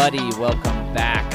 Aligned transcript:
everybody. 0.00 0.40
Welcome 0.40 0.94
back 0.94 1.30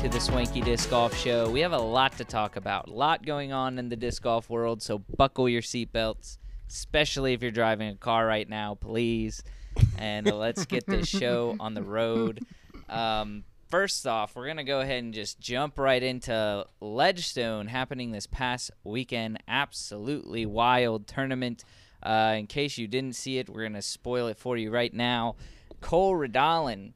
to 0.00 0.08
the 0.08 0.20
Swanky 0.20 0.60
Disc 0.60 0.88
Golf 0.88 1.16
Show. 1.16 1.50
We 1.50 1.58
have 1.60 1.72
a 1.72 1.78
lot 1.78 2.16
to 2.18 2.24
talk 2.24 2.54
about, 2.54 2.86
a 2.86 2.92
lot 2.92 3.26
going 3.26 3.52
on 3.52 3.76
in 3.76 3.88
the 3.88 3.96
disc 3.96 4.22
golf 4.22 4.48
world, 4.48 4.82
so 4.82 4.98
buckle 4.98 5.48
your 5.48 5.62
seatbelts, 5.62 6.38
especially 6.70 7.32
if 7.32 7.42
you're 7.42 7.50
driving 7.50 7.88
a 7.88 7.96
car 7.96 8.24
right 8.24 8.48
now, 8.48 8.76
please. 8.76 9.42
And 9.98 10.30
let's 10.30 10.64
get 10.64 10.86
this 10.86 11.08
show 11.08 11.56
on 11.58 11.74
the 11.74 11.82
road. 11.82 12.46
Um, 12.88 13.42
first 13.68 14.06
off, 14.06 14.36
we're 14.36 14.44
going 14.44 14.58
to 14.58 14.64
go 14.64 14.78
ahead 14.78 15.02
and 15.02 15.12
just 15.12 15.40
jump 15.40 15.76
right 15.76 16.02
into 16.02 16.64
Ledgestone 16.80 17.66
happening 17.66 18.12
this 18.12 18.28
past 18.28 18.70
weekend. 18.84 19.42
Absolutely 19.48 20.46
wild 20.46 21.08
tournament. 21.08 21.64
Uh, 22.00 22.36
in 22.38 22.46
case 22.46 22.78
you 22.78 22.86
didn't 22.86 23.16
see 23.16 23.38
it, 23.38 23.48
we're 23.48 23.62
going 23.62 23.72
to 23.72 23.82
spoil 23.82 24.28
it 24.28 24.38
for 24.38 24.56
you 24.56 24.70
right 24.70 24.94
now. 24.94 25.34
Cole 25.80 26.14
Redalen 26.14 26.92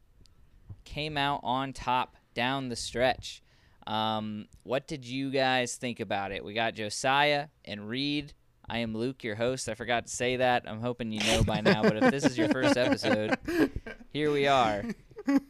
came 0.88 1.19
out 1.19 1.41
on 1.42 1.74
top 1.74 2.16
down 2.33 2.70
the 2.70 2.77
stretch. 2.77 3.42
Um, 3.87 4.46
what 4.62 4.88
did 4.88 5.05
you 5.05 5.30
guys 5.30 5.77
think 5.77 6.01
about 6.01 6.33
it? 6.33 6.42
We 6.42 6.55
got 6.55 6.74
Josiah 6.74 7.48
and 7.65 7.88
Reid. 7.88 8.33
I 8.69 8.79
am 8.79 8.95
Luke, 8.95 9.23
your 9.23 9.34
host. 9.34 9.69
I 9.69 9.74
forgot 9.74 10.06
to 10.06 10.12
say 10.12 10.37
that. 10.37 10.65
I'm 10.66 10.80
hoping 10.80 11.12
you 11.12 11.20
know 11.20 11.45
by 11.45 11.60
now, 11.60 11.82
but 11.82 12.02
if 12.02 12.10
this 12.10 12.24
is 12.24 12.37
your 12.38 12.48
first 12.48 12.77
episode, 12.77 13.38
here 14.12 14.30
we 14.32 14.46
are. 14.46 14.84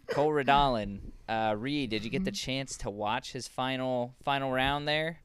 Cole 0.09 0.31
Redalen. 0.31 0.99
Uh, 1.29 1.55
Reid, 1.57 1.91
did 1.91 2.05
you 2.05 2.11
get 2.11 2.25
the 2.25 2.33
chance 2.33 2.77
to 2.79 2.91
watch 2.91 3.33
his 3.33 3.47
final 3.47 4.15
final 4.25 4.51
round 4.51 4.89
there? 4.89 5.19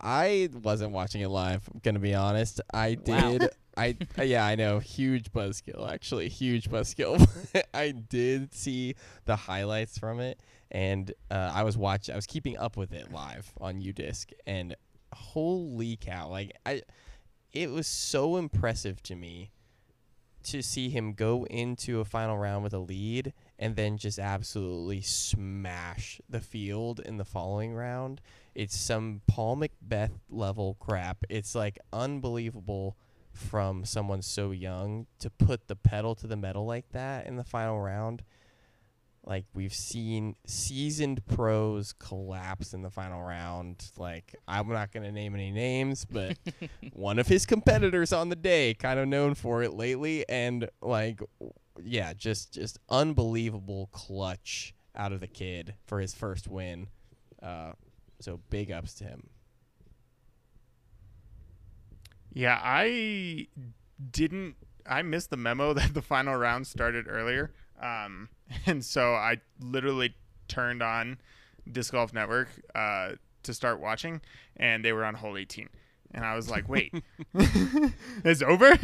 I 0.00 0.48
wasn't 0.52 0.92
watching 0.92 1.22
it 1.22 1.28
live. 1.28 1.68
I'm 1.72 1.80
gonna 1.82 1.98
be 1.98 2.14
honest. 2.14 2.60
I 2.72 2.98
Wow. 3.06 3.38
I 3.78 3.96
yeah, 4.22 4.44
I 4.44 4.56
know. 4.56 4.80
Huge 4.80 5.32
buzzkill, 5.32 5.90
actually, 5.90 6.28
huge 6.28 6.68
buzzkill. 6.68 7.26
I 7.74 7.92
did 7.92 8.52
see 8.52 8.96
the 9.24 9.36
highlights 9.36 9.98
from 9.98 10.18
it, 10.18 10.40
and 10.70 11.12
uh, 11.30 11.52
I 11.54 11.62
was 11.62 11.78
watching. 11.78 12.12
I 12.12 12.16
was 12.16 12.26
keeping 12.26 12.58
up 12.58 12.76
with 12.76 12.92
it 12.92 13.12
live 13.12 13.52
on 13.60 13.80
UDisc, 13.80 14.32
and 14.46 14.74
holy 15.14 15.96
cow! 15.96 16.28
Like 16.28 16.56
I, 16.66 16.82
it 17.52 17.70
was 17.70 17.86
so 17.86 18.36
impressive 18.36 19.00
to 19.04 19.14
me 19.14 19.52
to 20.44 20.62
see 20.62 20.88
him 20.88 21.12
go 21.12 21.44
into 21.44 22.00
a 22.00 22.04
final 22.04 22.38
round 22.38 22.64
with 22.64 22.72
a 22.72 22.78
lead 22.78 23.32
and 23.58 23.76
then 23.76 23.98
just 23.98 24.18
absolutely 24.18 25.00
smash 25.00 26.20
the 26.28 26.40
field 26.40 27.00
in 27.00 27.16
the 27.16 27.24
following 27.24 27.74
round. 27.74 28.20
It's 28.54 28.76
some 28.76 29.20
Paul 29.26 29.56
McBeth 29.58 30.12
level 30.30 30.76
crap. 30.80 31.18
It's 31.28 31.54
like 31.54 31.78
unbelievable 31.92 32.96
from 33.38 33.84
someone 33.84 34.22
so 34.22 34.50
young 34.50 35.06
to 35.20 35.30
put 35.30 35.68
the 35.68 35.76
pedal 35.76 36.14
to 36.16 36.26
the 36.26 36.36
metal 36.36 36.66
like 36.66 36.90
that 36.92 37.26
in 37.26 37.36
the 37.36 37.44
final 37.44 37.80
round. 37.80 38.22
Like 39.24 39.44
we've 39.54 39.74
seen 39.74 40.36
seasoned 40.46 41.26
pros 41.26 41.92
collapse 41.92 42.72
in 42.72 42.82
the 42.82 42.90
final 42.90 43.22
round. 43.22 43.90
Like 43.96 44.34
I'm 44.46 44.68
not 44.68 44.90
going 44.90 45.04
to 45.04 45.12
name 45.12 45.34
any 45.34 45.50
names, 45.50 46.04
but 46.04 46.38
one 46.92 47.18
of 47.18 47.26
his 47.26 47.44
competitors 47.44 48.12
on 48.12 48.30
the 48.30 48.36
day 48.36 48.74
kind 48.74 48.98
of 48.98 49.06
known 49.06 49.34
for 49.34 49.62
it 49.62 49.74
lately 49.74 50.26
and 50.28 50.68
like 50.80 51.20
yeah, 51.82 52.12
just 52.14 52.54
just 52.54 52.78
unbelievable 52.88 53.88
clutch 53.92 54.74
out 54.96 55.12
of 55.12 55.20
the 55.20 55.28
kid 55.28 55.74
for 55.86 56.00
his 56.00 56.14
first 56.14 56.48
win. 56.48 56.88
Uh, 57.42 57.72
so 58.20 58.40
big 58.50 58.70
ups 58.70 58.94
to 58.94 59.04
him. 59.04 59.28
Yeah, 62.32 62.58
I 62.62 63.48
didn't. 64.10 64.56
I 64.86 65.02
missed 65.02 65.30
the 65.30 65.36
memo 65.36 65.72
that 65.74 65.94
the 65.94 66.02
final 66.02 66.34
round 66.36 66.66
started 66.66 67.06
earlier, 67.08 67.52
um, 67.80 68.28
and 68.66 68.84
so 68.84 69.14
I 69.14 69.40
literally 69.60 70.14
turned 70.48 70.82
on 70.82 71.18
Disc 71.70 71.92
Golf 71.92 72.12
Network 72.12 72.48
uh, 72.74 73.12
to 73.42 73.54
start 73.54 73.80
watching, 73.80 74.20
and 74.56 74.84
they 74.84 74.92
were 74.92 75.04
on 75.04 75.14
hole 75.14 75.36
18, 75.36 75.68
and 76.12 76.24
I 76.24 76.34
was 76.36 76.48
like, 76.50 76.68
"Wait, 76.68 76.92
it's 77.34 78.42
over." 78.42 78.78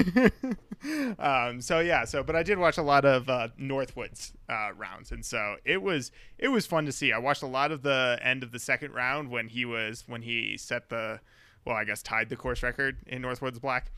um, 1.19 1.61
so 1.61 1.81
yeah, 1.81 2.05
so 2.05 2.23
but 2.23 2.37
I 2.37 2.43
did 2.43 2.59
watch 2.59 2.79
a 2.79 2.83
lot 2.83 3.05
of 3.05 3.29
uh, 3.29 3.49
Northwoods 3.61 4.33
uh, 4.49 4.73
rounds, 4.77 5.13
and 5.13 5.25
so 5.25 5.57
it 5.65 5.83
was 5.83 6.11
it 6.39 6.49
was 6.49 6.67
fun 6.67 6.87
to 6.87 6.93
see. 6.93 7.13
I 7.13 7.19
watched 7.19 7.43
a 7.43 7.47
lot 7.47 7.73
of 7.73 7.83
the 7.83 8.19
end 8.23 8.43
of 8.43 8.53
the 8.53 8.59
second 8.59 8.93
round 8.93 9.31
when 9.31 9.49
he 9.49 9.65
was 9.65 10.05
when 10.07 10.23
he 10.23 10.57
set 10.57 10.89
the 10.91 11.21
well, 11.65 11.77
I 11.77 11.85
guess 11.85 12.03
tied 12.03 12.29
the 12.29 12.37
course 12.37 12.63
record 12.63 12.99
in 13.07 13.23
Northwoods 13.23 13.61
Black. 13.61 13.91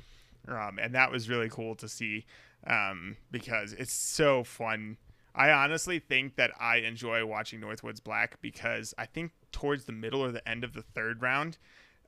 Um, 0.48 0.78
and 0.80 0.94
that 0.94 1.10
was 1.10 1.28
really 1.28 1.48
cool 1.48 1.74
to 1.76 1.88
see 1.88 2.24
um, 2.66 3.16
because 3.30 3.72
it's 3.72 3.92
so 3.92 4.44
fun. 4.44 4.96
I 5.34 5.50
honestly 5.50 5.98
think 5.98 6.36
that 6.36 6.52
I 6.58 6.78
enjoy 6.78 7.24
watching 7.26 7.60
Northwoods 7.60 8.02
Black 8.02 8.40
because 8.40 8.94
I 8.96 9.06
think 9.06 9.32
towards 9.52 9.84
the 9.84 9.92
middle 9.92 10.22
or 10.22 10.30
the 10.30 10.46
end 10.48 10.64
of 10.64 10.72
the 10.72 10.82
third 10.82 11.20
round, 11.20 11.58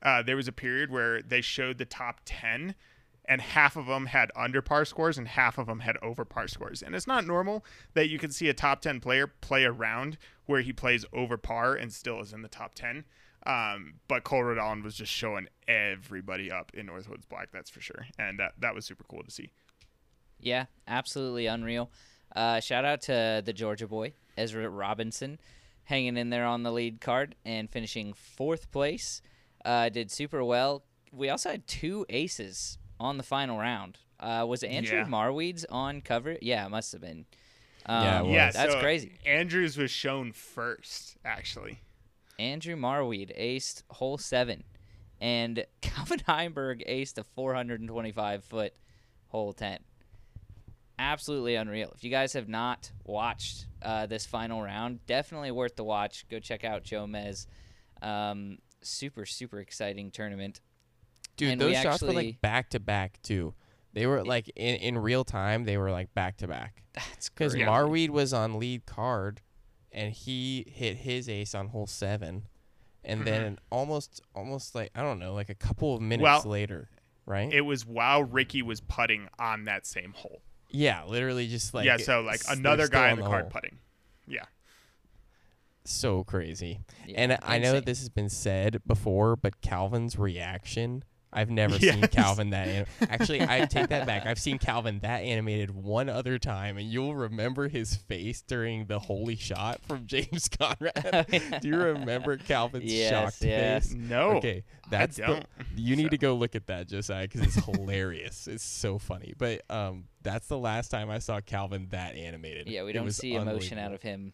uh, 0.02 0.22
there 0.22 0.36
was 0.36 0.48
a 0.48 0.52
period 0.52 0.90
where 0.90 1.20
they 1.20 1.40
showed 1.40 1.78
the 1.78 1.84
top 1.84 2.20
10 2.24 2.74
and 3.28 3.42
half 3.42 3.76
of 3.76 3.86
them 3.86 4.06
had 4.06 4.30
under 4.34 4.62
par 4.62 4.86
scores 4.86 5.18
and 5.18 5.28
half 5.28 5.58
of 5.58 5.66
them 5.66 5.80
had 5.80 5.98
over 5.98 6.24
par 6.24 6.48
scores. 6.48 6.82
And 6.82 6.94
it's 6.94 7.06
not 7.06 7.26
normal 7.26 7.64
that 7.92 8.08
you 8.08 8.18
can 8.18 8.30
see 8.30 8.48
a 8.48 8.54
top 8.54 8.80
10 8.80 9.00
player 9.00 9.26
play 9.26 9.64
a 9.64 9.70
round 9.70 10.16
where 10.46 10.62
he 10.62 10.72
plays 10.72 11.04
over 11.12 11.36
par 11.36 11.74
and 11.74 11.92
still 11.92 12.20
is 12.20 12.32
in 12.32 12.40
the 12.40 12.48
top 12.48 12.74
10. 12.74 13.04
Um, 13.48 13.94
but 14.08 14.24
Cole 14.24 14.42
Rodon 14.42 14.84
was 14.84 14.94
just 14.94 15.10
showing 15.10 15.48
everybody 15.66 16.52
up 16.52 16.70
in 16.74 16.86
Northwoods 16.86 17.26
Black, 17.28 17.48
that's 17.50 17.70
for 17.70 17.80
sure. 17.80 18.06
And 18.18 18.38
that, 18.38 18.52
that 18.58 18.74
was 18.74 18.84
super 18.84 19.04
cool 19.08 19.22
to 19.22 19.30
see. 19.30 19.50
Yeah, 20.38 20.66
absolutely 20.86 21.46
unreal. 21.46 21.90
Uh, 22.36 22.60
shout 22.60 22.84
out 22.84 23.00
to 23.02 23.42
the 23.44 23.52
Georgia 23.54 23.86
boy, 23.86 24.12
Ezra 24.36 24.68
Robinson, 24.68 25.38
hanging 25.84 26.16
in 26.18 26.28
there 26.28 26.44
on 26.44 26.62
the 26.62 26.70
lead 26.70 27.00
card 27.00 27.34
and 27.44 27.70
finishing 27.70 28.12
fourth 28.12 28.70
place. 28.70 29.22
Uh, 29.64 29.88
did 29.88 30.10
super 30.10 30.44
well. 30.44 30.84
We 31.10 31.30
also 31.30 31.50
had 31.50 31.66
two 31.66 32.04
aces 32.10 32.76
on 33.00 33.16
the 33.16 33.22
final 33.22 33.58
round. 33.58 33.96
Uh, 34.20 34.44
was 34.46 34.62
it 34.62 34.68
Andrew 34.68 34.98
Yeah. 34.98 35.04
Marwede's 35.06 35.64
on 35.70 36.02
cover? 36.02 36.36
Yeah, 36.42 36.66
it 36.66 36.68
must 36.68 36.92
have 36.92 37.00
been. 37.00 37.24
Um, 37.86 38.04
Yeah, 38.04 38.22
it. 38.22 38.26
Yeah, 38.30 38.50
that's 38.50 38.72
so 38.74 38.80
crazy. 38.80 39.12
Andrews 39.24 39.78
was 39.78 39.90
shown 39.90 40.32
first, 40.32 41.16
actually. 41.24 41.80
Andrew 42.38 42.76
Marwede 42.76 43.36
aced 43.38 43.82
hole 43.90 44.18
seven, 44.18 44.64
and 45.20 45.64
Calvin 45.80 46.20
Heimberg 46.20 46.88
aced 46.88 47.18
a 47.18 47.24
425 47.24 48.44
foot 48.44 48.74
hole 49.28 49.52
10. 49.52 49.78
Absolutely 51.00 51.54
unreal. 51.54 51.92
If 51.94 52.02
you 52.02 52.10
guys 52.10 52.32
have 52.32 52.48
not 52.48 52.90
watched 53.04 53.66
uh, 53.82 54.06
this 54.06 54.26
final 54.26 54.60
round, 54.62 55.04
definitely 55.06 55.52
worth 55.52 55.76
the 55.76 55.84
watch. 55.84 56.26
Go 56.28 56.40
check 56.40 56.64
out 56.64 56.82
JoMez. 56.82 57.46
Um, 58.02 58.58
super, 58.82 59.24
super 59.24 59.60
exciting 59.60 60.10
tournament. 60.10 60.60
Dude, 61.36 61.50
And 61.50 61.60
those 61.60 61.74
shots 61.76 62.02
were 62.02 62.08
actually- 62.08 62.26
like 62.26 62.40
back 62.40 62.70
to 62.70 62.80
back 62.80 63.22
too. 63.22 63.54
They 63.94 64.06
were 64.06 64.24
like 64.24 64.48
in, 64.54 64.76
in 64.76 64.98
real 64.98 65.24
time. 65.24 65.64
They 65.64 65.76
were 65.78 65.90
like 65.90 66.12
back 66.14 66.36
to 66.38 66.48
back 66.48 66.82
That's 66.94 67.28
because. 67.30 67.54
Marwede 67.54 68.10
was 68.10 68.32
on 68.32 68.58
lead 68.58 68.84
card, 68.86 69.40
and 69.92 70.12
he 70.12 70.64
hit 70.68 70.98
his 70.98 71.28
ace 71.28 71.54
on 71.54 71.68
hole 71.68 71.86
seven, 71.86 72.44
and 73.04 73.24
then 73.26 73.42
mm-hmm. 73.42 73.54
almost 73.70 74.20
almost 74.34 74.74
like 74.74 74.90
I 74.94 75.02
don't 75.02 75.18
know, 75.18 75.34
like 75.34 75.48
a 75.48 75.54
couple 75.54 75.94
of 75.94 76.02
minutes 76.02 76.22
Well, 76.22 76.42
later, 76.44 76.88
right? 77.26 77.52
It 77.52 77.62
was 77.62 77.86
while 77.86 78.22
Ricky 78.24 78.62
was 78.62 78.80
putting 78.80 79.28
on 79.38 79.64
that 79.64 79.86
same 79.86 80.12
hole. 80.12 80.42
yeah, 80.70 81.04
literally 81.04 81.48
just 81.48 81.72
like 81.74 81.86
yeah, 81.86 81.96
so 81.96 82.20
like 82.20 82.40
another 82.48 82.88
guy 82.88 83.10
on 83.10 83.18
in 83.18 83.24
the 83.24 83.30
card 83.30 83.44
hole. 83.44 83.50
putting. 83.50 83.78
Yeah. 84.26 84.44
so 85.84 86.22
crazy. 86.24 86.80
Yeah, 87.06 87.14
and 87.16 87.38
I 87.42 87.58
know 87.58 87.72
that 87.72 87.86
this 87.86 88.00
has 88.00 88.10
been 88.10 88.28
said 88.28 88.82
before, 88.86 89.36
but 89.36 89.60
Calvin's 89.62 90.18
reaction, 90.18 91.02
I've 91.30 91.50
never 91.50 91.78
seen 91.78 92.00
Calvin 92.08 92.50
that. 92.50 92.68
Anim- 92.68 92.86
Actually, 93.02 93.42
I 93.42 93.66
take 93.66 93.88
that 93.88 94.06
back. 94.06 94.24
I've 94.24 94.38
seen 94.38 94.58
Calvin 94.58 95.00
that 95.00 95.18
animated 95.22 95.70
one 95.74 96.08
other 96.08 96.38
time, 96.38 96.78
and 96.78 96.90
you'll 96.90 97.14
remember 97.14 97.68
his 97.68 97.94
face 97.96 98.40
during 98.40 98.86
the 98.86 98.98
holy 98.98 99.36
shot 99.36 99.80
from 99.86 100.06
James 100.06 100.48
Conrad. 100.58 101.26
Do 101.60 101.68
you 101.68 101.76
remember 101.76 102.38
Calvin's 102.38 102.90
Yes, 102.92 103.10
shocked 103.10 103.42
yes. 103.44 103.88
face? 103.88 103.94
No. 103.94 104.30
Okay, 104.38 104.64
that's 104.90 105.16
the, 105.16 105.22
don't. 105.26 105.46
you 105.76 105.96
need 105.96 106.04
So- 106.04 106.08
to 106.10 106.18
go 106.18 106.34
look 106.34 106.54
at 106.54 106.66
that, 106.68 106.88
Josiah, 106.88 107.28
because 107.28 107.42
it's 107.42 107.64
hilarious. 107.64 108.48
It's 108.48 108.64
so 108.64 108.98
funny. 108.98 109.34
But 109.36 109.62
um, 109.70 110.04
that's 110.22 110.46
the 110.46 110.58
last 110.58 110.88
time 110.90 111.10
I 111.10 111.18
saw 111.18 111.40
Calvin 111.42 111.88
that 111.90 112.16
animated. 112.16 112.68
Yeah, 112.68 112.84
we 112.84 112.92
don't 112.92 113.10
see 113.12 113.34
emotion 113.34 113.78
out 113.78 113.92
of 113.92 114.00
him 114.00 114.32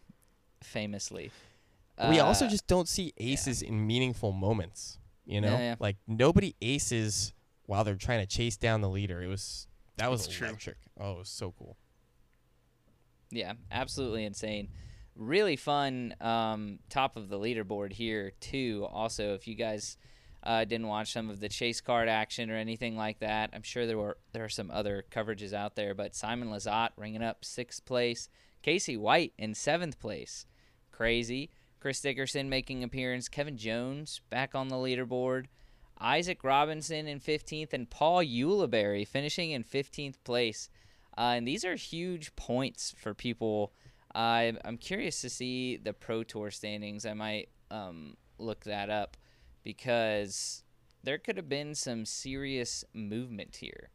famously. 0.63 1.31
we 2.09 2.19
also 2.19 2.45
Uh, 2.45 2.49
just 2.49 2.67
don't 2.67 2.87
see 2.87 3.13
aces 3.17 3.61
in 3.61 3.85
meaningful 3.85 4.31
moments. 4.31 4.97
You 5.25 5.41
know, 5.41 5.51
Yeah, 5.53 5.59
yeah. 5.59 5.75
like 5.79 5.97
nobody 6.07 6.55
aces 6.61 7.33
while 7.65 7.83
they're 7.83 7.95
trying 7.95 8.19
to 8.21 8.27
chase 8.27 8.57
down 8.57 8.81
the 8.81 8.89
leader. 8.89 9.21
It 9.23 9.27
was 9.27 9.67
that 9.97 10.11
was 10.11 10.25
It's 10.27 10.35
true. 10.35 10.47
electric. 10.47 10.77
Oh, 10.99 11.13
it 11.13 11.17
was 11.19 11.29
so 11.29 11.53
cool. 11.57 11.77
Yeah, 13.31 13.53
absolutely 13.71 14.25
insane. 14.25 14.69
Really 15.15 15.55
fun 15.55 16.13
um, 16.21 16.79
top 16.89 17.15
of 17.17 17.29
the 17.29 17.39
leaderboard 17.39 17.93
here 17.93 18.33
too. 18.39 18.85
Also, 18.91 19.33
if 19.33 19.47
you 19.47 19.55
guys 19.55 19.97
uh, 20.43 20.65
didn't 20.65 20.87
watch 20.87 21.11
some 21.11 21.29
of 21.29 21.39
the 21.39 21.49
chase 21.49 21.81
card 21.81 22.07
action 22.07 22.51
or 22.51 22.55
anything 22.55 22.95
like 22.97 23.19
that, 23.19 23.49
I'm 23.53 23.63
sure 23.63 23.87
there 23.87 23.97
were 23.97 24.17
there 24.33 24.43
are 24.43 24.49
some 24.49 24.69
other 24.69 25.05
coverages 25.09 25.53
out 25.53 25.75
there. 25.75 25.95
But 25.95 26.15
Simon 26.15 26.49
Lizotte 26.49 26.89
ringing 26.97 27.23
up 27.23 27.43
sixth 27.45 27.83
place, 27.85 28.29
Casey 28.61 28.97
White 28.97 29.33
in 29.37 29.53
seventh 29.55 29.99
place. 29.99 30.45
Crazy. 30.91 31.49
Chris 31.85 32.01
Dickerson 32.01 32.49
making 32.49 32.83
appearance. 32.83 33.29
Kevin 33.29 33.57
Jones 33.57 34.19
back 34.31 34.55
on 34.55 34.69
the 34.69 34.75
leaderboard. 34.75 35.45
Isaac 35.99 36.43
Robinson 36.43 37.07
in 37.07 37.19
15th 37.19 37.73
and 37.73 37.87
Paul 37.87 38.23
Ulibarri 38.23 39.07
finishing 39.07 39.51
in 39.51 39.63
15th 39.63 40.15
place. 40.23 40.67
Uh, 41.15 41.33
and 41.35 41.47
these 41.47 41.63
are 41.63 41.75
huge 41.75 42.35
points 42.35 42.95
for 42.97 43.13
people. 43.13 43.71
Uh, 44.15 44.53
I'm 44.65 44.79
curious 44.79 45.21
to 45.21 45.29
see 45.29 45.77
the 45.77 45.93
Pro 45.93 46.23
Tour 46.23 46.49
standings. 46.49 47.05
I 47.05 47.13
might 47.13 47.49
um, 47.69 48.17
look 48.39 48.63
that 48.63 48.89
up 48.89 49.15
because 49.63 50.63
there 51.03 51.19
could 51.19 51.37
have 51.37 51.49
been 51.49 51.75
some 51.75 52.03
serious 52.03 52.83
movement 52.95 53.57
here. 53.57 53.91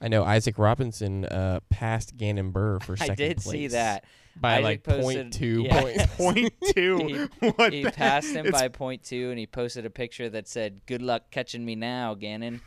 I 0.00 0.08
know 0.08 0.24
Isaac 0.24 0.58
Robinson 0.58 1.26
uh, 1.26 1.60
passed 1.68 2.16
Gannon 2.16 2.52
Buhr 2.52 2.80
for 2.82 2.96
second 2.96 3.16
place. 3.16 3.24
I 3.24 3.28
did 3.28 3.36
place 3.38 3.52
see 3.52 3.66
that. 3.68 4.04
by 4.34 4.54
Isaac 4.54 4.64
like 4.64 4.82
posted- 4.84 5.02
point 5.02 5.32
two 5.34 5.62
yeah. 5.64 5.80
points. 5.80 6.06
Point 6.16 6.52
two. 6.74 7.28
what 7.56 7.72
he 7.72 7.82
the- 7.84 7.90
passed 7.92 8.30
him 8.34 8.46
it's 8.46 8.58
by 8.58 8.68
point 8.68 9.02
two, 9.02 9.28
and 9.30 9.38
he 9.38 9.46
posted 9.46 9.84
a 9.84 9.90
picture 9.90 10.28
that 10.30 10.48
said, 10.48 10.80
"Good 10.86 11.02
luck 11.02 11.30
catching 11.30 11.64
me 11.64 11.74
now, 11.74 12.14
Gannon." 12.14 12.60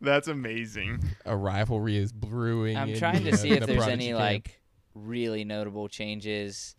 That's 0.00 0.28
amazing. 0.28 1.00
A 1.24 1.36
rivalry 1.36 1.96
is 1.96 2.12
brewing. 2.12 2.76
I'm 2.76 2.90
in 2.90 2.98
trying 2.98 3.24
the, 3.24 3.30
to 3.30 3.34
uh, 3.34 3.38
see 3.38 3.50
if 3.50 3.60
the 3.60 3.66
there's 3.66 3.78
Prodigy 3.78 3.92
any 3.92 4.06
camp. 4.08 4.18
like 4.20 4.60
really 4.94 5.44
notable 5.44 5.88
changes. 5.88 6.74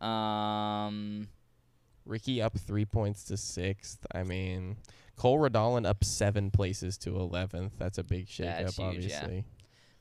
Um, 0.00 1.28
Ricky 2.04 2.42
up 2.42 2.58
three 2.58 2.84
points 2.84 3.24
to 3.24 3.36
sixth. 3.36 4.04
I 4.12 4.22
mean, 4.24 4.76
Cole 5.22 5.38
Redalen 5.38 5.86
up 5.86 6.02
seven 6.02 6.50
places 6.50 6.98
to 6.98 7.16
eleventh. 7.16 7.74
That's 7.78 7.96
a 7.98 8.02
big 8.02 8.26
shakeup, 8.26 8.74
huge, 8.74 9.06
yeah. 9.06 9.18
obviously. 9.20 9.44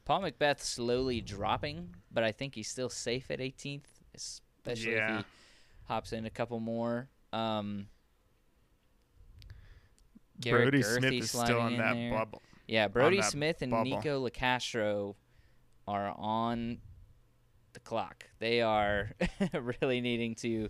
Paul 0.04 0.24
McBeth 0.24 0.62
slowly 0.62 1.22
dropping, 1.22 1.94
but 2.12 2.24
I 2.24 2.32
think 2.32 2.56
he's 2.56 2.68
still 2.68 2.90
safe 2.90 3.30
at 3.30 3.38
18th, 3.38 3.84
especially 4.16 4.94
if 4.94 5.18
he 5.20 5.26
hops 5.84 6.12
in 6.12 6.26
a 6.26 6.32
couple 6.32 6.60
more. 6.60 7.08
Um, 7.32 7.86
Garrett 10.40 10.72
Brody 10.72 10.84
Gurthie 10.84 10.98
Smith 10.98 11.14
is 11.14 11.30
still 11.30 11.60
on 11.60 11.74
in 11.74 11.78
that 11.78 11.94
there. 11.94 12.12
bubble. 12.12 12.42
Yeah, 12.66 12.88
Brody 12.88 13.22
Smith 13.22 13.62
and 13.62 13.70
bubble. 13.70 13.84
Nico 13.84 14.28
Locastro 14.28 15.14
are 15.88 16.16
on 16.18 16.80
the 17.74 17.80
clock. 17.80 18.26
They 18.40 18.64
are 18.64 19.12
really 19.82 20.02
needing 20.02 20.34
to 20.38 20.70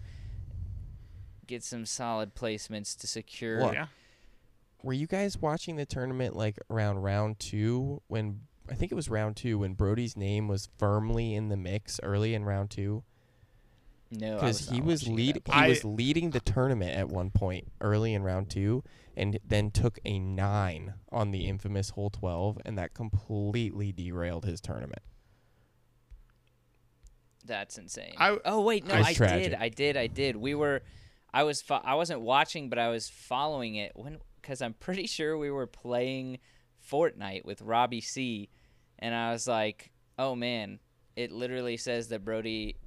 get 1.47 1.63
some 1.63 1.85
solid 1.85 2.35
placements 2.35 2.97
to 2.99 3.07
secure. 3.07 3.59
Well, 3.59 3.73
Yeah. 3.73 3.85
Were 4.83 4.93
you 4.93 5.07
guys 5.07 5.37
watching 5.37 5.75
the 5.75 5.85
tournament 5.85 6.35
like 6.35 6.57
around 6.69 6.99
round 6.99 7.39
two 7.39 8.01
when 8.07 8.41
I 8.69 8.73
think 8.73 8.91
it 8.91 8.95
was 8.95 9.09
round 9.09 9.35
two 9.35 9.59
when 9.59 9.73
Brody's 9.73 10.15
name 10.17 10.47
was 10.47 10.69
firmly 10.77 11.35
in 11.35 11.49
the 11.49 11.57
mix 11.57 11.99
early 12.03 12.33
in 12.33 12.43
round 12.45 12.69
two? 12.71 13.03
No, 14.13 14.35
because 14.35 14.67
he 14.69 14.81
was 14.81 15.03
watching 15.03 15.15
lead 15.15 15.35
he 15.45 15.51
I- 15.53 15.67
was 15.69 15.85
leading 15.85 16.31
the 16.31 16.41
tournament 16.41 16.91
at 16.97 17.07
one 17.07 17.29
point 17.31 17.71
early 17.79 18.13
in 18.13 18.23
round 18.23 18.49
two 18.49 18.83
and 19.15 19.39
then 19.47 19.71
took 19.71 19.99
a 20.03 20.19
nine 20.19 20.95
on 21.11 21.31
the 21.31 21.45
infamous 21.47 21.91
hole 21.91 22.09
12 22.09 22.59
and 22.65 22.77
that 22.77 22.93
completely 22.93 23.93
derailed 23.93 24.43
his 24.45 24.59
tournament 24.59 25.01
That's 27.45 27.77
insane. 27.77 28.13
I- 28.17 28.37
oh 28.45 28.61
wait, 28.61 28.85
no, 28.85 28.95
I 28.95 29.13
tragic. 29.13 29.51
did, 29.51 29.53
I 29.59 29.69
did, 29.69 29.97
I 29.97 30.07
did. 30.07 30.35
We 30.35 30.55
were, 30.55 30.81
I 31.33 31.43
was, 31.43 31.61
fo- 31.61 31.81
I 31.83 31.95
wasn't 31.95 32.21
watching, 32.21 32.69
but 32.69 32.77
I 32.79 32.89
was 32.89 33.09
following 33.09 33.75
it 33.75 33.93
when, 33.95 34.17
because 34.41 34.61
I'm 34.61 34.73
pretty 34.73 35.07
sure 35.07 35.37
we 35.37 35.51
were 35.51 35.67
playing 35.67 36.39
Fortnite 36.89 37.45
with 37.45 37.61
Robbie 37.61 38.01
C, 38.01 38.49
and 38.99 39.13
I 39.13 39.31
was 39.31 39.47
like, 39.47 39.91
oh 40.17 40.35
man, 40.35 40.79
it 41.15 41.31
literally 41.31 41.77
says 41.77 42.09
that 42.09 42.25
Brody 42.25 42.77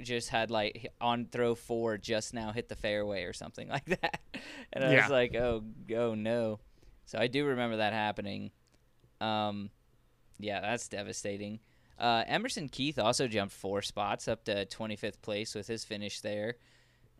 just 0.00 0.30
had 0.30 0.50
like 0.50 0.92
on 1.00 1.26
throw 1.30 1.54
four 1.54 1.98
just 1.98 2.34
now 2.34 2.50
hit 2.52 2.68
the 2.68 2.76
fairway 2.76 3.24
or 3.24 3.32
something 3.32 3.68
like 3.70 3.84
that, 4.00 4.20
and 4.72 4.84
I 4.84 4.92
Yeah. 4.92 4.96
was 4.96 5.08
like, 5.08 5.34
oh, 5.34 5.62
oh 5.96 6.14
no. 6.14 6.60
So 7.06 7.18
I 7.18 7.26
do 7.26 7.44
remember 7.46 7.78
that 7.78 7.92
happening. 7.92 8.50
Um, 9.20 9.70
yeah, 10.38 10.60
that's 10.60 10.88
devastating. 10.88 11.60
Uh, 11.98 12.24
Emerson 12.26 12.68
Keith 12.68 12.98
also 12.98 13.28
jumped 13.28 13.54
four 13.54 13.82
spots 13.82 14.26
up 14.28 14.44
to 14.44 14.66
25th 14.66 15.20
place 15.22 15.54
with 15.54 15.66
his 15.68 15.84
finish 15.84 16.20
there. 16.20 16.56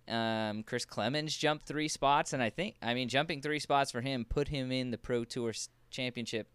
Um, 0.09 0.63
Chris 0.65 0.85
Clemens 0.85 1.37
jumped 1.37 1.67
three 1.67 1.89
spots, 1.89 2.33
and 2.33 2.43
I 2.43 2.51
think, 2.51 2.77
I 2.83 2.95
mean, 2.95 3.09
jumping 3.09 3.41
three 3.41 3.61
spots 3.61 3.91
for 3.91 4.01
him 4.01 4.25
put 4.29 4.49
him 4.49 4.73
in 4.73 4.91
the 4.91 4.99
Pro 4.99 5.25
Tour 5.25 5.53
Championship 5.91 6.49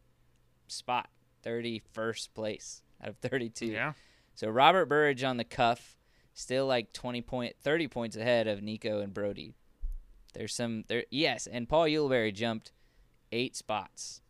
spot, 0.67 1.09
31st 1.45 2.29
place 2.33 2.81
out 3.01 3.09
of 3.09 3.17
32. 3.17 3.67
Yeah. 3.67 3.93
So 4.35 4.49
Robert 4.49 4.87
Burridge 4.87 5.23
on 5.23 5.37
the 5.37 5.43
cuff, 5.43 5.97
still 6.33 6.67
like 6.67 6.93
20 6.93 7.21
point, 7.21 7.55
30 7.61 7.87
points 7.87 8.15
ahead 8.15 8.47
of 8.47 8.61
Nico 8.61 8.99
and 8.99 9.13
Brody. 9.13 9.55
There's 10.33 10.53
some 10.53 10.83
there. 10.87 11.05
Yes, 11.09 11.47
and 11.47 11.67
Paul 11.67 11.85
Ulibarri 11.85 12.33
jumped 12.33 12.71
eight 13.31 13.55
spots 13.55 14.21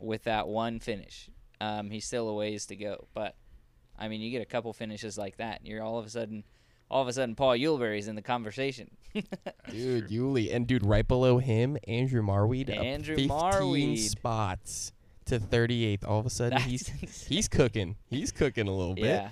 with 0.00 0.24
that 0.24 0.48
one 0.48 0.80
finish. 0.80 1.30
Um, 1.60 1.90
he's 1.90 2.04
still 2.04 2.28
a 2.28 2.34
ways 2.34 2.66
to 2.66 2.76
go, 2.76 3.06
but 3.14 3.36
I 3.96 4.08
mean, 4.08 4.20
you 4.20 4.30
get 4.30 4.42
a 4.42 4.46
couple 4.46 4.72
finishes 4.72 5.16
like 5.16 5.36
that, 5.36 5.60
and 5.60 5.68
you're 5.68 5.82
all 5.82 5.98
of 5.98 6.06
a 6.06 6.10
sudden, 6.10 6.42
all 6.92 7.02
of 7.02 7.08
a 7.08 7.12
sudden, 7.12 7.34
Paul 7.34 7.52
Ulibarri's 7.56 8.06
in 8.06 8.14
the 8.14 8.22
conversation. 8.22 8.90
dude 9.70 10.08
Yuli 10.08 10.54
and 10.54 10.66
dude 10.66 10.86
right 10.86 11.06
below 11.06 11.36
him 11.38 11.76
Andrew 11.86 12.22
Marwede 12.22 12.70
Andrew 12.74 13.14
up 13.14 13.18
15 13.20 13.28
Marwede. 13.28 13.98
spots 13.98 14.92
to 15.26 15.38
38th 15.38 16.08
all 16.08 16.18
of 16.18 16.24
a 16.24 16.30
sudden 16.30 16.52
That's 16.56 16.64
he's 16.64 16.88
insane. 16.88 17.28
he's 17.28 17.46
cooking 17.46 17.96
he's 18.08 18.32
cooking 18.32 18.68
a 18.68 18.74
little 18.74 18.94
bit 18.94 19.04
Yeah. 19.04 19.30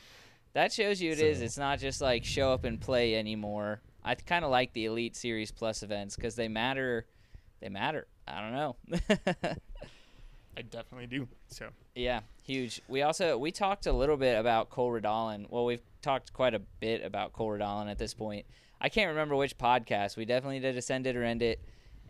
That 0.52 0.70
shows 0.72 1.00
you 1.00 1.12
it 1.12 1.18
is. 1.20 1.38
So- 1.38 1.44
It's 1.44 1.56
not 1.58 1.78
just 1.78 2.00
like 2.02 2.24
show 2.26 2.52
up 2.52 2.64
and 2.64 2.78
play 2.80 3.14
anymore. 3.16 3.80
I 4.04 4.16
kind 4.16 4.44
of 4.44 4.50
like 4.50 4.72
the 4.74 4.84
Elite 4.86 5.14
Series 5.16 5.50
Plus 5.52 5.82
events 5.82 6.14
because 6.16 6.34
they 6.34 6.48
matter. 6.48 7.06
They 7.60 7.68
matter. 7.70 8.06
I 8.28 8.40
don't 8.40 8.52
know. 8.52 8.76
I 10.56 10.62
definitely 10.62 11.06
do. 11.06 11.28
So 11.48 11.68
yeah, 11.94 12.20
huge. 12.42 12.80
We 12.88 13.02
also 13.02 13.36
we 13.38 13.50
talked 13.50 13.86
a 13.86 13.92
little 13.92 14.16
bit 14.16 14.38
about 14.38 14.70
Cole 14.70 14.90
Redalen. 14.90 15.46
Well, 15.50 15.64
we've 15.64 15.82
talked 16.02 16.32
quite 16.32 16.54
a 16.54 16.60
bit 16.80 17.04
about 17.04 17.32
Cole 17.32 17.50
Redalen 17.50 17.90
at 17.90 17.98
this 17.98 18.14
point. 18.14 18.46
I 18.80 18.88
can't 18.88 19.08
remember 19.08 19.36
which 19.36 19.58
podcast. 19.58 20.16
We 20.16 20.24
definitely 20.24 20.60
did 20.60 20.76
Ascend 20.76 21.06
It 21.06 21.16
or 21.16 21.22
End 21.22 21.42
It, 21.42 21.60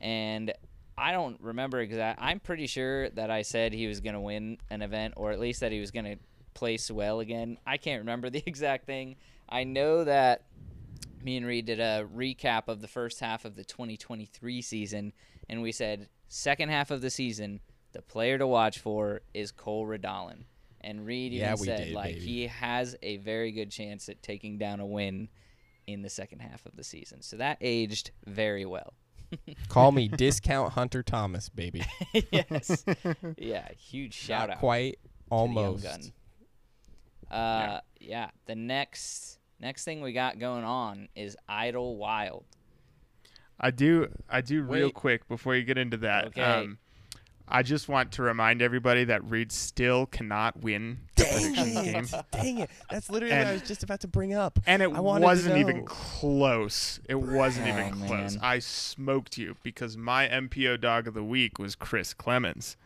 and 0.01 0.53
I 0.97 1.13
don't 1.13 1.41
remember 1.41 1.81
exact. 1.81 2.21
I'm 2.23 2.41
pretty 2.41 2.67
sure 2.67 3.09
that 3.11 3.31
I 3.31 3.43
said 3.43 3.73
he 3.73 3.87
was 3.87 4.01
going 4.01 4.15
to 4.15 4.21
win 4.21 4.59
an 4.71 4.83
event, 4.83 5.15
or 5.17 5.33
at 5.33 5.41
least 5.41 5.61
that 5.61 5.73
he 5.73 5.81
was 5.81 5.91
going 5.91 6.05
to 6.05 6.17
place 6.55 6.91
well 6.91 7.21
again. 7.21 7.59
I 7.67 7.77
can't 7.77 8.01
remember 8.01 8.31
the 8.31 8.43
exact 8.47 8.87
thing. 8.87 9.17
I 9.49 9.65
know 9.65 10.05
that 10.05 10.45
me 11.23 11.37
and 11.37 11.47
Reid 11.47 11.67
did 11.67 11.81
a 11.81 12.07
recap 12.15 12.69
of 12.69 12.81
the 12.81 12.89
first 12.89 13.21
half 13.21 13.45
of 13.45 13.57
the 13.57 13.65
2023 13.65 14.63
season, 14.63 15.13
and 15.49 15.63
we 15.63 15.73
said 15.73 16.09
second 16.29 16.69
half 16.69 16.91
of 16.91 17.01
the 17.01 17.11
season, 17.11 17.61
the 17.93 18.03
player 18.03 18.39
to 18.39 18.47
watch 18.47 18.79
for 18.79 19.21
is 19.35 19.51
Cole 19.53 19.87
Redalen. 19.87 20.45
And 20.83 21.05
Reid 21.05 21.33
even 21.33 21.47
Yeah, 21.47 21.55
said 21.57 21.85
did, 21.87 21.93
like 21.95 22.15
baby. 22.15 22.27
he 22.27 22.47
has 22.47 22.97
a 23.03 23.19
very 23.19 23.53
good 23.53 23.71
chance 23.71 24.09
at 24.09 24.23
taking 24.23 24.57
down 24.57 24.81
a 24.81 24.87
win 24.87 25.29
in 25.87 26.03
the 26.03 26.09
second 26.09 26.39
half 26.41 26.65
of 26.65 26.77
the 26.77 26.85
season. 26.85 27.21
So 27.21 27.37
that 27.37 27.59
aged 27.61 28.13
very 28.27 28.65
well. 28.65 28.95
call 29.69 29.93
me 29.93 30.09
discount 30.09 30.73
Hunter 30.73 31.03
Thomas 31.05 31.49
baby 31.49 31.83
yes. 32.33 32.85
yeah, 33.37 33.69
huge 33.79 34.15
shout 34.15 34.49
Not 34.49 34.57
out. 34.57 34.59
quite 34.61 34.93
to 34.95 34.99
the 35.03 35.37
young 35.37 35.39
almost 35.57 35.83
gun. 35.85 36.13
Uh, 37.31 37.81
yeah. 38.01 38.31
The 38.47 38.55
next 38.57 39.39
next 39.61 39.85
thing 39.85 40.01
we 40.01 40.13
got 40.13 40.39
going 40.39 40.65
on 40.65 41.09
is 41.15 41.37
Idlewild. 41.49 42.45
I 43.61 43.71
do. 43.71 44.09
I 44.29 44.41
do 44.41 44.63
real 44.63 44.91
quick 44.91 45.29
before 45.29 45.55
you 45.55 45.63
get 45.65 45.77
into 45.79 45.99
that. 45.99 46.29
Okay. 46.29 46.41
Um, 46.43 46.79
I 47.51 47.63
just 47.63 47.89
want 47.89 48.13
to 48.13 48.23
remind 48.23 48.63
everybody 48.63 49.05
that 49.05 49.25
Reid 49.29 49.51
still 49.53 50.07
cannot 50.07 50.61
win 50.63 50.99
the 51.17 51.25
dang 51.25 51.55
predictions 51.55 52.13
it 52.13 52.13
game, 52.13 52.23
dang 52.33 52.59
it 52.59 52.71
that's 52.91 53.11
literally 53.11 53.35
what 53.37 53.47
I 53.47 53.53
was 53.53 53.63
just 53.63 53.83
about 53.83 54.01
to 54.01 54.09
bring 54.09 54.35
up 54.35 54.59
and 54.67 54.83
it 54.83 54.91
I 54.93 55.01
wasn't 55.01 55.57
even 55.59 55.85
close. 55.85 57.01
It 57.09 57.17
wasn't 57.17 57.67
Oh, 57.67 57.71
even 57.71 57.93
close. 58.07 58.35
man. 58.37 58.39
I 58.43 58.59
smoked 58.61 59.37
you 59.39 59.57
because 59.63 59.97
my 59.97 60.29
MPO 60.29 60.81
dog 60.81 61.07
of 61.09 61.15
the 61.15 61.25
week 61.25 61.59
was 61.59 61.75
Chris 61.75 62.15
Clemens, 62.15 62.77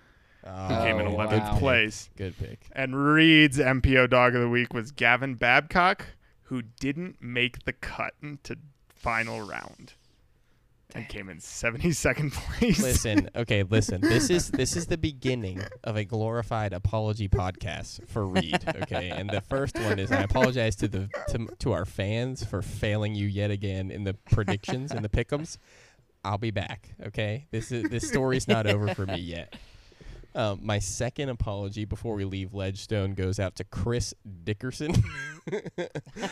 who 0.44 0.50
oh, 0.50 0.82
came 0.84 0.98
in 0.98 1.06
Oh, 1.06 1.12
11th 1.16 1.52
wow. 1.52 1.58
place, 1.58 2.10
good 2.16 2.36
pick 2.38 2.66
and 2.72 2.94
Reid's 2.94 3.58
MPO 3.58 4.08
dog 4.10 4.34
of 4.34 4.40
the 4.40 4.48
week 4.48 4.72
was 4.74 4.90
Gavin 4.92 5.34
Babcock, 5.34 6.06
who 6.44 6.62
didn't 6.62 7.16
make 7.20 7.64
the 7.64 7.72
cut 7.72 8.14
into 8.22 8.56
final 8.88 9.42
round. 9.42 9.94
And 10.94 11.08
came 11.08 11.28
in 11.28 11.38
72nd 11.38 12.32
place. 12.32 12.80
listen 12.80 13.28
okay 13.36 13.64
listen. 13.64 14.00
This 14.00 14.30
is 14.30 14.50
this 14.50 14.76
is 14.76 14.86
the 14.86 14.96
beginning 14.96 15.62
of 15.82 15.96
a 15.96 16.04
glorified 16.04 16.72
apology 16.72 17.28
podcast 17.28 18.08
for 18.08 18.26
Reid 18.26 18.62
okay? 18.82 19.10
And 19.10 19.28
the 19.28 19.40
first 19.40 19.78
one 19.78 19.98
is 19.98 20.12
I 20.12 20.22
apologize 20.22 20.76
to 20.76 20.88
the 20.88 21.08
to, 21.28 21.48
to 21.58 21.72
our 21.72 21.84
fans 21.84 22.44
for 22.44 22.62
failing 22.62 23.14
you 23.14 23.26
yet 23.26 23.50
again 23.50 23.90
in 23.90 24.04
the 24.04 24.14
predictions 24.14 24.92
and 24.92 25.04
the 25.04 25.08
pickums. 25.08 25.58
I'll 26.24 26.38
be 26.38 26.52
back 26.52 26.94
okay? 27.06 27.46
This 27.50 27.72
is 27.72 27.90
this 27.90 28.06
story's 28.08 28.46
not 28.46 28.66
over 28.66 28.94
for 28.94 29.06
me 29.06 29.18
yet. 29.18 29.56
Um, 30.36 30.60
my 30.62 30.80
second 30.80 31.28
apology 31.28 31.84
before 31.84 32.14
we 32.14 32.24
leave 32.24 32.54
Ledgestone 32.54 33.14
goes 33.14 33.38
out 33.38 33.54
to 33.56 33.64
Chris 33.64 34.14
Dickerson. 34.44 34.94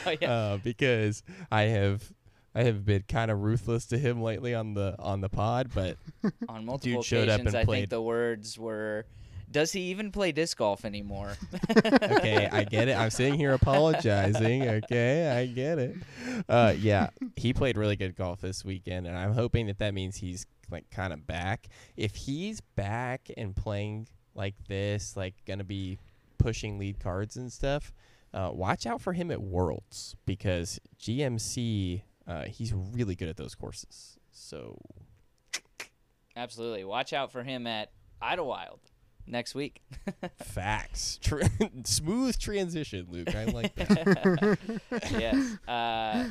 Oh, 0.06 0.14
yeah. 0.22 0.32
uh, 0.32 0.56
because 0.56 1.22
I 1.50 1.64
have 1.64 2.10
I 2.54 2.64
have 2.64 2.84
been 2.84 3.04
kind 3.08 3.30
of 3.30 3.42
ruthless 3.42 3.86
to 3.86 3.98
him 3.98 4.22
lately 4.22 4.54
on 4.54 4.74
the 4.74 4.94
on 4.98 5.20
the 5.20 5.28
pod, 5.28 5.70
but 5.74 5.96
On 6.48 6.64
multiple 6.64 7.02
showed 7.02 7.28
up 7.28 7.40
occasions, 7.40 7.54
and 7.54 7.56
I 7.56 7.64
played. 7.64 7.78
think 7.80 7.90
the 7.90 8.02
words 8.02 8.58
were, 8.58 9.06
"Does 9.50 9.72
he 9.72 9.80
even 9.90 10.12
play 10.12 10.32
disc 10.32 10.58
golf 10.58 10.84
anymore?" 10.84 11.36
okay, 11.86 12.48
I 12.52 12.64
get 12.64 12.88
it. 12.88 12.96
I'm 12.96 13.10
sitting 13.18 13.34
here 13.34 13.52
apologizing. 13.54 14.68
Okay, 14.68 15.30
I 15.30 15.46
get 15.46 15.78
it. 15.78 15.96
Uh, 16.48 16.74
yeah, 16.78 17.08
he 17.36 17.52
played 17.54 17.76
really 17.76 17.96
good 17.96 18.16
golf 18.16 18.40
this 18.42 18.64
weekend, 18.64 19.06
and 19.06 19.16
I'm 19.16 19.32
hoping 19.32 19.66
that 19.68 19.78
that 19.78 19.94
means 19.94 20.16
he's 20.16 20.46
like 20.70 20.90
kind 20.90 21.12
of 21.12 21.26
back. 21.26 21.68
If 21.96 22.14
he's 22.14 22.60
back 22.60 23.30
and 23.36 23.56
playing 23.56 24.08
like 24.34 24.54
this, 24.68 25.16
like 25.16 25.34
gonna 25.46 25.64
be 25.64 25.98
pushing 26.38 26.78
lead 26.78 27.00
cards 27.00 27.36
and 27.36 27.50
stuff, 27.50 27.92
uh, 28.34 28.50
watch 28.52 28.86
out 28.86 29.00
for 29.00 29.12
him 29.12 29.30
at 29.30 29.40
Worlds 29.40 30.16
because 30.26 30.80
GMC, 30.98 32.02
uh, 32.26 32.44
he's 32.44 32.72
really 32.72 33.14
good 33.14 33.28
at 33.28 33.36
those 33.36 33.54
courses. 33.54 34.18
So 34.30 34.78
Absolutely. 36.36 36.84
Watch 36.84 37.12
out 37.12 37.32
for 37.32 37.42
him 37.42 37.66
at 37.66 37.90
Idlewild 38.20 38.80
next 39.26 39.54
week. 39.54 39.82
facts, 40.42 41.18
Tr- 41.22 41.42
smooth 41.84 42.38
transition, 42.38 43.06
Luke. 43.10 43.34
I 43.34 43.44
like 43.44 43.74
that. 43.74 44.58
yes. 45.18 45.58
Uh, 45.68 46.28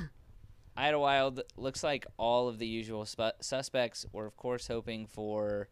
Idlewild 0.76 1.42
looks 1.58 1.84
like 1.84 2.06
all 2.18 2.48
of 2.48 2.58
the 2.58 2.68
usual 2.68 3.06
spu- 3.06 3.32
suspects. 3.42 4.06
We're 4.12 4.26
of 4.26 4.36
course 4.38 4.68
hoping 4.68 5.06
for, 5.06 5.70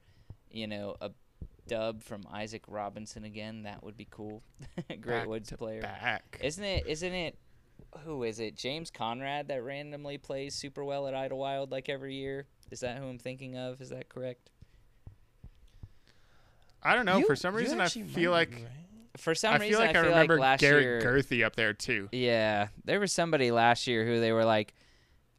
you 0.52 0.68
know, 0.68 0.96
a 1.02 1.12
dub 1.68 2.04
from 2.04 2.24
Isaac 2.32 2.64
Robinson 2.68 3.24
again. 3.24 3.64
That 3.64 3.84
would 3.84 3.98
be 3.98 4.08
cool. 4.10 4.44
Great 4.88 5.06
Back 5.06 5.28
Woods 5.28 5.52
player. 5.52 5.82
Back. 5.82 6.40
Isn't 6.44 6.64
it? 6.64 6.86
Isn't 6.88 7.14
it? 7.14 7.38
Who 8.06 8.24
is 8.24 8.40
it? 8.40 8.56
James 8.56 8.92
Conrad 8.92 9.48
that 9.48 9.64
randomly 9.64 10.18
plays 10.18 10.56
super 10.56 10.84
well 10.84 11.08
at 11.08 11.14
Idlewild 11.14 11.72
like 11.72 11.90
every 11.90 12.16
year. 12.16 12.46
Is 12.72 12.82
that 12.82 12.98
who 12.98 13.06
I'm 13.08 13.18
thinking 13.20 13.58
of? 13.58 13.82
Is 13.82 13.90
that 13.90 14.10
correct? 14.10 14.50
I 16.82 16.96
don't 16.96 17.06
know. 17.06 17.18
You- 17.18 17.26
for 17.26 17.36
some 17.36 17.54
reason, 17.56 17.82
I 17.82 17.88
feel 17.90 18.32
like 18.32 18.52
right. 18.54 18.68
For 19.18 19.36
some 19.36 19.54
I 19.56 19.58
reason, 19.58 19.70
feel 19.72 19.80
like 19.80 19.90
I, 19.90 19.94
feel 20.02 20.10
remember 20.12 20.36
like 20.36 20.42
last 20.42 20.60
Garrett 20.62 20.84
year. 20.84 21.02
Gurthie 21.02 21.44
up 21.44 21.56
there 21.56 21.74
too. 21.74 22.08
Yeah, 22.12 22.68
there 22.86 23.00
was 23.00 23.12
somebody 23.12 23.52
last 23.52 23.86
year 23.88 24.06
who 24.06 24.20
they 24.22 24.32
were 24.32 24.46
like, 24.46 24.74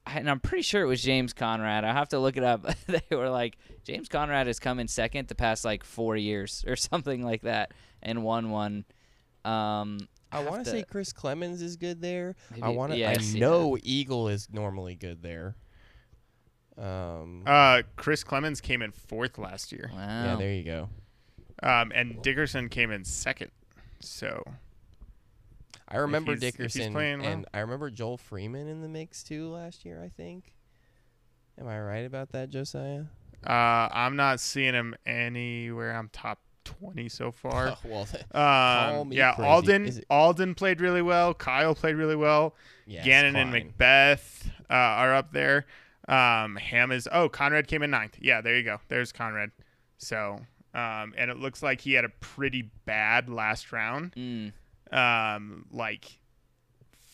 and 0.06 0.28
I'm 0.28 0.40
pretty 0.40 0.62
sure 0.62 0.82
it 0.82 0.86
was 0.86 1.02
James 1.02 1.32
Conrad. 1.32 1.84
I 1.84 1.92
have 1.92 2.08
to 2.10 2.18
look 2.18 2.36
it 2.36 2.42
up. 2.42 2.66
they 2.86 3.00
were 3.16 3.30
like, 3.30 3.56
James 3.84 4.08
Conrad 4.08 4.48
has 4.48 4.58
come 4.58 4.80
in 4.80 4.88
second 4.88 5.28
the 5.28 5.34
past 5.34 5.64
like 5.64 5.84
four 5.84 6.16
years 6.16 6.64
or 6.66 6.76
something 6.76 7.24
like 7.24 7.42
that, 7.42 7.72
and 8.02 8.22
won 8.22 8.50
one. 8.50 8.84
Um, 9.44 10.00
I 10.32 10.44
want 10.44 10.64
to 10.64 10.70
say 10.70 10.84
Chris 10.84 11.12
Clemens 11.12 11.60
is 11.62 11.76
good 11.76 12.00
there. 12.00 12.36
I 12.62 12.68
want 12.70 12.92
to. 12.92 12.98
yes, 12.98 13.18
I 13.18 13.22
yeah. 13.36 13.40
know 13.40 13.76
Eagle 13.82 14.28
is 14.28 14.48
normally 14.52 14.94
good 14.94 15.22
there. 15.22 15.56
Um. 16.78 17.42
Uh, 17.46 17.82
Chris 17.96 18.24
Clemens 18.24 18.60
came 18.60 18.80
in 18.80 18.92
fourth 18.92 19.38
last 19.38 19.70
year, 19.72 19.90
Wow. 19.92 20.24
yeah, 20.24 20.36
there 20.36 20.52
you 20.54 20.62
go. 20.64 20.88
um, 21.62 21.92
and 21.94 22.22
Dickerson 22.22 22.68
came 22.68 22.90
in 22.90 23.04
second. 23.04 23.50
So 24.00 24.42
I 25.88 25.98
remember 25.98 26.32
he's- 26.32 26.40
Dickerson, 26.40 26.92
playing 26.92 27.20
well. 27.20 27.32
and 27.32 27.46
I 27.52 27.58
remember 27.60 27.90
Joel 27.90 28.16
Freeman 28.16 28.66
in 28.68 28.80
the 28.80 28.88
mix 28.88 29.22
too 29.22 29.48
last 29.50 29.84
year. 29.84 30.02
I 30.02 30.08
think. 30.08 30.54
Am 31.58 31.66
I 31.68 31.78
right 31.80 32.06
about 32.06 32.30
that, 32.32 32.48
Josiah? 32.48 33.04
uh, 33.46 33.88
I'm 33.92 34.16
not 34.16 34.40
seeing 34.40 34.72
him 34.72 34.94
anywhere. 35.04 35.94
I'm 35.94 36.08
top 36.10 36.38
twenty 36.64 37.08
so 37.08 37.30
far. 37.30 37.76
well, 37.84 38.06
Um, 38.32 39.12
yeah, 39.12 39.34
crazy. 39.34 39.48
Alden 39.48 39.86
it- 39.86 40.04
Alden 40.10 40.54
played 40.54 40.80
really 40.80 41.02
well. 41.02 41.34
Kyle 41.34 41.74
played 41.74 41.96
really 41.96 42.16
well. 42.16 42.54
yes, 42.86 43.04
Gannon 43.04 43.36
and 43.36 43.52
McBeth 43.52 44.46
uh, 44.70 44.72
are 44.74 45.14
up 45.14 45.32
there. 45.32 45.66
Um, 46.08 46.56
Ham 46.56 46.90
is 46.92 47.08
oh 47.12 47.28
Conrad 47.28 47.66
came 47.68 47.82
in 47.82 47.90
ninth. 47.90 48.16
Yeah, 48.20 48.40
there 48.40 48.56
you 48.56 48.62
go. 48.64 48.80
There's 48.88 49.12
Conrad. 49.12 49.50
So 49.98 50.40
um, 50.74 51.14
and 51.18 51.30
it 51.30 51.36
looks 51.38 51.62
like 51.62 51.80
he 51.80 51.92
had 51.94 52.04
a 52.04 52.08
pretty 52.20 52.70
bad 52.84 53.28
last 53.28 53.72
round. 53.72 54.12
Mm, 54.16 54.52
Um, 54.92 55.66
like 55.72 56.18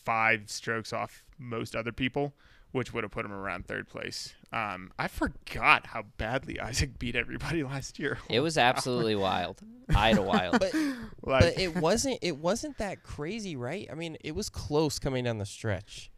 five 0.03 0.43
strokes 0.49 0.93
off 0.93 1.23
most 1.37 1.75
other 1.75 1.91
people, 1.91 2.33
which 2.71 2.93
would 2.93 3.03
have 3.03 3.11
put 3.11 3.25
him 3.25 3.31
around 3.31 3.65
third 3.67 3.87
place. 3.87 4.33
Um, 4.53 4.91
I 4.99 5.07
forgot 5.07 5.87
how 5.87 6.03
badly 6.17 6.59
Isaac 6.59 6.99
beat 6.99 7.15
everybody 7.15 7.63
last 7.63 7.97
year. 7.99 8.17
it 8.29 8.39
was 8.41 8.57
absolutely 8.57 9.15
wild. 9.15 9.61
Idlewild. 9.95 10.59
But 10.59 10.73
like 11.23 11.55
but 11.55 11.59
it 11.59 11.75
wasn't. 11.77 12.19
It 12.21 12.37
wasn't 12.37 12.77
that 12.77 13.03
crazy, 13.03 13.55
right? 13.55 13.87
I 13.91 13.95
mean, 13.95 14.17
it 14.23 14.35
was 14.35 14.49
close 14.49 14.99
coming 14.99 15.23
down 15.23 15.37
the 15.37 15.45
stretch. 15.45 16.11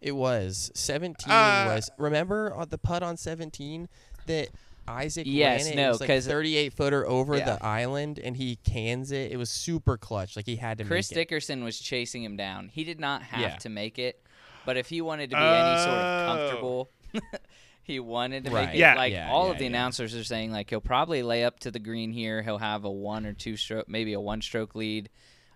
It 0.00 0.12
was 0.12 0.70
seventeen. 0.74 1.32
Uh, 1.32 1.72
was 1.74 1.90
remember 1.98 2.52
on 2.54 2.68
the 2.68 2.78
putt 2.78 3.02
on 3.02 3.16
seventeen 3.16 3.88
that 4.26 4.48
Isaac 4.88 5.24
Yes, 5.28 5.64
ran 5.64 5.72
it. 5.72 5.76
no, 5.76 5.86
it 5.86 5.88
was 5.90 6.00
like 6.00 6.08
'cause- 6.10 6.26
thirty-eight 6.26 6.72
footer 6.74 7.06
over 7.08 7.36
Yeah. 7.36 7.44
the 7.56 7.64
island, 7.64 8.18
and 8.18 8.36
he 8.36 8.56
cans 8.56 9.10
it. 9.10 9.32
It 9.32 9.36
was 9.36 9.50
super 9.50 9.96
clutch. 9.96 10.36
Like 10.36 10.46
he 10.46 10.56
had 10.56 10.78
to 10.78 10.84
Chris 10.84 11.10
make 11.10 11.16
it. 11.16 11.20
Dickerson 11.22 11.64
was 11.64 11.78
chasing 11.78 12.22
him 12.22 12.36
down. 12.36 12.68
He 12.68 12.84
did 12.84 13.00
not 13.00 13.22
have 13.22 13.40
Yeah. 13.40 13.56
to 13.56 13.68
make 13.68 13.98
it, 13.98 14.22
but 14.66 14.76
if 14.76 14.88
he 14.88 15.00
wanted 15.00 15.30
to 15.30 15.36
be 15.36 15.42
any 15.42 15.78
sort 15.80 15.94
of 15.94 16.04
Oh. 16.04 16.36
comfortable, 16.36 16.90
he 17.82 18.00
wanted 18.00 18.44
to 18.44 18.50
Right. 18.50 18.66
make 18.66 18.74
it. 18.74 18.78
Yeah. 18.78 18.94
Like 18.96 19.12
Yeah, 19.12 19.30
all 19.30 19.46
yeah, 19.46 19.52
of 19.52 19.58
the 19.58 19.64
yeah. 19.64 19.70
announcers 19.70 20.14
are 20.14 20.24
saying, 20.24 20.52
like 20.52 20.68
he'll 20.68 20.80
probably 20.80 21.22
lay 21.22 21.44
up 21.44 21.60
to 21.60 21.70
the 21.70 21.78
green 21.78 22.10
here. 22.12 22.42
He'll 22.42 22.58
have 22.58 22.84
a 22.84 22.90
one 22.90 23.24
or 23.24 23.32
two 23.32 23.56
stroke, 23.56 23.88
maybe 23.88 24.12
a 24.12 24.20
one 24.20 24.42
stroke 24.42 24.74
lead, 24.74 25.08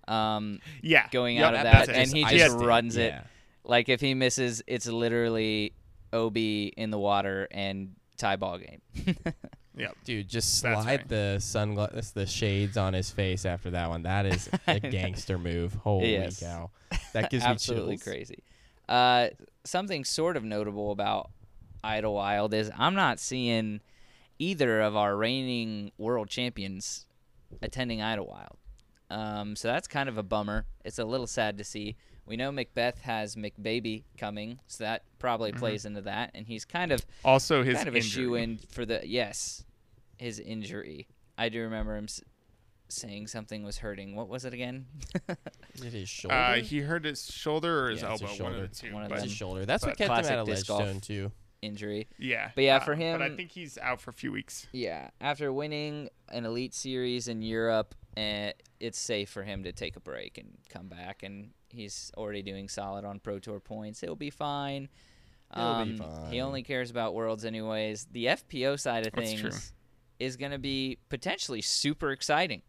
um, 0.09 0.61
yeah, 0.83 1.09
going 1.11 1.37
Yep, 1.37 1.45
out 1.45 1.55
of 1.55 1.63
that, 1.65 1.89
and 1.91 2.11
he 2.11 2.25
just 2.25 2.57
runs 2.57 2.97
it. 2.97 3.13
Yeah. 3.13 3.23
Like 3.65 3.89
if 3.89 4.01
he 4.01 4.15
misses, 4.15 4.63
it's 4.67 4.87
literally 4.87 5.75
OB 6.13 6.37
in 6.77 6.91
the 6.91 6.99
water 6.99 7.47
and 7.51 7.95
tie 8.17 8.37
ball 8.37 8.59
game. 8.59 8.81
Yep. 9.77 9.97
Dude, 10.05 10.29
just 10.29 10.59
slide 10.59 10.85
right. 10.85 11.09
the 11.09 11.39
sunglasses, 11.39 12.11
the 12.11 12.27
shades 12.27 12.77
on 12.77 12.93
his 12.93 13.11
face 13.11 13.47
after 13.47 13.71
that 13.71 13.89
one. 13.89 14.03
That 14.03 14.27
is 14.27 14.51
a 14.67 14.79
gangster 14.81 15.39
move. 15.39 15.73
Holy 15.75 16.13
Yes. 16.13 16.41
cow. 16.41 16.71
That 17.15 17.31
gives 17.31 17.45
me 17.45 17.51
absolutely 17.51 17.97
chills. 17.97 18.03
crazy. 18.03 18.43
Uh, 18.91 19.29
something 19.65 20.05
sort 20.05 20.37
of 20.37 20.45
notable 20.45 20.91
about 20.91 21.31
Idlewild 21.85 22.53
is 22.53 22.71
I'm 22.77 22.95
not 22.95 23.19
seeing 23.21 23.81
either 24.39 24.81
of 24.81 24.97
our 24.97 25.17
reigning 25.17 25.93
world 25.97 26.29
champions 26.29 27.07
attending 27.63 28.03
Idlewild. 28.03 28.57
Um, 29.11 29.57
so 29.57 29.69
that's 29.69 29.89
kind 29.89 30.09
of 30.09 30.19
a 30.19 30.23
bummer. 30.23 30.67
It's 30.85 30.99
a 30.99 31.05
little 31.05 31.27
sad 31.27 31.57
to 31.59 31.65
see. 31.65 31.97
We 32.27 32.37
know 32.37 32.51
McBeth 32.53 32.99
has 32.99 33.35
McBaby 33.35 34.05
coming, 34.19 34.61
so 34.67 34.85
that 34.85 35.03
probably 35.19 35.51
plays 35.53 35.85
into 35.85 36.03
that, 36.03 36.31
and 36.35 36.47
he's 36.47 36.65
kind 36.65 36.93
of 36.93 37.05
Also, 37.25 37.65
his 37.65 37.77
kind 37.77 37.89
of 37.89 37.95
a 37.95 37.99
injury. 37.99 38.11
shoe 38.25 38.35
in 38.35 38.59
for 38.71 38.85
the 38.85 39.01
yes, 39.05 39.65
his 40.17 40.39
injury. 40.39 41.09
I 41.37 41.49
do 41.49 41.63
remember 41.63 41.97
him 41.97 42.07
saying 42.93 43.27
something 43.29 43.63
was 43.63 43.79
hurting. 43.79 44.15
What 44.17 44.29
was 44.29 44.45
it 44.45 44.53
again? 44.55 44.87
It 45.83 45.93
his 45.93 46.09
shoulder? 46.09 46.35
Uh, 46.35 46.55
he 46.57 46.81
hurt 46.81 47.05
his 47.05 47.25
shoulder 47.33 47.87
or 47.87 47.91
his 47.91 48.03
Yeah, 48.03 48.11
elbow, 48.11 48.27
his 48.27 48.41
one 48.41 48.55
of 48.55 48.61
the 48.61 48.69
two. 48.69 48.93
One 48.93 49.03
of 49.05 49.09
but 49.09 49.15
It's 49.17 49.23
them. 49.23 49.29
his 49.31 49.37
shoulder. 49.37 49.65
That's 49.67 49.85
what 49.87 49.97
kept 49.97 50.11
him 50.27 50.33
out 50.33 50.39
of 50.41 50.47
disc 50.47 50.67
golf. 50.67 50.81
Ledgestone 50.81 51.01
too. 51.01 51.33
Injury. 51.63 52.09
yeah, 52.19 52.51
But 52.55 52.65
yeah, 52.65 52.77
uh, 52.77 52.81
for 52.81 52.95
him. 52.95 53.19
But 53.19 53.31
I 53.33 53.37
think 53.37 53.51
he's 53.51 53.77
out 53.79 54.01
for 54.01 54.11
a 54.11 54.15
few 54.15 54.33
weeks. 54.33 54.67
Yeah, 54.73 55.11
after 55.21 55.53
winning 55.53 56.09
an 56.31 56.45
elite 56.47 56.73
series 56.75 57.29
in 57.29 57.43
Europe, 57.43 57.95
uh, 58.17 58.51
it's 58.81 58.99
safe 58.99 59.29
for 59.29 59.43
him 59.43 59.63
to 59.65 59.73
take 59.73 59.95
a 59.97 60.01
break 60.01 60.39
and 60.39 60.57
come 60.71 60.89
back. 60.89 61.23
And 61.23 61.51
he's 61.69 62.11
already 62.17 62.43
doing 62.43 62.69
solid 62.69 63.05
on 63.05 63.21
Pro 63.21 63.39
Tour 63.39 63.61
points. 63.61 64.03
It'll 64.03 64.17
be 64.17 64.31
fine. 64.31 64.89
He'll 65.55 65.85
be 65.85 65.91
Um, 65.93 65.99
fine. 65.99 66.33
He 66.33 66.41
only 66.41 66.63
cares 66.63 66.91
about 66.91 67.15
worlds, 67.15 67.45
anyways. 67.45 68.07
The 68.11 68.27
FPO 68.27 68.77
side 68.81 69.07
of 69.07 69.13
That's 69.13 69.29
things 69.29 69.41
true. 69.41 69.51
is 70.19 70.37
going 70.39 70.53
to 70.53 70.59
be 70.59 70.97
potentially 71.11 71.61
super 71.61 72.11
exciting. 72.11 72.63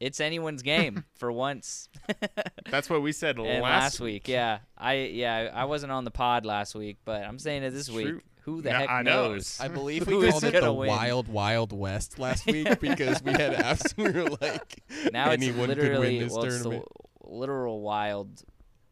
It's 0.00 0.20
anyone's 0.20 0.62
game 0.62 1.04
for 1.16 1.32
once. 1.32 1.88
That's 2.70 2.88
what 2.88 3.02
we 3.02 3.12
said 3.12 3.38
last, 3.38 3.62
last 3.62 4.00
week, 4.00 4.28
yeah, 4.28 4.58
I 4.76 4.94
yeah 4.94 5.50
I 5.52 5.64
wasn't 5.64 5.92
on 5.92 6.04
the 6.04 6.10
pod 6.10 6.44
last 6.46 6.74
week, 6.74 6.98
but 7.04 7.22
I'm 7.24 7.38
saying 7.38 7.62
it 7.64 7.70
this 7.70 7.88
It's 7.88 7.96
week. 7.96 8.14
Who 8.42 8.62
the 8.62 8.70
No, 8.70 8.76
heck 8.76 8.88
I 8.90 9.02
know. 9.02 9.32
knows? 9.32 9.58
I 9.60 9.68
believe 9.68 10.06
we 10.06 10.30
called 10.30 10.42
it 10.44 10.58
the 10.58 10.72
win? 10.72 10.88
Wild 10.88 11.28
Wild 11.28 11.72
West 11.72 12.18
last 12.18 12.46
week 12.46 12.80
because 12.80 13.22
we 13.22 13.32
had 13.32 13.52
abs- 13.54 13.94
we 13.96 14.04
were 14.10 14.28
like 14.40 14.82
now 15.12 15.30
it's 15.32 15.42
anyone 15.42 15.68
could 15.68 15.78
literally 15.78 16.18
win 16.18 16.24
this 16.28 16.32
well, 16.32 16.44
it's 16.44 16.56
the 16.58 16.62
tournament. 16.62 16.88
literal 17.24 17.80
wild, 17.82 18.42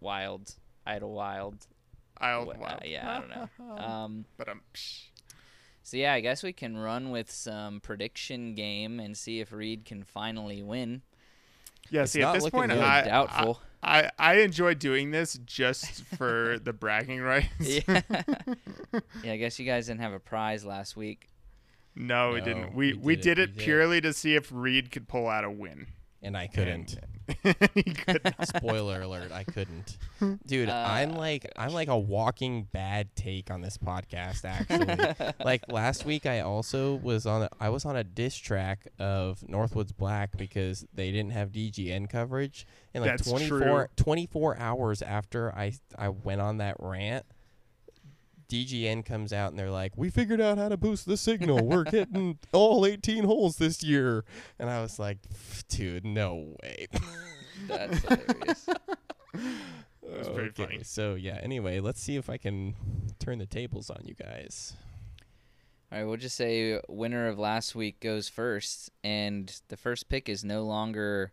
wild, 0.01 0.55
idle 0.87 1.13
wild. 1.15 1.67
I'll, 2.19 2.47
Wha- 2.47 2.55
wow. 2.59 2.67
uh, 2.67 2.79
yeah, 2.85 3.09
I 3.11 3.19
don't 3.21 3.31
know. 3.69 3.85
Um, 3.85 4.25
But 4.37 4.49
um, 4.51 4.61
psh. 4.75 5.05
So 5.87 5.97
yeah, 5.99 6.15
I 6.15 6.21
guess 6.21 6.43
we 6.43 6.53
can 6.53 6.77
run 6.77 7.11
with 7.13 7.31
some 7.31 7.79
prediction 7.79 8.57
game 8.57 8.99
and 8.99 9.17
see 9.17 9.39
if 9.39 9.53
Reid 9.53 9.85
can 9.85 10.03
finally 10.03 10.61
win. 10.61 11.03
yeah. 11.91 12.03
It's 12.03 12.11
See, 12.11 12.23
at 12.23 12.35
this 12.35 12.51
point, 12.51 12.73
good. 12.73 12.81
I, 12.81 13.03
Doubtful. 13.05 13.61
I, 13.85 14.07
I 14.07 14.11
I 14.19 14.35
enjoy 14.39 14.75
doing 14.75 15.13
this 15.13 15.39
just 15.47 16.03
for 16.17 16.59
the 16.61 16.73
bragging 16.73 17.21
rights. 17.21 17.47
yeah. 17.61 17.83
yeah, 19.23 19.33
I 19.33 19.37
guess 19.37 19.61
you 19.61 19.65
guys 19.65 19.87
didn't 19.87 20.01
have 20.01 20.13
a 20.13 20.19
prize 20.19 20.65
last 20.65 20.97
week. 20.97 21.29
No, 21.95 22.33
we 22.33 22.41
didn't. 22.41 22.75
We 22.75 22.95
we 22.95 22.99
we 22.99 23.15
did 23.15 23.37
did 23.37 23.39
it. 23.39 23.43
it, 23.43 23.51
We 23.51 23.57
did 23.59 23.65
purely 23.65 24.01
to 24.01 24.13
see 24.13 24.35
if 24.35 24.51
Reid 24.51 24.91
could 24.91 25.07
pull 25.07 25.29
out 25.29 25.45
a 25.45 25.51
win. 25.53 25.87
And 26.21 26.37
I 26.37 26.49
couldn't. 26.49 26.95
And 26.95 27.16
he 27.75 27.83
could 27.83 28.23
not. 28.25 28.47
Spoiler 28.49 29.03
alert, 29.03 29.33
I 29.33 29.45
couldn't. 29.45 29.97
Dude, 30.47 30.69
I'm 30.69 31.13
Uh, 31.13 31.19
like 31.19 31.51
I'm 31.57 31.73
like 31.73 31.89
a 31.89 31.99
walking 31.99 32.65
bad 32.73 33.15
take 33.17 33.51
on 33.51 33.61
this 33.61 33.77
podcast 33.79 34.45
actually. 34.45 35.33
like 35.45 35.71
last 35.71 36.05
week 36.05 36.27
I 36.27 36.41
also 36.41 36.95
was 36.95 37.27
on 37.27 37.43
a, 37.45 37.49
I 37.61 37.69
was 37.69 37.85
on 37.85 37.97
a 37.97 38.05
diss 38.05 38.37
track 38.37 38.87
of 38.99 39.41
Northwoods 39.41 39.97
Black 39.97 40.37
because 40.37 40.87
they 40.95 41.11
didn't 41.11 41.33
have 41.33 41.51
DGN 41.51 42.09
coverage 42.09 42.67
and 42.95 43.03
like 43.05 43.13
That's 43.19 43.29
24 43.29 43.59
true. 43.59 43.87
24 43.97 44.59
hours 44.59 45.03
after 45.03 45.55
I 45.55 45.73
I 45.99 46.09
went 46.11 46.41
on 46.41 46.59
that 46.59 46.77
rant 46.79 47.27
DGN 48.49 49.05
comes 49.05 49.33
out 49.33 49.51
and 49.51 49.59
they're 49.59 49.71
like, 49.71 49.97
"We 49.97 50.11
figured 50.11 50.41
out 50.41 50.59
how 50.59 50.69
to 50.69 50.77
boost 50.77 51.07
the 51.07 51.17
signal. 51.17 51.65
We're 51.65 51.85
getting 51.91 52.39
all 52.53 52.87
18 52.87 53.25
holes 53.25 53.57
this 53.57 53.83
year." 53.83 54.25
And 54.59 54.71
I 54.71 54.81
was 54.81 54.99
like, 54.99 55.19
"Dude, 55.69 56.05
no 56.05 56.57
way." 56.63 56.87
That's 57.69 57.99
hilarious. 58.03 58.69
was 60.03 60.29
pretty 60.29 60.51
funny. 60.51 60.81
So 60.83 61.15
yeah. 61.15 61.39
Anyway, 61.43 61.81
let's 61.81 62.01
see 62.01 62.17
if 62.17 62.31
I 62.31 62.37
can 62.37 62.75
turn 63.19 63.39
the 63.39 63.47
tables 63.47 63.91
on 63.91 64.01
you 64.05 64.15
guys. 64.15 64.75
All 65.93 65.99
right, 65.99 66.05
we'll 66.05 66.17
just 66.17 66.37
say 66.37 66.81
winner 66.89 67.29
of 67.29 67.39
last 67.39 67.75
week 67.75 68.01
goes 68.01 68.29
first, 68.29 68.91
and 69.05 69.61
the 69.69 69.77
first 69.77 70.09
pick 70.09 70.29
is 70.29 70.45
no 70.45 70.65
longer. 70.65 71.33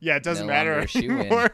Yeah, 0.00 0.16
it 0.16 0.22
doesn't 0.22 0.46
No 0.46 0.52
matter 0.52 0.70
longer 0.72 0.84
a 0.84 0.88
shoe-in. 0.88 1.10
anymore. 1.18 1.50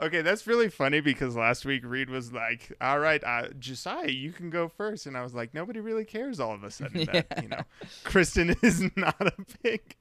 okay, 0.00 0.22
that's 0.22 0.46
really 0.46 0.68
funny 0.68 1.00
because 1.00 1.36
last 1.36 1.64
week 1.64 1.82
Reid 1.84 2.08
was 2.10 2.32
like, 2.32 2.72
"All 2.80 2.98
right, 2.98 3.22
uh, 3.24 3.48
Josiah, 3.58 4.08
you 4.08 4.32
can 4.32 4.50
go 4.50 4.68
first. 4.68 5.06
and 5.06 5.16
I 5.16 5.22
was 5.22 5.34
like, 5.34 5.54
"Nobody 5.54 5.80
really 5.80 6.04
cares." 6.04 6.38
All 6.40 6.52
of 6.54 6.62
a 6.64 6.70
sudden, 6.70 7.04
that 7.12 7.42
you 7.42 7.48
know, 7.48 7.62
Kristen 8.04 8.54
is 8.62 8.80
not 8.96 9.20
a 9.20 9.32
pick. 9.62 9.98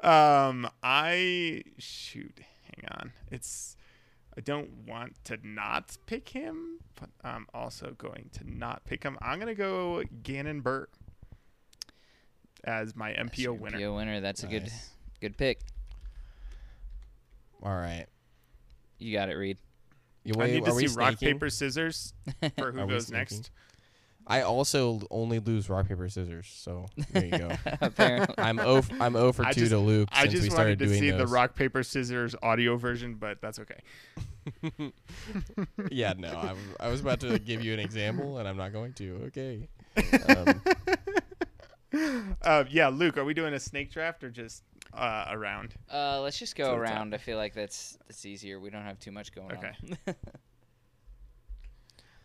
Um, 0.00 0.68
I 0.82 1.62
shoot. 1.78 2.40
Hang 2.62 2.88
on, 2.98 3.12
it's. 3.30 3.76
I 4.36 4.40
don't 4.40 4.70
want 4.88 5.14
to 5.26 5.38
not 5.44 5.96
pick 6.06 6.30
him, 6.30 6.80
but 6.98 7.10
I'm 7.22 7.46
also 7.54 7.94
going 7.96 8.30
to 8.32 8.50
not 8.50 8.84
pick 8.84 9.04
him. 9.04 9.16
I'm 9.22 9.38
gonna 9.38 9.54
go 9.54 10.02
Gannon 10.24 10.60
Buhr 10.60 10.88
as 12.64 12.96
my 12.96 13.12
MPO 13.12 13.58
winner. 13.58 13.78
MPO 13.78 13.96
winner. 13.96 14.20
That's 14.20 14.42
a 14.42 14.46
good, 14.48 14.72
good 15.20 15.36
pick. 15.36 15.60
All 17.62 17.74
right. 17.74 18.06
You 18.98 19.12
got 19.12 19.28
it, 19.28 19.34
Reid. 19.34 19.58
You, 20.24 20.34
I 20.40 20.46
need 20.46 20.64
to 20.64 20.72
see 20.72 20.86
rock 20.86 21.18
snaking? 21.18 21.34
paper 21.34 21.50
scissors 21.50 22.14
for 22.58 22.72
who 22.72 22.86
goes 22.86 23.10
next. 23.10 23.50
I 24.26 24.40
also 24.40 25.02
only 25.10 25.38
lose 25.38 25.68
rock 25.68 25.86
paper 25.86 26.08
scissors. 26.08 26.50
So 26.50 26.86
there 27.12 27.26
you 27.26 27.36
go. 27.38 27.50
Apparently, 27.82 28.34
I'm 28.38 28.58
o 28.58 28.78
f- 28.78 28.90
I'm 28.98 29.12
0 29.12 29.32
for 29.32 29.44
I 29.44 29.52
2 29.52 29.60
just- 29.60 29.72
to 29.72 29.78
Luke 29.78 30.08
I 30.12 30.22
since 30.22 30.32
we 30.34 30.40
just 30.40 30.52
started 30.52 30.70
wanted 30.70 30.78
to 30.78 30.84
doing 30.86 30.98
see 31.00 31.10
the 31.10 31.26
rock 31.26 31.54
paper 31.54 31.82
scissors 31.82 32.34
audio 32.42 32.76
version, 32.78 33.16
but 33.16 33.42
that's 33.42 33.58
okay. 33.58 33.80
yeah, 35.90 36.14
no, 36.16 36.54
I 36.80 36.88
was 36.88 37.00
about 37.00 37.20
to 37.20 37.38
give 37.38 37.62
you 37.62 37.74
an 37.74 37.80
example, 37.80 38.38
and 38.38 38.48
I'm 38.48 38.56
not 38.56 38.72
going 38.72 38.94
to. 38.94 39.24
Okay. 39.26 39.68
Um, 40.28 40.62
Uh, 42.42 42.64
yeah, 42.70 42.88
Luke, 42.88 43.16
are 43.16 43.24
we 43.24 43.34
doing 43.34 43.54
a 43.54 43.60
snake 43.60 43.88
draft 43.92 44.24
or 44.24 44.30
just 44.30 44.64
uh, 44.94 45.26
a 45.30 45.38
round? 45.38 45.74
uh, 45.92 46.20
let's 46.20 46.38
just 46.38 46.56
go 46.56 46.64
the 46.64 46.70
top. 46.70 46.78
around. 46.80 47.14
I 47.14 47.18
feel 47.18 47.36
like 47.36 47.54
that's 47.54 47.98
that's 48.06 48.24
easier. 48.24 48.60
We 48.60 48.70
don't 48.70 48.84
have 48.84 48.98
too 48.98 49.12
much 49.12 49.32
going 49.34 49.52
Okay. 49.52 49.72
on. 49.82 49.98
Okay. 50.08 50.18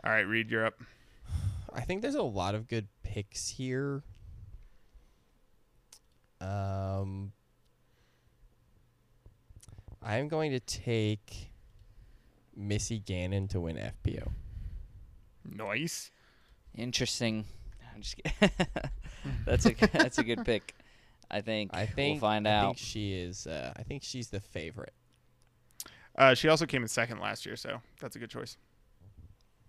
All 0.04 0.12
right, 0.12 0.22
Reid, 0.22 0.50
you're 0.50 0.66
up. 0.66 0.76
I 1.74 1.82
think 1.82 2.02
there's 2.02 2.16
a 2.16 2.24
lot 2.24 2.56
of 2.56 2.68
good 2.68 2.88
picks 3.04 3.50
here. 3.50 4.04
Um, 6.42 7.34
I'm 10.02 10.30
going 10.30 10.52
to 10.52 10.60
take 10.62 11.52
Missy 12.56 13.00
Gannon 13.00 13.48
to 13.50 13.60
win 13.60 13.76
FPO. 13.76 14.32
Nice. 15.44 16.12
Interesting. 16.76 17.46
I'm 17.94 18.02
just 18.02 18.16
kidding. 18.18 18.52
that's 19.46 19.66
a 19.66 19.74
that's 19.94 20.18
a 20.18 20.24
good 20.24 20.46
pick. 20.46 20.74
I 21.32 21.42
think. 21.42 21.72
I 21.74 21.86
think 21.86 22.22
we'll 22.22 22.30
find 22.30 22.48
I 22.48 22.52
out. 22.54 22.66
think 22.66 22.78
she 22.80 23.14
is. 23.14 23.46
Uh, 23.48 23.74
I 23.78 23.84
think 23.84 24.04
she's 24.04 24.30
the 24.30 24.40
favorite. 24.40 24.94
Uh, 26.18 26.34
she 26.34 26.50
also 26.50 26.66
came 26.66 26.82
in 26.82 26.88
second 26.88 27.20
last 27.20 27.46
year, 27.46 27.56
so 27.56 27.82
that's 28.02 28.16
a 28.16 28.20
good 28.20 28.30
choice. 28.30 28.58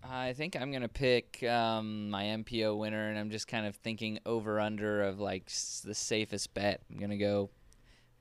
I 0.03 0.33
think 0.33 0.55
I'm 0.59 0.71
gonna 0.71 0.87
pick 0.89 1.43
um, 1.43 2.09
my 2.09 2.23
MPO 2.23 2.75
winner, 2.77 3.09
and 3.09 3.19
I'm 3.19 3.29
just 3.29 3.47
kind 3.47 3.67
of 3.67 3.75
thinking 3.75 4.19
over 4.25 4.59
under 4.59 5.03
of 5.03 5.19
like 5.19 5.43
s- 5.47 5.83
the 5.85 5.93
safest 5.93 6.53
bet. 6.55 6.81
I'm 6.89 6.97
gonna 6.97 7.17
go, 7.17 7.51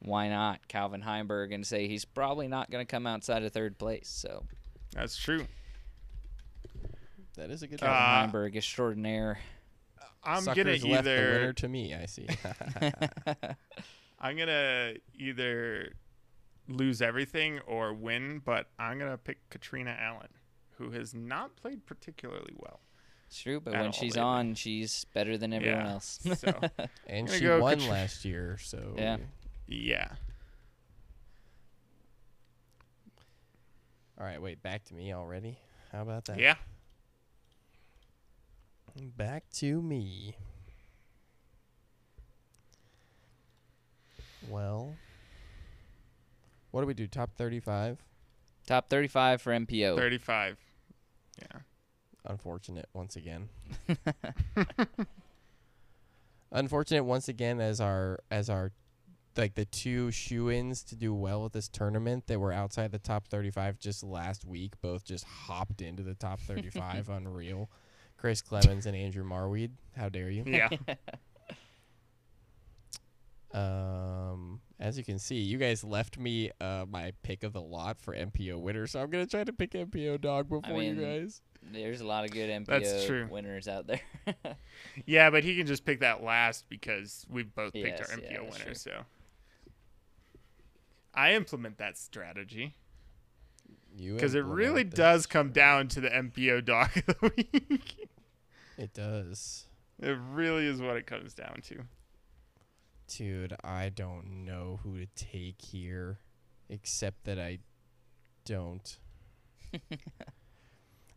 why 0.01 0.29
not 0.29 0.69
Calvin 0.69 1.01
Heimberg, 1.03 1.55
and 1.55 1.67
say 1.67 1.89
he's 1.89 2.05
probably 2.05 2.47
not 2.49 2.71
gonna 2.71 2.85
come 2.85 3.07
outside 3.07 3.43
of 3.43 3.53
third 3.53 3.79
place. 3.79 4.09
So 4.09 4.45
That's 4.93 5.17
true. 5.17 5.47
That 7.37 7.51
is 7.51 7.63
a 7.63 7.67
good. 7.67 7.81
Calvin 7.81 7.97
Uh, 7.97 8.39
Heimberg 8.39 8.57
extraordinaire. 8.57 9.39
I'm 10.23 10.43
Suckers 10.43 10.83
gonna 10.83 10.93
left 10.95 11.05
the 11.05 11.11
winner 11.11 11.53
to 11.55 11.69
me. 11.69 11.95
I 11.95 12.07
see. 12.07 12.27
I'm 14.21 14.37
gonna 14.37 14.95
either 15.19 15.93
lose 16.69 17.01
everything 17.01 17.61
or 17.67 17.93
win, 17.95 18.43
but 18.45 18.67
I'm 18.79 18.99
gonna 18.99 19.17
pick 19.19 19.49
Katrina 19.49 19.97
Allen, 19.99 20.29
who 20.77 20.91
has 20.91 21.15
not 21.15 21.57
played 21.57 21.87
particularly 21.87 22.53
well. 22.57 22.81
It's 23.29 23.41
true, 23.41 23.61
but 23.61 23.73
when 23.75 23.93
she's 23.93 24.17
lately. 24.17 24.21
on, 24.23 24.55
she's 24.55 25.05
better 25.15 25.39
than 25.39 25.53
everyone 25.53 25.85
Yeah, 25.87 25.93
else. 25.93 26.19
so 26.37 26.53
and 27.07 27.31
she 27.31 27.49
won 27.49 27.79
Katri- 27.79 27.89
last 27.89 28.25
year, 28.25 28.59
so 28.61 28.95
Yeah. 28.99 29.17
yeah. 29.69 30.09
All 34.19 34.27
right, 34.27 34.41
wait, 34.43 34.63
back 34.63 34.85
to 34.85 34.95
me 34.95 35.15
already. 35.15 35.59
How 35.93 36.03
about 36.03 36.27
that? 36.27 36.39
Yeah. 36.39 36.57
Back 38.97 39.45
to 39.55 39.81
me. 39.81 40.37
Well, 44.49 44.95
what 46.71 46.81
do 46.81 46.87
we 46.87 46.95
do? 46.95 47.07
Top 47.07 47.31
35? 47.37 47.99
Top 48.67 48.89
35 48.89 49.43
for 49.43 49.53
MPO. 49.53 49.97
35. 49.97 50.57
Yeah. 51.41 51.61
Unfortunate 52.27 52.89
once 52.93 53.17
again. 53.17 53.49
Unfortunate 56.53 57.05
once 57.05 57.29
again 57.29 57.61
as 57.61 57.81
our 57.81 58.19
as 58.31 58.51
our 58.51 58.73
like 59.37 59.55
the 59.55 59.65
two 59.65 60.11
shoe-ins 60.11 60.83
to 60.83 60.97
do 60.97 61.15
well 61.15 61.47
at 61.47 61.53
this 61.53 61.69
tournament 61.69 62.27
that 62.27 62.41
were 62.41 62.53
outside 62.53 62.91
the 62.91 62.99
top 62.99 63.29
35 63.29 63.79
just 63.79 64.03
last 64.03 64.45
week 64.45 64.73
both 64.83 65.05
just 65.05 65.25
hopped 65.25 65.81
into 65.81 66.03
the 66.03 66.15
top 66.15 66.41
35 66.41 67.09
unreal. 67.09 67.71
Chris 68.21 68.43
Clemens 68.43 68.85
and 68.85 68.95
Andrew 68.95 69.25
Marwede. 69.25 69.71
How 69.97 70.11
dare 70.11 70.31
you? 70.31 70.45
Yeah. 70.47 70.69
Um, 73.53 74.61
as 74.79 74.97
you 74.97 75.03
can 75.03 75.19
see, 75.19 75.35
you 75.41 75.59
guys 75.59 75.83
left 75.83 76.19
me 76.21 76.53
uh, 76.61 76.85
my 76.89 77.13
pick 77.25 77.43
of 77.43 77.53
the 77.53 77.61
lot 77.61 78.01
for 78.01 78.15
MPO 78.15 78.61
winner, 78.61 78.87
so 78.87 79.01
I'm 79.03 79.11
gonna 79.11 79.27
try 79.27 79.43
to 79.43 79.53
pick 79.53 79.73
MPO 79.73 80.21
dog 80.21 80.49
before 80.49 80.79
mean, 80.79 80.97
you 80.97 81.03
guys. 81.05 81.43
There's 81.61 82.01
a 82.01 82.07
lot 82.07 82.25
of 82.25 82.31
good 82.31 82.49
MPO 82.49 82.67
That's 82.67 83.07
true. 83.07 83.27
winners 83.29 83.67
out 83.67 83.89
there. 83.89 84.01
yeah, 85.05 85.31
but 85.31 85.43
he 85.43 85.57
can 85.57 85.67
just 85.67 85.85
pick 85.85 85.99
that 85.99 86.23
last 86.23 86.67
because 86.69 87.27
we've 87.29 87.53
both 87.53 87.73
picked 87.73 87.99
Yes, 87.99 88.09
our 88.11 88.19
MPO 88.19 88.45
that's 88.45 88.53
winner. 88.53 88.65
true. 88.67 88.75
So 88.75 88.93
I 91.13 91.33
implement 91.35 91.79
that 91.79 91.99
strategy 91.99 92.63
You 92.63 92.71
because 93.97 94.35
it 94.35 94.45
really 94.45 94.85
does 94.85 95.27
come 95.27 95.51
down 95.53 95.89
to 95.89 96.01
the 96.01 96.09
MPO 96.09 96.65
doc 96.65 96.97
of 96.97 97.07
the 97.07 97.17
week. 97.37 98.09
It 98.79 98.95
does, 98.95 99.67
it 100.01 100.17
really 100.33 100.67
is 100.67 100.81
what 100.81 100.97
it 100.97 101.07
comes 101.07 101.35
down 101.35 101.61
to. 101.69 101.83
dude. 103.09 103.55
I 103.63 103.89
don't 103.91 104.45
know 104.45 104.81
who 104.83 104.99
to 104.99 105.07
take 105.17 105.61
here, 105.61 106.19
except 106.69 107.25
that 107.25 107.39
I 107.39 107.59
don't. 108.45 108.99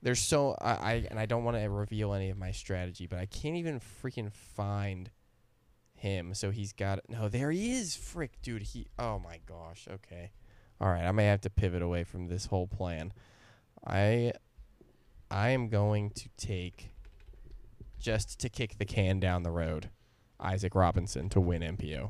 There's 0.02 0.20
so 0.20 0.58
I, 0.60 0.72
I 0.72 1.08
and 1.10 1.18
I 1.20 1.26
don't 1.26 1.46
want 1.46 1.56
to 1.58 1.70
reveal 1.70 2.14
any 2.14 2.30
of 2.30 2.38
my 2.38 2.52
strategy, 2.52 3.08
but 3.08 3.20
I 3.20 3.26
can't 3.26 3.56
even 3.56 3.80
freaking 3.80 4.32
find 4.34 5.10
him. 5.96 6.34
So 6.34 6.52
he's 6.52 6.74
got 6.74 7.00
no. 7.08 7.30
There 7.30 7.52
he 7.52 7.72
is, 7.72 7.96
frick, 7.96 8.42
dude. 8.42 8.64
He. 8.64 8.88
Oh 9.00 9.20
my 9.20 9.40
gosh. 9.48 9.88
Okay. 9.90 10.32
All 10.82 10.90
right. 10.90 11.04
I 11.04 11.12
may 11.12 11.26
have 11.26 11.42
to 11.42 11.50
pivot 11.50 11.82
away 11.82 12.04
from 12.04 12.28
this 12.28 12.48
whole 12.48 12.68
plan. 12.68 13.14
I. 13.86 14.34
I 15.32 15.50
am 15.50 15.68
going 15.70 16.12
to 16.12 16.30
take. 16.38 16.92
Just 18.00 18.40
to 18.42 18.50
kick 18.50 18.78
the 18.78 18.86
can 18.86 19.20
down 19.20 19.44
the 19.44 19.50
road, 19.52 19.90
Isaac 20.40 20.76
Robinson 20.76 21.30
to 21.30 21.40
win 21.42 21.62
MPO. 21.62 22.10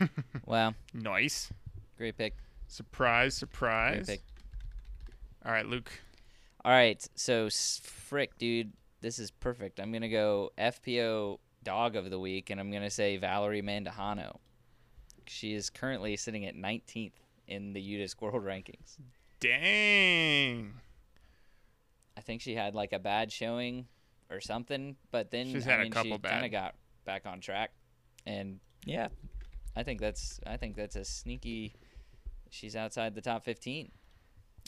wow, 0.46 0.74
Nice. 0.92 1.50
great 1.96 2.16
pick. 2.18 2.34
Surprise, 2.66 3.38
Great 3.38 3.38
surprise. 3.38 4.06
pick. 4.06 4.20
All 5.46 5.52
right, 5.52 5.64
Luke. 5.66 5.90
All 6.64 6.72
right, 6.72 7.04
so 7.14 7.48
frick, 7.50 8.36
dude. 8.36 8.72
this 9.00 9.18
is 9.18 9.30
perfect. 9.30 9.80
I'm 9.80 9.92
gonna 9.92 10.08
go 10.08 10.50
FPO 10.58 11.38
dog 11.64 11.96
of 11.96 12.10
the 12.10 12.18
week, 12.18 12.50
and 12.50 12.60
I'm 12.60 12.70
gonna 12.70 12.90
say 12.90 13.16
Valerie 13.16 13.62
Mandujano. 13.62 14.38
She 15.28 15.54
is 15.54 15.70
currently 15.70 16.16
sitting 16.16 16.44
at 16.46 16.56
19th 16.56 17.12
in 17.46 17.72
the 17.72 17.80
UDisc 17.80 18.20
World 18.20 18.44
Rankings. 18.44 18.98
Dang. 19.40 20.74
I 22.16 22.20
think 22.20 22.40
she 22.40 22.54
had 22.54 22.74
like 22.74 22.92
a 22.92 22.98
bad 22.98 23.30
showing 23.30 23.86
or 24.30 24.40
something, 24.40 24.96
but 25.10 25.30
then 25.30 25.46
She's 25.46 25.66
I 25.66 25.70
had 25.70 25.86
a 25.86 25.90
couple 25.90 26.12
she 26.12 26.18
kind 26.18 26.44
of 26.44 26.50
got 26.50 26.74
back 27.04 27.26
on 27.26 27.40
track, 27.40 27.70
and 28.26 28.58
yeah, 28.84 29.08
I 29.76 29.82
think 29.82 30.00
that's 30.00 30.40
I 30.46 30.56
think 30.56 30.76
that's 30.76 30.96
a 30.96 31.04
sneaky. 31.04 31.74
She's 32.50 32.74
outside 32.74 33.14
the 33.14 33.20
top 33.20 33.44
15. 33.44 33.90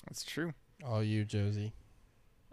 That's 0.07 0.23
true. 0.23 0.55
All 0.85 1.03
you, 1.03 1.25
Josie. 1.25 1.73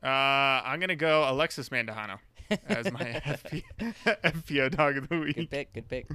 Uh, 0.02 0.08
I'm 0.08 0.80
gonna 0.80 0.96
go 0.96 1.30
Alexis 1.30 1.70
Mandujano 1.70 2.20
as 2.67 2.91
my 2.91 3.00
FP, 3.26 3.63
FPO 4.24 4.76
dog 4.76 4.98
of 4.98 5.10
the 5.10 5.20
week. 5.20 5.36
Good 5.36 5.50
pick. 5.50 5.74
Good 5.74 5.88
pick. 5.88 6.08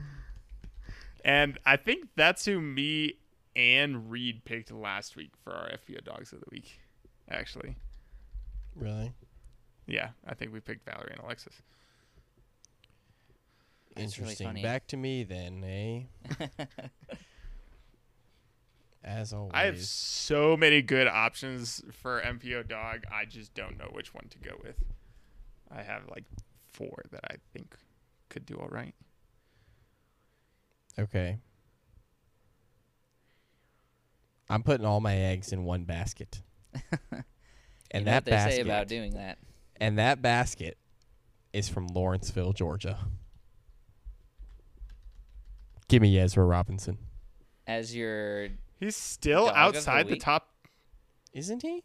And 1.24 1.58
I 1.64 1.76
think 1.76 2.08
that's 2.16 2.44
who 2.44 2.60
me 2.60 3.14
and 3.54 4.10
Reid 4.10 4.44
picked 4.44 4.72
last 4.72 5.14
week 5.16 5.32
for 5.42 5.52
our 5.52 5.68
FPO 5.70 6.04
dogs 6.04 6.32
of 6.32 6.40
the 6.40 6.46
week. 6.50 6.80
Actually, 7.30 7.76
Really? 8.74 9.12
yeah, 9.86 10.10
I 10.26 10.34
think 10.34 10.52
we 10.52 10.60
picked 10.60 10.84
Valerie 10.84 11.12
and 11.12 11.20
Alexis. 11.20 11.62
That's 13.94 14.18
really 14.18 14.32
Interesting. 14.32 14.62
Back 14.62 14.86
to 14.88 14.96
me 14.96 15.22
then, 15.24 15.62
eh? 15.64 16.46
As 19.04 19.32
always. 19.32 19.52
I 19.54 19.64
have 19.64 19.80
so 19.80 20.56
many 20.56 20.80
good 20.80 21.08
options 21.08 21.82
for 21.92 22.20
MPO 22.20 22.68
dog. 22.68 23.04
I 23.12 23.24
just 23.24 23.52
don't 23.54 23.76
know 23.76 23.88
which 23.92 24.14
one 24.14 24.26
to 24.30 24.38
go 24.38 24.56
with. 24.62 24.76
I 25.70 25.82
have 25.82 26.02
like 26.08 26.24
four 26.72 27.02
that 27.10 27.24
I 27.30 27.36
think 27.52 27.76
could 28.28 28.46
do 28.46 28.54
all 28.56 28.68
right. 28.68 28.94
Okay. 30.98 31.38
I'm 34.48 34.62
putting 34.62 34.84
all 34.86 35.00
my 35.00 35.16
eggs 35.16 35.52
in 35.52 35.64
one 35.64 35.84
basket. 35.84 36.42
and 36.74 36.82
you 37.94 38.00
know 38.00 38.04
that 38.04 38.14
what 38.14 38.24
they 38.24 38.30
basket 38.30 38.54
say 38.56 38.60
about 38.60 38.88
doing 38.88 39.14
that. 39.14 39.38
and 39.80 39.98
that 39.98 40.20
basket 40.20 40.76
is 41.52 41.68
from 41.68 41.86
Lawrenceville, 41.88 42.52
Georgia. 42.52 42.98
Give 45.88 46.02
me 46.02 46.18
Ezra 46.18 46.44
Robinson. 46.44 46.98
As 47.66 47.94
your 47.94 48.48
He's 48.80 48.96
still 48.96 49.46
Dog 49.46 49.54
of 49.68 49.72
the 49.72 49.78
outside 49.78 50.08
the 50.08 50.16
top. 50.16 50.48
Isn't 51.32 51.62
he? 51.62 51.84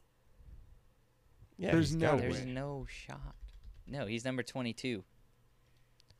Yeah, 1.57 1.71
There's 1.71 1.95
no 1.95 2.11
gotta 2.11 2.17
way. 2.23 2.29
there's 2.31 2.45
no 2.45 2.85
shot. 2.89 3.35
No, 3.87 4.05
he's 4.05 4.25
number 4.25 4.43
22. 4.43 5.03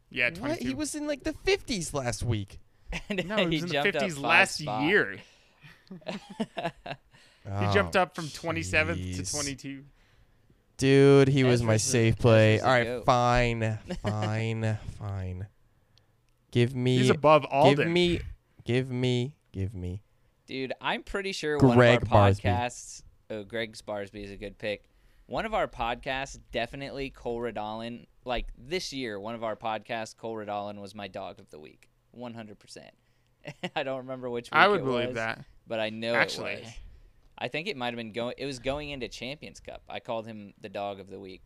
Yeah, 0.10 0.26
What? 0.30 0.36
22. 0.36 0.67
He 0.67 0.73
was 0.73 0.95
in 0.95 1.08
like 1.08 1.23
the 1.23 1.34
50s 1.34 1.93
last 1.93 2.23
week. 2.23 2.60
And 3.10 3.28
no, 3.28 3.38
he 3.38 3.62
was 3.62 3.63
in 3.63 3.69
the 3.69 3.76
50s 3.76 4.19
last 4.21 4.58
spots. 4.60 4.84
year. 4.86 5.17
He 7.45 7.65
oh, 7.65 7.73
jumped 7.73 7.95
Oh, 7.95 8.02
up 8.02 8.13
from 8.15 8.26
27th 8.26 9.15
to 9.26 9.32
22. 9.32 9.84
Dude, 10.76 11.28
he 11.30 11.43
was 11.45 11.63
my 11.63 11.76
Ezra's 11.76 11.86
a- 11.88 11.89
safe 11.91 12.17
play. 12.17 12.60
All 12.60 12.67
right, 12.67 12.84
goat. 12.84 13.06
fine, 13.06 13.80
fine, 14.04 14.78
fine. 15.00 15.47
Give 16.52 16.76
me, 16.76 16.97
He's 16.97 17.10
above 17.10 17.45
Alden. 17.45 17.76
give 17.78 17.88
me, 17.88 18.19
give 18.65 18.91
me, 18.91 19.34
give 19.54 19.73
me. 19.73 20.02
Dude, 20.45 20.73
I'm 20.82 21.04
pretty 21.04 21.32
sure 21.32 21.58
Greg 21.58 21.76
one 21.78 21.88
of 22.04 22.13
our 22.13 22.30
Barsby. 22.32 22.41
podcasts. 22.41 23.02
Oh, 23.30 23.43
Greg 23.43 23.76
Barsby 23.88 24.23
is 24.26 24.32
a 24.32 24.38
good 24.38 24.58
pick. 24.58 24.84
One 25.26 25.45
of 25.45 25.54
our 25.54 25.67
podcasts, 25.67 26.38
definitely 26.52 27.10
Cole 27.10 27.39
Redalen. 27.39 28.08
Like 28.26 28.47
this 28.58 28.91
year, 28.93 29.19
one 29.19 29.36
of 29.36 29.43
our 29.43 29.56
podcasts, 29.56 30.15
Cole 30.15 30.36
Redalen 30.36 30.80
was 30.82 30.93
my 30.93 31.08
dog 31.08 31.39
of 31.39 31.50
the 31.50 31.60
week, 31.60 31.89
100. 32.12 32.60
percent 32.60 32.93
I 33.76 33.84
don't 33.84 34.00
remember 34.00 34.30
which. 34.30 34.46
Week 34.52 34.58
I 34.60 34.67
would 34.67 34.82
it 34.82 34.86
believe 34.86 35.08
was, 35.10 35.15
that. 35.15 35.43
but 35.67 35.80
I 35.80 35.89
know 35.89 36.13
Actually. 36.13 36.52
it 36.54 36.63
was. 36.63 36.74
I 37.38 37.48
think 37.50 37.67
it 37.67 37.78
might 37.78 37.88
have 37.88 37.96
been 37.96 38.13
going. 38.13 38.36
It 38.38 38.46
was 38.46 38.60
going 38.60 38.89
into 38.89 39.08
Champions 39.08 39.60
Cup. 39.60 39.84
I 39.88 40.00
called 40.00 40.26
him 40.26 40.54
the 40.60 40.70
dog 40.70 41.00
of 41.00 41.10
the 41.10 41.20
week, 41.20 41.43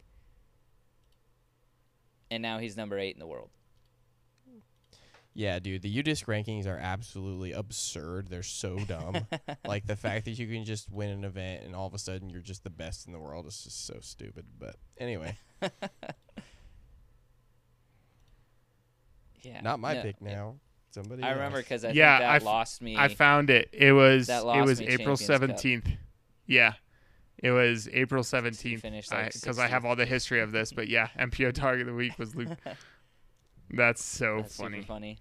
and 2.29 2.41
now 2.41 2.59
he's 2.59 2.77
number 2.77 2.97
eight 2.97 3.13
in 3.13 3.19
the 3.19 3.27
world. 3.27 3.49
Yeah, 5.33 5.59
dude, 5.59 5.81
the 5.81 6.03
UDisc 6.03 6.25
rankings 6.25 6.67
are 6.67 6.77
absolutely 6.77 7.53
absurd. 7.53 8.27
They're 8.27 8.43
so 8.43 8.77
dumb. 8.79 9.27
like 9.65 9.85
the 9.87 9.95
fact 9.95 10.25
that 10.25 10.31
you 10.31 10.45
can 10.45 10.65
just 10.65 10.91
win 10.91 11.09
an 11.09 11.23
event 11.23 11.63
and 11.63 11.73
all 11.73 11.87
of 11.87 11.93
a 11.93 11.99
sudden 11.99 12.29
you're 12.29 12.41
just 12.41 12.65
the 12.65 12.69
best 12.69 13.07
in 13.07 13.13
the 13.13 13.19
world 13.19 13.47
is 13.47 13.63
just 13.63 13.85
so 13.85 13.99
stupid. 14.01 14.45
But 14.59 14.75
anyway, 14.97 15.37
Yeah, 19.43 19.61
not 19.61 19.79
my 19.79 19.93
no, 19.95 20.01
pick 20.01 20.15
it- 20.17 20.21
now. 20.21 20.55
Somebody. 20.91 21.23
I 21.23 21.31
remember 21.31 21.59
because 21.59 21.85
I 21.85 21.91
Yeah, 21.91 22.17
think 22.17 22.29
I 22.29 22.33
that 22.33 22.41
f- 22.41 22.43
lost 22.43 22.81
me. 22.81 22.97
I 22.97 23.07
found 23.07 23.49
it. 23.49 23.69
It 23.71 23.93
was 23.93 24.27
That 24.27 24.43
it 24.45 24.65
was 24.65 24.81
me 24.81 24.87
April 24.87 25.15
17th. 25.15 25.87
Yeah. 26.47 26.73
It 27.41 27.51
was 27.51 27.87
April 27.93 28.23
17th 28.23 28.81
finished, 28.81 29.09
like, 29.11 29.33
because 29.33 29.57
I, 29.57 29.67
have 29.67 29.85
all 29.85 29.95
the 29.95 30.05
history 30.05 30.41
of 30.41 30.51
this, 30.51 30.73
but 30.73 30.89
yeah, 30.89 31.07
MPO 31.17 31.53
target 31.53 31.81
of 31.81 31.87
the 31.87 31.93
week 31.97 32.19
was 32.19 32.35
Luke. 32.35 32.49
That's 33.71 34.03
so 34.03 34.41
That's 34.41 34.57
funny. 34.57 34.79
super 34.79 34.87
funny. 34.87 35.19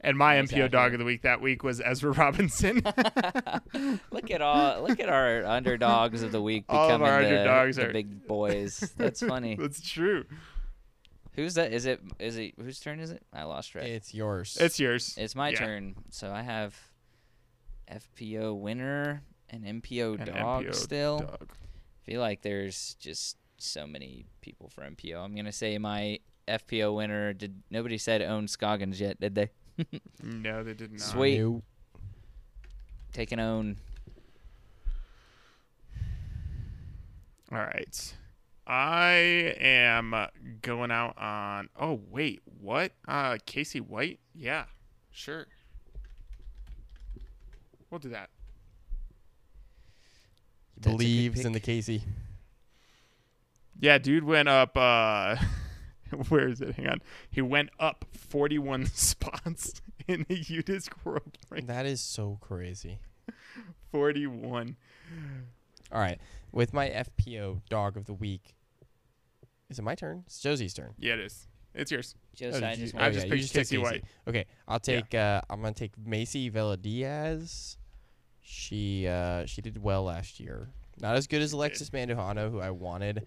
And 0.00 0.16
my 0.16 0.40
Nice 0.40 0.50
MPO 0.50 0.70
dog 0.70 0.92
of 0.94 0.98
the 0.98 1.04
week 1.04 1.22
that 1.22 1.40
week 1.42 1.62
was 1.62 1.80
Ezra 1.84 2.12
Robinson. 2.12 2.82
look 4.10 4.30
at 4.30 4.40
all 4.42 4.82
look 4.82 4.98
at 5.00 5.08
our 5.08 5.44
underdogs 5.44 6.22
of 6.22 6.32
the 6.32 6.40
week 6.42 6.64
All 6.68 6.90
of 6.90 6.98
becoming 7.00 7.08
our 7.08 7.22
the, 7.22 7.28
underdogs 7.28 7.76
the 7.76 7.88
are- 7.88 7.92
big 7.92 8.26
boys. 8.26 8.92
That's 8.96 9.20
funny. 9.26 9.56
That's 9.56 9.80
true. 9.86 10.24
Who's 11.36 11.54
that? 11.54 11.72
Is 11.72 11.84
it 11.86 12.00
is 12.18 12.38
it 12.38 12.54
whose 12.58 12.80
turn 12.80 12.98
is 12.98 13.10
it? 13.10 13.22
I 13.32 13.44
lost 13.44 13.72
track. 13.72 13.84
it's 13.84 14.14
yours. 14.14 14.56
It's 14.58 14.80
yours. 14.80 15.14
It's 15.18 15.34
my 15.34 15.50
yeah. 15.50 15.58
turn. 15.58 15.94
So 16.10 16.32
I 16.32 16.42
have 16.42 16.74
FPO 17.90 18.58
winner 18.58 19.22
and 19.50 19.64
MPO 19.82 20.20
An 20.20 20.34
dog 20.34 20.64
MPO 20.64 20.74
still. 20.74 21.18
dog. 21.18 21.52
feel 22.04 22.20
like 22.20 22.40
there's 22.42 22.94
just 22.98 23.36
so 23.58 23.86
many 23.86 24.24
people 24.40 24.70
for 24.70 24.82
MPO. 24.82 25.22
I'm 25.22 25.34
gonna 25.36 25.52
say 25.52 25.76
my 25.76 26.20
FPO 26.48 26.96
winner. 26.96 27.32
Did 27.34 27.62
nobody 27.70 27.98
said 27.98 28.22
Ohn 28.22 28.48
Scoggins 28.48 29.00
yet? 29.00 29.20
Did 29.20 29.34
they? 29.34 29.50
No, 30.22 30.64
they 30.64 30.72
did 30.72 30.90
not. 30.92 31.00
Sweet. 31.02 31.38
Nope. 31.38 31.62
Take 33.12 33.30
an 33.32 33.40
Ohn. 33.40 33.76
All 37.52 37.58
right. 37.58 38.14
I 38.66 39.54
am 39.60 40.14
going 40.62 40.90
out 40.90 41.16
on. 41.18 41.68
Oh 41.78 42.00
wait, 42.10 42.42
what? 42.60 42.92
Uh, 43.06 43.38
Casey 43.46 43.80
White? 43.80 44.18
Yeah, 44.34 44.64
sure. 45.12 45.46
We'll 47.90 48.00
do 48.00 48.08
that. 48.08 48.30
He 50.74 50.80
That's 50.80 50.96
believes 50.96 51.44
in 51.44 51.52
the. 51.52 51.60
Casey. 51.60 52.02
Yeah, 53.78 53.98
dude 53.98 54.24
went 54.24 54.48
up. 54.48 54.76
uh 54.76 55.36
Where 56.28 56.48
is 56.48 56.60
it? 56.60 56.74
Hang 56.76 56.88
on. 56.88 57.00
He 57.30 57.42
went 57.42 57.70
up 57.78 58.04
41 58.12 58.86
spots 58.94 59.80
in 60.06 60.24
the 60.28 60.36
UDisc 60.38 60.90
World 61.04 61.38
Rank. 61.50 61.66
That 61.66 61.86
is 61.86 62.00
so 62.00 62.38
crazy. 62.40 62.98
41. 63.92 64.76
All 65.92 66.00
right, 66.00 66.20
with 66.52 66.72
my 66.72 66.88
FPO 66.88 67.60
dog 67.68 67.96
of 67.96 68.06
the 68.06 68.12
week. 68.12 68.55
Is 69.68 69.78
it 69.78 69.82
my 69.82 69.94
turn? 69.94 70.22
It's 70.26 70.40
Josie's 70.40 70.74
turn. 70.74 70.94
Yeah, 70.98 71.14
it 71.14 71.20
is. 71.20 71.48
It's 71.74 71.90
yours. 71.90 72.14
Just 72.34 72.62
Oh, 72.62 72.66
I 72.66 72.74
just 72.76 72.94
you- 72.94 72.98
I 73.00 73.02
want 73.02 73.14
just 73.14 73.26
you 73.26 73.30
picked 73.32 73.42
just 73.42 73.54
took 73.54 73.60
Casey 73.60 73.78
White. 73.78 74.04
Okay, 74.26 74.46
I'll 74.68 74.76
Yeah. 74.86 75.00
take. 75.00 75.14
Uh, 75.14 75.40
I'm 75.50 75.60
gonna 75.60 75.74
take 75.74 75.96
Macy 75.98 76.50
Velediaz. 76.50 77.76
She 78.42 79.06
uh, 79.08 79.44
she 79.46 79.60
did 79.60 79.82
well 79.82 80.04
last 80.04 80.38
year. 80.40 80.70
Not 81.00 81.16
as 81.16 81.26
good 81.26 81.42
as 81.42 81.52
Alexis 81.52 81.90
Mandujano, 81.90 82.50
who 82.50 82.60
I 82.60 82.70
wanted, 82.70 83.26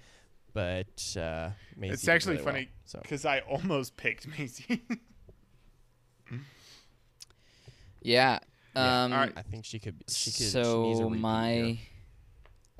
but 0.53 1.15
uh, 1.19 1.51
Macy 1.75 1.93
It's 1.93 2.01
did 2.03 2.09
actually 2.09 2.33
really 2.37 2.45
well, 2.45 2.53
funny 2.53 2.69
so 2.85 2.99
because 3.01 3.25
I 3.25 3.39
almost 3.41 3.95
picked 3.97 4.27
Macy. 4.27 4.81
Yeah. 8.01 8.39
Yeah, 8.75 9.03
Um, 9.03 9.11
alright. 9.11 9.33
I 9.35 9.41
think 9.41 9.65
she 9.65 9.77
could. 9.77 9.95
She 10.07 10.31
could. 10.31 10.37
she 10.37 10.43
needs 10.45 10.55
a 10.55 10.63
so 10.63 10.83
repeat 11.03 11.11
here. 11.13 11.19
my 11.19 11.79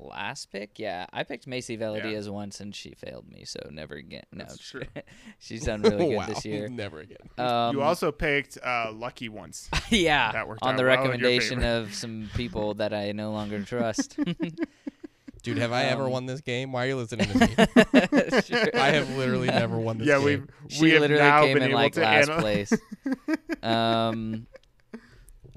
last 0.02 0.50
pick, 0.50 0.78
yeah, 0.78 1.06
I 1.12 1.24
picked 1.24 1.46
Macy 1.46 1.74
Yeah. 1.74 1.86
Velediaz 1.86 2.28
once 2.28 2.60
and 2.60 2.74
she 2.74 2.94
failed 2.94 3.28
me, 3.30 3.44
so 3.44 3.60
never 3.70 3.94
again. 3.94 4.24
No, 4.32 4.44
That's 4.44 4.58
true. 4.58 4.82
she's 5.38 5.64
done 5.64 5.82
really 5.82 6.08
good 6.08 6.16
wow, 6.16 6.26
this 6.26 6.44
year. 6.44 6.68
Never 6.68 7.00
again. 7.00 7.28
Um, 7.38 7.76
you 7.76 7.82
also 7.82 8.12
picked 8.12 8.58
uh, 8.62 8.92
Lucky 8.94 9.28
once. 9.28 9.68
yeah, 9.90 10.32
that 10.32 10.48
worked 10.48 10.62
on 10.62 10.76
the 10.76 10.82
well 10.82 10.96
recommendation 10.96 11.60
favor. 11.60 11.78
of 11.78 11.94
some 11.94 12.30
people 12.34 12.74
that 12.74 12.92
I 12.92 13.12
no 13.12 13.32
longer 13.32 13.62
trust. 13.62 14.18
Dude, 15.42 15.56
have 15.56 15.72
I 15.72 15.84
ever 15.84 16.04
um, 16.04 16.10
won 16.10 16.26
this 16.26 16.42
game? 16.42 16.70
Why 16.72 16.84
are 16.84 16.88
you 16.88 16.96
listening 16.96 17.28
to 17.28 17.38
me? 17.38 17.46
Sure. 18.42 18.70
I 18.74 18.90
have 18.90 19.08
literally 19.16 19.46
never 19.48 19.78
won 19.78 19.96
this 19.96 20.06
yeah, 20.06 20.18
game. 20.18 20.28
Yeah, 20.28 20.36
we've 20.36 20.46
She 20.68 20.82
we 20.82 20.90
have 20.90 21.00
literally 21.00 21.22
now 21.22 21.40
came 21.42 21.54
been 21.54 21.62
in 21.62 21.70
able 21.70 21.78
like 21.80 21.92
to 21.94 22.00
last 22.02 22.28
anal- 22.28 22.40
place. 22.42 22.72
um, 23.62 24.46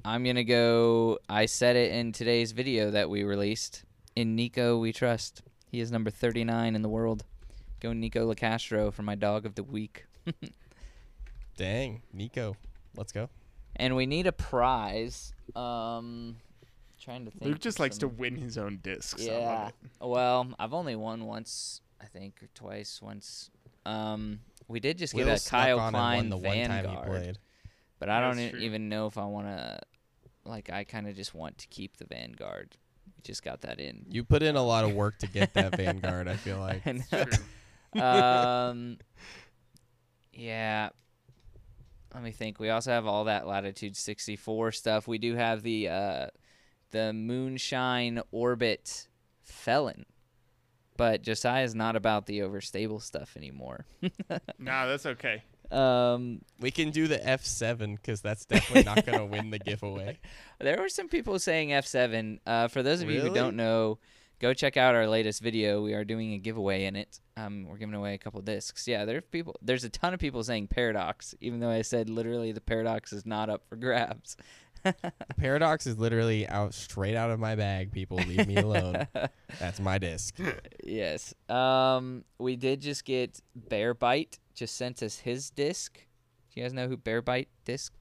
I'm 0.06 0.24
gonna 0.24 0.44
go. 0.44 1.20
I 1.30 1.46
said 1.46 1.76
it 1.76 1.92
in 1.94 2.12
today's 2.12 2.52
video 2.52 2.92
that 2.92 3.10
we 3.10 3.24
released. 3.24 3.84
In 4.16 4.36
Nico, 4.36 4.78
we 4.78 4.92
trust. 4.94 5.42
He 5.72 5.80
is 5.80 5.92
number 5.92 6.10
39 6.10 6.76
in 6.76 6.82
the 6.82 6.90
world. 6.90 7.26
Go 7.80 7.94
Nico 7.94 8.32
Locastro 8.32 8.94
for 8.94 9.02
my 9.02 9.16
dog 9.16 9.46
of 9.46 9.56
the 9.56 9.64
week. 9.64 10.06
Dang, 11.58 12.02
Nico, 12.14 12.56
let's 12.96 13.12
go. 13.12 13.30
And 13.76 13.96
we 13.96 14.06
need 14.06 14.28
a 14.28 14.32
prize. 14.32 15.34
Um, 15.56 16.38
trying 17.02 17.26
to 17.26 17.32
think. 17.32 17.44
Luke 17.44 17.60
just 17.60 17.78
of 17.78 17.82
likes 17.82 17.98
to 18.00 18.08
win 18.08 18.36
his 18.36 18.58
own 18.58 18.80
discs. 18.82 19.22
I 19.22 19.26
Yeah. 19.26 19.68
it. 19.68 19.74
Well, 20.02 20.54
I've 20.60 20.74
only 20.74 20.96
won 20.96 21.26
once, 21.26 21.82
I 22.02 22.06
think, 22.06 22.42
or 22.42 22.48
twice. 22.56 23.02
Once. 23.02 23.50
Um, 23.86 24.40
we 24.68 24.80
did 24.80 24.98
just 24.98 25.14
get 25.14 25.28
a 25.28 25.50
Kyle 25.50 25.80
on 25.80 25.92
Klein 25.94 26.18
won 26.18 26.30
the 26.30 26.38
one 26.38 26.56
time 26.56 26.56
he 26.56 26.68
Vanguard, 26.96 27.08
played. 27.08 27.38
but 28.00 28.10
I 28.10 28.22
don't 28.22 28.40
e- 28.40 28.50
true. 28.52 28.60
even 28.60 28.90
know 28.90 29.08
if 29.08 29.18
I 29.18 29.26
want 29.26 29.48
to. 29.48 29.80
Like, 30.46 30.70
I 30.72 30.84
kind 30.84 31.08
of 31.08 31.16
just 31.16 31.34
want 31.34 31.58
to 31.60 31.68
keep 31.68 31.98
the 31.98 32.06
Vanguard. 32.06 32.78
We 33.24 33.32
just 33.32 33.44
got 33.44 33.62
that 33.62 33.80
in. 33.80 34.06
You 34.10 34.24
put 34.24 34.44
in 34.44 34.56
a 34.56 34.64
lot 34.64 34.84
of 34.84 34.94
work 34.94 35.18
to 35.20 35.28
get 35.28 35.54
that 35.54 35.78
Vanguard. 35.78 36.28
I 36.28 36.36
feel 36.36 36.60
like. 36.60 36.86
I 36.86 36.92
know. 37.12 37.26
Um, 38.02 38.98
yeah. 40.34 40.90
Let 42.12 42.24
me 42.24 42.32
think. 42.32 42.60
We 42.60 42.70
also 42.72 42.90
have 42.90 43.06
all 43.06 43.26
that 43.26 43.46
Latitude 43.46 43.96
64 43.96 44.72
stuff. 44.72 45.08
We 45.08 45.20
do 45.20 45.36
have 45.36 45.62
the 45.62 45.90
uh, 45.90 46.28
the 46.90 47.14
Moonshine 47.14 48.20
Orbit 48.32 49.08
Felon, 49.44 50.08
but 50.98 51.22
Josiah's 51.22 51.76
not 51.76 51.96
about 51.96 52.26
the 52.26 52.40
overstable 52.40 53.00
stuff 53.00 53.38
anymore. 53.38 53.86
nah, 54.58 54.88
that's 54.88 55.06
okay. 55.06 55.44
Um, 55.74 56.42
We 56.60 56.72
can 56.72 56.92
do 56.92 57.08
the 57.08 57.18
F7 57.18 57.96
because 57.96 58.22
that's 58.22 58.46
definitely 58.46 58.84
not 58.84 59.06
going 59.06 59.18
to 59.20 59.26
win 59.26 59.50
the 59.50 59.60
giveaway. 59.60 60.20
there 60.60 60.78
were 60.80 60.90
some 60.90 61.10
people 61.10 61.40
saying 61.40 61.70
F7. 61.70 62.40
Uh, 62.46 62.68
for 62.68 62.84
those 62.84 63.02
of 63.02 63.10
you 63.10 63.22
who 63.22 63.34
don't 63.34 63.56
know, 63.56 64.00
go 64.40 64.54
check 64.54 64.78
out 64.78 64.94
our 64.96 65.08
latest 65.08 65.42
video. 65.42 65.82
We 65.82 65.94
are 65.94 66.04
doing 66.04 66.34
a 66.34 66.38
giveaway 66.38 66.86
in 66.86 66.96
it. 66.96 67.20
Um, 67.38 67.66
we're 67.68 67.78
giving 67.78 67.96
away 67.96 68.14
a 68.14 68.18
couple 68.18 68.42
discs. 68.42 68.88
Yeah, 68.88 69.06
there's 69.06 69.24
people. 69.32 69.56
There's 69.62 69.84
a 69.84 69.90
ton 69.90 70.14
of 70.14 70.20
people 70.20 70.44
saying 70.44 70.68
Paradox, 70.68 71.34
even 71.42 71.60
though 71.60 71.70
I 71.70 71.82
said 71.82 72.10
literally 72.10 72.52
the 72.52 72.62
Paradox 72.62 73.14
is 73.14 73.26
not 73.26 73.50
up 73.50 73.64
for 73.68 73.76
grabs. 73.76 74.38
Paradox 75.38 75.88
is 75.88 75.98
literally 75.98 76.48
out 76.48 76.74
straight 76.74 77.16
out 77.16 77.32
of 77.32 77.40
my 77.40 77.56
bag. 77.56 77.92
People, 77.92 78.18
leave 78.18 78.48
me 78.48 78.58
alone. 78.58 79.08
That's 79.60 79.80
my 79.80 79.98
disc. 79.98 80.38
yes. 80.84 81.34
Um, 81.50 82.24
we 82.40 82.56
did 82.56 82.82
just 82.82 83.06
get 83.06 83.40
Bear 83.56 83.94
Bite. 83.94 84.40
Just 84.56 84.76
sent 84.76 85.02
us 85.04 85.18
his 85.20 85.50
disc. 85.50 85.94
Do 85.96 86.60
you 86.60 86.64
guys 86.66 86.74
know 86.74 86.88
who 86.88 86.98
Bear 86.98 87.22
Bite 87.22 87.50
disc? 87.66 87.94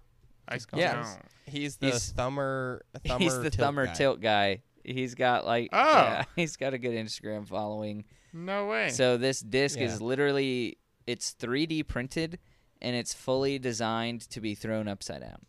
I 0.49 0.57
Just 0.57 0.68
Yeah. 0.75 0.95
know. 1.03 1.07
He's 1.47 1.77
the 1.77 1.87
He's- 1.87 2.12
thumber. 2.12 2.83
thumber 3.07 3.18
He's 3.25 3.35
the 3.38 3.51
tilt 3.51 3.55
thumber 3.55 3.87
guy. 3.87 3.95
tilt 3.95 4.21
guy. 4.21 4.62
He's 4.85 5.14
got 5.14 5.47
like 5.47 5.68
Oh. 5.73 5.92
yeah, 5.92 6.25
he's 6.37 6.57
got 6.57 6.75
a 6.75 6.79
good 6.79 6.92
Instagram 6.92 7.47
following. 7.47 8.05
No 8.33 8.66
way. 8.66 8.90
So 8.90 9.16
this 9.16 9.40
disc 9.40 9.79
Yeah. 9.79 9.87
is 9.87 10.03
literally 10.03 10.79
it's 11.07 11.35
3D 11.38 11.87
printed 11.87 12.38
and 12.81 12.97
it's 12.97 13.14
fully 13.14 13.59
designed 13.59 14.23
to 14.31 14.40
be 14.40 14.55
thrown 14.55 14.88
upside 14.88 15.21
down. 15.21 15.47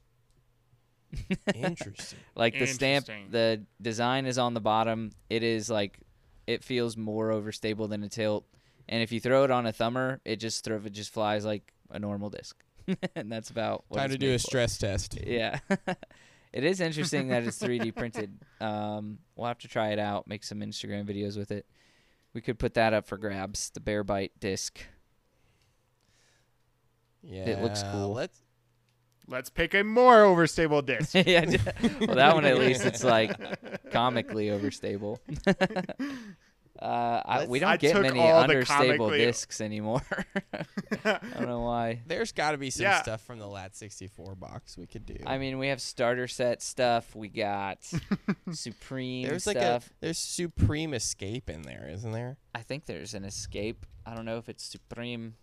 Interesting. 1.56 2.20
Like 2.36 2.58
the 2.58 2.66
stamp, 2.68 3.08
Interesting. 3.10 3.32
the 3.32 3.64
design 3.82 4.26
is 4.26 4.38
on 4.38 4.54
the 4.54 4.62
bottom. 4.62 5.12
It 5.30 5.44
is 5.44 5.70
like 5.70 6.00
it 6.48 6.64
feels 6.64 6.98
more 6.98 7.30
overstable 7.30 7.88
than 7.90 8.04
a 8.04 8.10
tilt. 8.10 8.46
And 8.90 9.02
if 9.02 9.12
you 9.12 9.20
throw 9.20 9.44
it 9.44 9.52
on 9.52 9.66
a 9.66 9.72
thumber, 9.72 10.20
it 10.26 10.38
just 10.38 10.64
throw 10.64 10.78
it 10.78 10.92
just 10.92 11.14
flies 11.14 11.46
like 11.46 11.72
a 11.92 12.00
normal 12.00 12.30
disc. 12.30 12.56
and 13.16 13.32
that's 13.32 13.50
about 13.50 13.86
what 13.88 13.98
Time 13.98 14.06
it's 14.08 14.16
to 14.16 14.18
do 14.18 14.32
a 14.32 14.34
for. 14.34 14.40
stress 14.40 14.78
test. 14.78 15.18
Yeah. 15.26 15.60
it 16.54 16.64
is 16.66 16.82
interesting 16.82 17.30
that 17.30 17.44
it's 17.44 17.60
3D 17.60 17.96
printed. 17.96 18.38
Um, 18.60 19.20
we'll 19.36 19.48
have 19.48 19.60
to 19.60 19.68
try 19.70 19.90
it 19.92 20.00
out, 20.00 20.28
make 20.28 20.44
some 20.44 20.60
Instagram 20.60 21.06
videos 21.06 21.38
with 21.38 21.52
it. 21.52 21.66
We 22.34 22.42
could 22.42 22.58
put 22.60 22.74
that 22.74 22.94
up 22.94 23.06
for 23.08 23.18
grabs, 23.18 23.70
the 23.70 23.80
Bear 23.80 24.04
Bite 24.04 24.32
disc. 24.40 24.82
Yeah, 27.22 27.46
It 27.46 27.62
looks 27.62 27.84
cool. 27.92 28.14
Let's. 28.14 28.42
Let's 29.28 29.50
pick 29.50 29.74
a 29.74 29.84
more 29.84 30.24
overstable 30.24 30.86
disc. 30.86 31.14
yeah. 31.26 31.46
Well, 32.00 32.16
that 32.16 32.36
one 32.36 32.46
at 32.46 32.58
least 32.58 32.86
it's 32.86 33.04
like 33.04 33.32
comically 33.92 34.48
overstable. 34.48 35.18
Uh, 36.80 37.22
I, 37.24 37.46
we 37.46 37.60
don't 37.60 37.70
I 37.70 37.78
get 37.78 38.02
many 38.02 38.20
understable 38.20 39.10
discs 39.10 39.62
anymore. 39.62 40.02
I 41.06 41.20
don't 41.38 41.48
know 41.48 41.62
why. 41.62 42.02
There's 42.08 42.34
got 42.34 42.52
to 42.52 42.58
be 42.58 42.72
some 42.72 42.84
Yeah. 42.84 43.02
stuff 43.02 43.22
from 43.22 43.40
the 43.40 43.48
Lat 43.48 43.76
64 43.76 44.36
box 44.36 44.78
we 44.78 44.86
could 44.86 45.06
do. 45.06 45.16
I 45.26 45.38
mean, 45.38 45.60
we 45.60 45.68
have 45.70 45.80
starter 45.80 46.28
set 46.28 46.62
stuff. 46.62 47.16
We 47.16 47.30
got 47.30 47.78
Supreme 48.52 49.28
there's 49.28 49.48
like 49.48 49.56
a 49.56 49.60
stuff. 49.62 49.94
there's 50.02 50.18
Supreme 50.18 50.94
Escape 50.94 51.50
in 51.50 51.62
there, 51.62 51.88
isn't 51.90 52.12
there? 52.12 52.38
I 52.54 52.64
think 52.64 52.86
there's 52.86 53.14
an 53.14 53.24
Escape. 53.24 53.86
I 54.06 54.14
don't 54.14 54.26
know 54.26 54.38
if 54.38 54.50
it's 54.50 54.66
Supreme. 54.66 55.36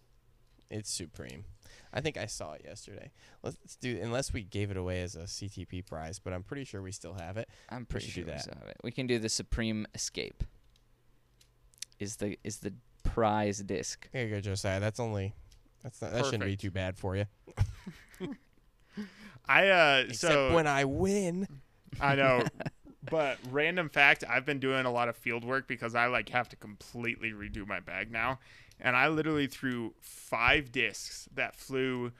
It's 0.68 0.90
Supreme. 0.90 1.44
I 1.92 2.00
think 2.00 2.16
I 2.16 2.26
saw 2.26 2.52
it 2.52 2.62
yesterday. 2.64 3.10
Let's 3.42 3.76
do 3.76 3.98
unless 4.02 4.32
we 4.32 4.42
gave 4.42 4.70
it 4.70 4.76
away 4.76 5.02
as 5.02 5.16
a 5.16 5.22
CTP 5.22 5.86
prize, 5.86 6.18
but 6.18 6.32
I'm 6.32 6.42
pretty 6.42 6.64
sure 6.64 6.82
we 6.82 6.92
still 6.92 7.14
have 7.14 7.36
it. 7.36 7.48
I'm 7.68 7.84
pretty 7.86 8.06
should 8.06 8.14
sure 8.14 8.24
do 8.24 8.32
we 8.32 8.38
still 8.38 8.58
have 8.58 8.68
it. 8.68 8.76
We 8.82 8.92
can 8.92 9.06
do 9.06 9.18
the 9.18 9.28
Supreme 9.28 9.86
Escape. 9.94 10.44
Is 11.98 12.16
the 12.16 12.38
is 12.44 12.58
the 12.58 12.72
prize 13.02 13.58
disc? 13.58 14.08
There 14.12 14.24
you 14.24 14.34
go, 14.34 14.40
Josiah. 14.40 14.80
That's 14.80 15.00
only 15.00 15.34
that's 15.82 16.00
not, 16.00 16.12
that 16.12 16.24
shouldn't 16.26 16.44
be 16.44 16.56
too 16.56 16.70
bad 16.70 16.96
for 16.96 17.16
you. 17.16 17.26
I 19.48 19.68
uh 19.68 20.04
Except 20.08 20.32
so 20.32 20.54
when 20.54 20.66
I 20.66 20.84
win. 20.84 21.46
I 22.00 22.14
know. 22.14 22.44
But 23.08 23.38
random 23.50 23.88
fact, 23.88 24.24
I've 24.28 24.44
been 24.44 24.60
doing 24.60 24.84
a 24.84 24.90
lot 24.90 25.08
of 25.08 25.16
field 25.16 25.44
work 25.44 25.66
because 25.66 25.94
I 25.94 26.06
like 26.06 26.28
have 26.28 26.48
to 26.50 26.56
completely 26.56 27.32
redo 27.32 27.66
my 27.66 27.80
bag 27.80 28.12
now. 28.12 28.38
And 28.80 28.96
I 28.96 29.08
literally 29.08 29.46
threw 29.46 29.94
five 30.00 30.72
discs 30.72 31.28
that 31.34 31.54
flew 31.54 32.12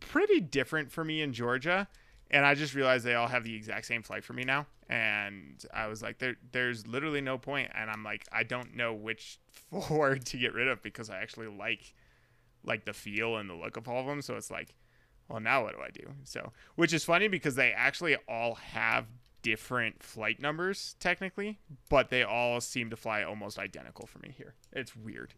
pretty 0.00 0.40
different 0.40 0.90
for 0.90 1.04
me 1.04 1.22
in 1.22 1.32
Georgia. 1.32 1.88
And 2.30 2.44
I 2.44 2.54
just 2.54 2.74
realized 2.74 3.04
they 3.04 3.14
all 3.14 3.28
have 3.28 3.44
the 3.44 3.54
exact 3.54 3.86
same 3.86 4.02
flight 4.02 4.24
for 4.24 4.32
me 4.32 4.44
now. 4.44 4.66
And 4.88 5.64
I 5.72 5.86
was 5.86 6.02
like, 6.02 6.18
there, 6.18 6.36
there's 6.52 6.86
literally 6.86 7.20
no 7.20 7.38
point. 7.38 7.70
And 7.74 7.90
I'm 7.90 8.04
like, 8.04 8.24
I 8.32 8.42
don't 8.42 8.76
know 8.76 8.92
which 8.92 9.38
four 9.70 10.16
to 10.16 10.36
get 10.36 10.54
rid 10.54 10.68
of 10.68 10.82
because 10.82 11.10
I 11.10 11.18
actually 11.18 11.48
like 11.48 11.94
like 12.62 12.84
the 12.84 12.92
feel 12.92 13.36
and 13.36 13.48
the 13.48 13.54
look 13.54 13.76
of 13.76 13.88
all 13.88 14.00
of 14.00 14.06
them. 14.06 14.20
So 14.20 14.36
it's 14.36 14.50
like, 14.50 14.74
well, 15.28 15.40
now 15.40 15.62
what 15.62 15.74
do 15.74 15.80
I 15.80 15.90
do? 15.90 16.12
So, 16.24 16.52
which 16.74 16.92
is 16.92 17.04
funny 17.04 17.28
because 17.28 17.54
they 17.54 17.72
actually 17.72 18.16
all 18.28 18.56
have 18.56 19.06
different 19.42 20.02
flight 20.02 20.40
numbers 20.40 20.96
technically, 21.00 21.58
but 21.88 22.10
they 22.10 22.22
all 22.22 22.60
seem 22.60 22.90
to 22.90 22.96
fly 22.96 23.22
almost 23.22 23.58
identical 23.58 24.06
for 24.06 24.18
me 24.18 24.34
here. 24.36 24.54
It's 24.72 24.94
weird. 24.94 25.34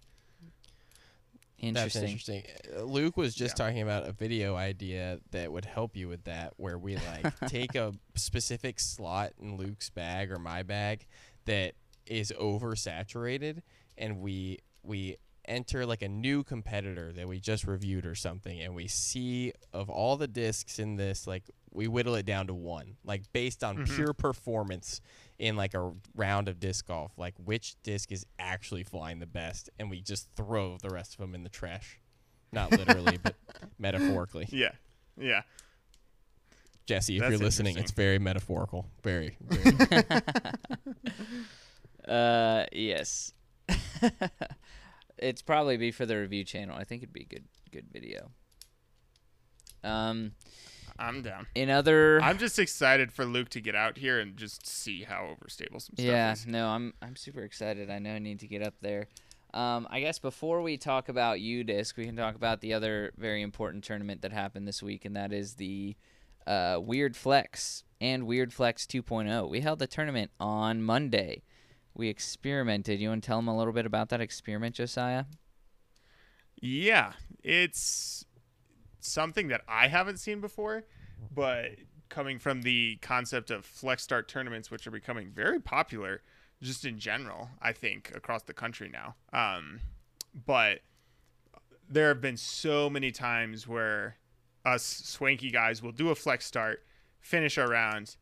That's 1.63 1.95
Interesting. 1.97 2.43
interesting. 2.43 2.43
Uh, 2.77 2.83
Luke 2.83 3.17
was 3.17 3.35
just 3.37 3.57
talking 3.57 3.83
about 3.83 4.09
a 4.09 4.13
video 4.13 4.57
idea 4.57 5.21
that 5.31 5.53
would 5.53 5.65
help 5.65 5.95
you 5.97 6.09
with 6.09 6.25
that, 6.25 6.55
where 6.57 6.77
we 6.77 6.97
like 6.97 7.33
take 7.47 7.77
a 7.77 7.93
specific 8.17 8.81
slot 8.81 9.33
in 9.41 9.57
Luke's 9.57 9.89
bag 9.89 10.33
or 10.33 10.39
my 10.41 10.65
bag 10.65 11.07
that 11.45 11.75
is 12.07 12.33
oversaturated, 12.41 13.63
and 13.97 14.21
we 14.21 14.59
we 14.83 15.17
enter 15.47 15.85
like 15.87 16.03
a 16.03 16.09
new 16.09 16.45
competitor 16.45 17.13
that 17.13 17.27
we 17.29 17.41
just 17.41 17.67
reviewed 17.67 18.07
or 18.07 18.15
something, 18.15 18.61
and 18.61 18.75
we 18.75 18.87
see 18.89 19.53
of 19.73 19.89
all 19.91 20.17
the 20.17 20.29
discs 20.29 20.79
in 20.79 20.97
this, 20.97 21.27
like 21.27 21.45
we 21.71 21.89
whittle 21.89 22.15
it 22.15 22.27
down 22.27 22.47
to 22.47 22.55
one, 22.55 22.97
like 23.05 23.23
based 23.33 23.65
on 23.65 23.79
Mhm. 23.79 23.95
pure 23.95 24.13
performance 24.13 25.01
in 25.39 25.57
like 25.57 25.75
a 25.75 25.93
round 26.15 26.49
of 26.49 26.61
disc 26.61 26.87
golf, 26.87 27.13
like 27.19 27.35
which 27.43 27.75
disc 27.83 28.13
is 28.13 28.25
actually 28.39 28.85
flying 28.85 29.19
the 29.19 29.27
best, 29.27 29.69
and 29.79 29.91
we 29.91 30.01
just 30.01 30.29
throw 30.37 30.77
the 30.79 30.91
rest 30.91 31.15
of 31.15 31.19
them 31.19 31.35
in 31.35 31.43
the 31.43 31.49
trash. 31.51 31.99
Not 32.53 32.71
literally, 32.73 33.17
but 33.17 33.35
metaphorically. 33.79 34.47
Yeah. 34.51 34.73
Yeah. 35.19 35.43
Jesse, 36.85 37.17
if 37.17 37.21
That's 37.23 37.31
you're 37.31 37.39
listening, 37.39 37.79
it's 37.79 37.93
very 37.93 38.19
metaphorical. 38.19 38.87
Very, 39.03 39.37
very. 39.45 40.13
Uh, 42.07 42.67
yes. 42.73 43.33
It's 45.23 45.43
probably 45.43 45.77
be 45.77 45.91
for 45.91 46.07
the 46.07 46.19
review 46.19 46.45
channel. 46.45 46.77
I 46.77 46.85
think 46.85 47.03
it'd 47.03 47.13
be 47.13 47.23
a 47.23 47.35
good 47.35 47.45
good 47.71 47.87
video. 47.93 48.31
Um, 49.85 50.33
I'm 50.99 51.23
down. 51.23 51.47
in 51.55 51.71
other 51.71 52.21
I'm 52.21 52.39
just 52.39 52.59
excited 52.59 53.13
for 53.13 53.25
Luke 53.25 53.49
to 53.51 53.61
get 53.61 53.75
out 53.75 53.99
here 53.99 54.21
and 54.21 54.37
just 54.37 54.67
see 54.67 55.03
how 55.03 55.35
overstable 55.35 55.81
some 55.81 55.95
stuff 55.95 55.99
is. 55.99 56.05
yeah, 56.05 56.33
is. 56.33 56.47
no, 56.47 56.69
I'm 56.69 56.95
I'm 57.01 57.17
super 57.17 57.43
excited. 57.43 57.91
I 57.91 57.99
know 57.99 58.15
I 58.15 58.19
need 58.19 58.41
to 58.41 58.47
get 58.47 58.63
up 58.63 58.75
there. 58.81 59.09
Um, 59.55 59.87
I 59.91 60.01
guess 60.01 60.19
before 60.19 60.63
we 60.63 60.79
talk 60.79 61.09
about 61.11 61.39
UDisc, 61.39 61.97
we 61.97 62.07
can 62.07 62.17
talk 62.17 62.35
about 62.35 62.61
the 62.61 62.73
other 62.73 63.13
very 63.19 63.43
important 63.43 63.85
tournament 63.85 64.23
that 64.23 64.33
happened 64.33 64.67
this 64.67 64.83
week, 64.83 65.05
and 65.05 65.15
that 65.15 65.33
is 65.33 65.55
the 65.55 65.95
uh, 66.47 66.79
Weird 66.81 67.17
Flex 67.17 67.85
and 68.01 68.27
Weird 68.27 68.53
Flex 68.53 68.87
2.0. 68.87 69.51
We 69.51 69.61
held 69.61 69.79
the 69.79 69.87
tournament 69.87 70.31
on 70.41 70.83
Monday. 70.83 71.43
We 71.95 72.09
experimented. 72.09 73.01
You 73.01 73.11
want 73.11 73.23
to 73.23 73.27
tell 73.27 73.39
them 73.39 73.49
a 73.49 73.57
little 73.57 73.73
bit 73.73 73.87
about 73.87 74.09
that 74.11 74.21
experiment, 74.21 74.77
Josiah? 74.77 75.25
Yeah, 76.61 77.13
it's 77.43 78.25
something 79.01 79.49
that 79.49 79.63
I 79.69 79.89
haven't 79.89 80.19
seen 80.19 80.41
before, 80.41 80.85
but 81.35 81.73
coming 82.09 82.39
from 82.39 82.63
the 82.63 82.97
concept 83.03 83.51
of 83.51 83.65
flex 83.65 84.03
start 84.03 84.29
tournaments, 84.29 84.71
which 84.71 84.87
are 84.87 84.91
becoming 84.91 85.31
very 85.31 85.61
popular 85.61 86.23
just 86.63 86.85
in 86.85 86.99
general, 86.99 87.51
I 87.61 87.73
think 87.73 88.13
across 88.15 88.45
the 88.45 88.55
country 88.55 88.91
now. 88.93 89.17
Um, 89.33 89.81
but 90.47 90.81
there 91.89 92.09
have 92.09 92.21
been 92.21 92.37
so 92.37 92.89
many 92.89 93.11
times 93.11 93.67
where 93.67 94.17
us 94.65 94.85
swanky 94.85 95.51
guys 95.51 95.83
will 95.83 95.93
do 95.93 96.11
a 96.11 96.15
flex 96.15 96.47
start, 96.47 96.85
finish 97.21 97.59
our 97.59 97.69
rounds, 97.69 98.17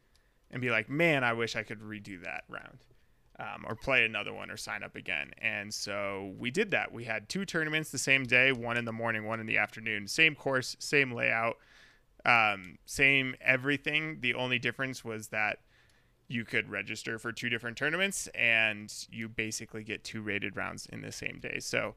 and 0.50 0.62
be 0.62 0.70
like, 0.70 0.88
"Man, 0.88 1.22
I 1.22 1.34
wish 1.34 1.54
I 1.54 1.62
could 1.62 1.80
redo 1.80 2.22
that 2.24 2.44
round." 2.48 2.78
Um, 3.40 3.64
or 3.66 3.74
play 3.74 4.04
another 4.04 4.34
one 4.34 4.50
or 4.50 4.58
sign 4.58 4.82
up 4.82 4.96
again. 4.96 5.30
And 5.38 5.72
so 5.72 6.34
we 6.38 6.50
did 6.50 6.72
that. 6.72 6.92
We 6.92 7.04
had 7.04 7.30
two 7.30 7.46
tournaments 7.46 7.88
the 7.90 7.96
same 7.96 8.24
day, 8.24 8.52
one 8.52 8.76
in 8.76 8.84
the 8.84 8.92
morning, 8.92 9.24
one 9.24 9.40
in 9.40 9.46
the 9.46 9.56
afternoon. 9.56 10.08
Same 10.08 10.34
course, 10.34 10.76
same 10.78 11.10
layout, 11.10 11.56
um, 12.26 12.76
same 12.84 13.34
everything. 13.40 14.18
The 14.20 14.34
only 14.34 14.58
difference 14.58 15.06
was 15.06 15.28
that 15.28 15.60
you 16.30 16.44
could 16.44 16.70
register 16.70 17.18
for 17.18 17.32
two 17.32 17.48
different 17.48 17.76
tournaments 17.76 18.28
and 18.34 18.92
you 19.10 19.28
basically 19.28 19.82
get 19.82 20.04
two 20.04 20.22
rated 20.22 20.54
rounds 20.54 20.86
in 20.92 21.00
the 21.00 21.10
same 21.10 21.40
day. 21.40 21.58
So 21.60 21.94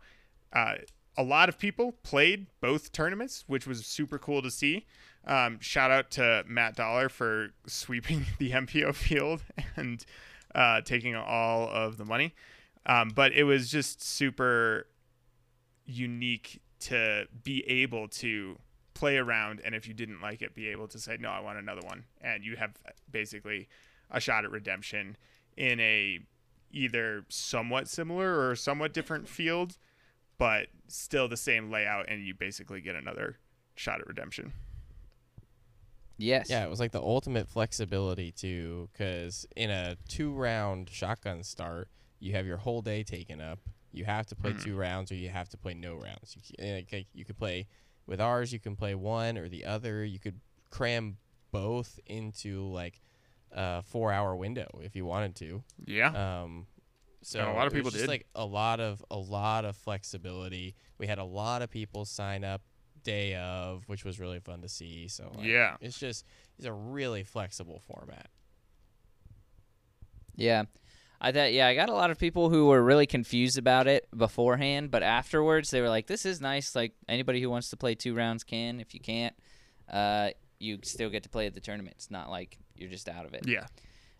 uh, 0.54 0.76
a 1.16 1.24
lot 1.24 1.50
of 1.50 1.60
people 1.60 1.94
played 2.04 2.48
both 2.60 2.92
tournaments, 2.92 3.44
which 3.48 3.68
was 3.68 3.86
super 3.86 4.18
cool 4.18 4.42
to 4.42 4.50
see. 4.50 4.86
Um, 5.26 5.60
shout 5.60 5.92
out 5.92 6.10
to 6.12 6.44
Matt 6.48 6.76
Dollar 6.76 7.10
for 7.10 7.50
sweeping 7.68 8.26
the 8.40 8.52
MPO 8.52 8.96
field 8.96 9.44
and 9.76 10.04
uh, 10.56 10.82
taking 10.82 11.16
all 11.16 11.68
of 11.70 11.98
the 11.98 12.06
money. 12.06 12.34
Um, 12.86 13.10
but 13.10 13.32
it 13.34 13.44
was 13.44 13.70
just 13.70 14.02
super 14.02 14.88
unique 15.86 16.62
to 16.80 17.28
be 17.44 17.63
able 17.68 18.08
to 18.08 18.58
play 18.94 19.18
around 19.18 19.62
and 19.66 19.74
if 19.74 19.88
you 19.88 19.94
didn't 19.94 20.22
like 20.22 20.42
it 20.42 20.54
be 20.54 20.68
able 20.68 20.88
to 20.88 21.00
say 21.00 21.18
no 21.20 21.30
i 21.30 21.39
want 21.39 21.58
another 21.58 21.82
one 21.82 22.04
and 22.22 22.44
you 22.44 22.56
have 22.56 22.72
basically 23.12 23.68
a 24.12 24.20
shot 24.20 24.46
at 24.46 24.52
redemption 24.52 25.18
in 25.58 25.80
a 25.80 26.20
either 26.72 27.26
somewhat 27.28 27.88
similar 27.88 28.48
or 28.48 28.56
somewhat 28.56 28.94
different 28.94 29.28
field 29.28 29.78
but 30.38 30.68
still 30.88 31.28
the 31.28 31.38
same 31.38 31.72
layout 31.72 32.06
and 32.08 32.26
you 32.26 32.34
basically 32.34 32.82
get 32.82 32.96
another 32.96 33.38
shot 33.76 34.00
at 34.00 34.08
redemption 34.08 34.54
Yes. 36.24 36.50
Yeah, 36.50 36.64
it 36.64 36.70
was 36.70 36.80
like 36.80 36.92
the 36.92 37.02
ultimate 37.02 37.48
flexibility 37.50 38.32
too, 38.32 38.90
because 38.94 39.46
in 39.56 39.70
a 39.70 39.98
two-round 40.08 40.90
shotgun 40.90 41.44
start, 41.44 41.90
you 42.20 42.32
have 42.34 42.46
your 42.46 42.58
whole 42.58 42.82
day 42.82 43.04
taken 43.04 43.42
up. 43.42 43.60
You 43.92 44.06
have 44.06 44.26
to 44.28 44.36
play 44.36 44.54
Mhm. 44.54 44.64
two 44.64 44.76
rounds, 44.76 45.12
or 45.12 45.16
you 45.16 45.30
have 45.30 45.50
to 45.50 45.58
play 45.58 45.74
no 45.74 45.96
rounds. 45.96 46.36
You 46.36 46.42
eh, 46.66 46.82
like, 46.92 47.08
you 47.14 47.26
could 47.26 47.38
play 47.38 47.68
with 48.08 48.20
ours. 48.22 48.52
You 48.54 48.60
can 48.60 48.76
play 48.76 48.96
one 48.96 49.38
or 49.38 49.50
the 49.50 49.66
other. 49.66 50.04
You 50.06 50.20
could 50.20 50.40
cram 50.70 51.18
both 51.52 52.00
into 52.08 52.64
like 52.72 53.02
a 53.52 53.84
four-hour 53.84 54.36
window 54.36 54.68
if 54.82 54.96
you 54.96 55.06
wanted 55.06 55.36
to. 55.36 55.64
yeah 55.86 56.42
Um, 56.44 56.66
so 57.22 57.40
And 57.40 57.50
a 57.50 57.54
lot 57.54 57.68
of 57.68 57.74
people 57.74 57.92
just 57.92 58.04
did. 58.06 58.10
like 58.10 58.26
a 58.36 58.46
lot 58.46 58.80
of 58.80 59.04
a 59.12 59.18
lot 59.18 59.64
of 59.66 59.76
flexibility. 59.78 60.76
We 60.98 61.06
had 61.08 61.20
a 61.20 61.24
lot 61.24 61.62
of 61.62 61.70
people 61.70 62.06
sign 62.06 62.44
up 62.44 62.62
day 63.04 63.36
of, 63.36 63.84
which 63.88 64.04
was 64.06 64.20
really 64.20 64.39
fun 64.39 64.62
to 64.62 64.70
see. 64.70 65.08
So 65.08 65.32
like, 65.36 65.46
Yeah. 65.46 65.78
it's 65.82 66.00
just 66.00 66.26
it's 66.58 66.66
a 66.68 66.74
really 66.74 67.24
flexible 67.24 67.82
format. 67.86 68.28
Yeah. 70.36 70.63
I 71.22 71.32
thought 71.32 71.54
yeah, 71.54 71.68
I 71.68 71.76
got 71.76 71.89
a 71.89 71.94
lot 71.94 72.12
of 72.12 72.18
people 72.20 72.50
who 72.50 72.66
were 72.68 72.82
really 72.84 73.06
confused 73.06 73.58
about 73.58 73.88
it 73.88 74.08
beforehand, 74.16 74.92
but 74.92 75.04
afterwards 75.04 75.70
they 75.72 75.80
were 75.80 75.89
like, 75.89 76.08
This 76.08 76.26
is 76.26 76.42
nice, 76.42 76.76
like 76.76 76.94
anybody 77.08 77.42
who 77.42 77.50
wants 77.50 77.70
to 77.70 77.78
play 77.78 77.96
two 77.96 78.13
rounds 78.13 78.44
can. 78.44 78.80
If 78.82 78.94
you 78.94 79.00
can't, 79.00 79.36
uh, 79.92 80.32
you 80.60 80.80
still 80.84 81.10
get 81.10 81.24
to 81.24 81.30
play 81.30 81.46
at 81.48 81.54
the 81.54 81.62
tournament. 81.62 81.96
It's 81.98 82.12
not 82.12 82.30
like 82.30 82.58
you're 82.76 82.89
just 82.89 83.08
out 83.08 83.26
of 83.26 83.34
it. 83.34 83.48
yeah 83.48 83.68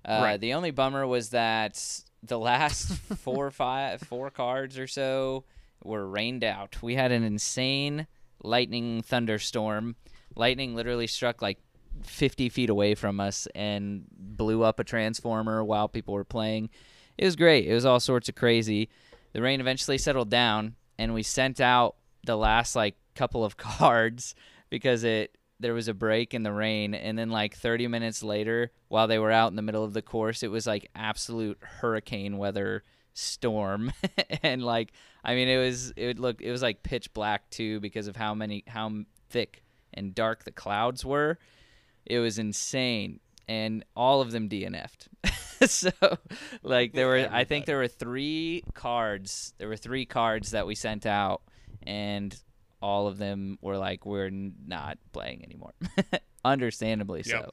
Uh, 0.06 0.22
Right. 0.24 0.40
The 0.40 0.54
only 0.54 0.72
bummer 0.72 1.06
was 1.06 1.30
that 1.32 1.84
the 2.22 2.40
last 2.40 2.94
four 3.18 3.48
or 3.48 3.52
five, 3.52 4.02
four 4.02 4.30
cards 4.30 4.78
or 4.78 4.88
so 4.88 5.44
were 5.84 6.08
rained 6.08 6.44
out. 6.46 6.82
We 6.82 6.96
had 6.96 7.12
an 7.12 7.24
insane 7.24 8.08
lightning 8.44 9.02
thunderstorm. 9.02 9.96
Lightning 10.36 10.76
literally 10.76 11.08
struck 11.08 11.42
like 11.42 11.60
50 12.04 12.50
feet 12.50 12.70
away 12.70 12.96
from 12.96 13.20
us 13.20 13.48
and 13.56 14.06
blew 14.12 14.64
up 14.64 14.80
a 14.80 14.84
transformer 14.84 15.64
while 15.64 15.88
people 15.88 16.14
were 16.14 16.24
playing. 16.24 16.70
It 17.18 17.26
was 17.26 17.36
great. 17.36 17.68
It 17.68 17.74
was 17.74 17.86
all 17.86 18.00
sorts 18.00 18.30
of 18.30 18.36
crazy. 18.36 18.90
The 19.34 19.42
rain 19.42 19.60
eventually 19.60 19.98
settled 19.98 20.30
down, 20.30 20.76
and 20.98 21.14
we 21.14 21.24
sent 21.24 21.60
out 21.60 21.96
the 22.24 22.36
last 22.36 22.76
like 22.76 22.96
couple 23.16 23.44
of 23.44 23.58
cards 23.58 24.36
because 24.70 25.04
it 25.04 25.38
there 25.60 25.74
was 25.74 25.88
a 25.88 25.94
break 25.94 26.34
in 26.34 26.44
the 26.44 26.52
rain 26.52 26.94
and 26.94 27.18
then 27.18 27.30
like 27.30 27.56
30 27.56 27.88
minutes 27.88 28.22
later 28.22 28.72
while 28.90 29.08
they 29.08 29.20
were 29.20 29.32
out 29.32 29.50
in 29.50 29.56
the 29.56 29.62
middle 29.62 29.84
of 29.84 29.94
the 29.94 30.02
course 30.02 30.44
it 30.44 30.52
was 30.52 30.68
like 30.68 30.90
absolute 30.96 31.58
hurricane 31.62 32.38
weather 32.38 32.84
storm. 33.14 33.94
And 34.44 34.62
like 34.64 34.92
i 35.24 35.36
mean 35.36 35.48
it 35.48 35.58
was 35.58 35.92
it 35.96 36.06
would 36.08 36.20
look 36.20 36.42
it 36.42 36.52
was 36.52 36.62
like 36.62 36.84
pitch 36.84 37.14
black 37.14 37.50
too 37.50 37.80
because 37.80 38.08
of 38.08 38.16
how 38.18 38.34
many 38.34 38.64
how 38.68 38.92
thick 39.30 39.64
and 39.94 40.14
dark 40.14 40.44
the 40.44 40.52
clouds 40.52 41.06
were. 41.06 41.40
It 42.06 42.20
was 42.20 42.38
insane. 42.40 43.20
And 43.48 43.84
all 43.96 44.22
of 44.22 44.32
them 44.32 44.50
dnf'd. 44.50 45.08
So 45.68 45.92
like 46.62 46.92
there 46.92 47.08
were 47.08 47.30
i 47.32 47.46
think 47.46 47.66
there 47.66 47.78
were 47.78 47.88
three 47.88 48.64
cards 48.74 49.54
there 49.60 49.70
were 49.70 49.78
three 49.78 50.06
cards 50.06 50.52
that 50.52 50.68
we 50.68 50.76
sent 50.76 51.06
out 51.06 51.42
and 51.84 52.36
all 52.82 53.08
of 53.08 53.18
them 53.18 53.58
were 53.62 53.78
like 53.78 54.06
we're 54.06 54.30
not 54.30 54.98
playing 55.14 55.42
anymore. 55.46 55.74
Understandably 56.46 57.24
so. 57.24 57.50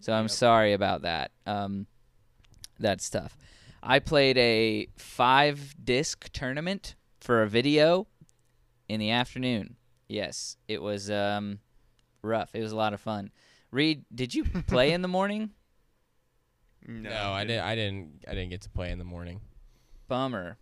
So 0.00 0.12
i'm 0.12 0.24
Yep. 0.24 0.30
sorry 0.30 0.72
about 0.74 1.02
that. 1.02 1.30
Um 1.46 1.86
that's 2.78 3.08
tough 3.08 3.34
i 3.84 3.98
played 3.98 4.36
a 4.38 4.88
five 4.96 5.74
disc 5.82 6.28
tournament 6.32 6.94
for 7.20 7.42
a 7.42 7.48
video 7.48 8.06
in 8.88 8.98
the 8.98 9.10
afternoon 9.10 9.76
yes 10.08 10.56
it 10.66 10.82
was 10.82 11.10
um 11.10 11.58
rough 12.22 12.50
it 12.54 12.60
was 12.62 12.72
a 12.72 12.76
lot 12.76 12.92
of 12.94 13.00
fun 13.00 13.30
Reid 13.70 14.04
did 14.14 14.34
you 14.34 14.44
play 14.66 14.92
in 14.92 15.02
the 15.02 15.08
morning 15.08 15.50
No, 16.86 17.32
I 17.32 17.44
didn't. 17.44 17.64
I 17.64 17.74
didn't. 17.74 18.24
I 18.28 18.34
didn't 18.34 18.50
get 18.50 18.60
to 18.62 18.68
play 18.70 18.90
in 18.90 18.98
the 18.98 19.04
morning. 19.04 19.40
Bummer. 20.06 20.58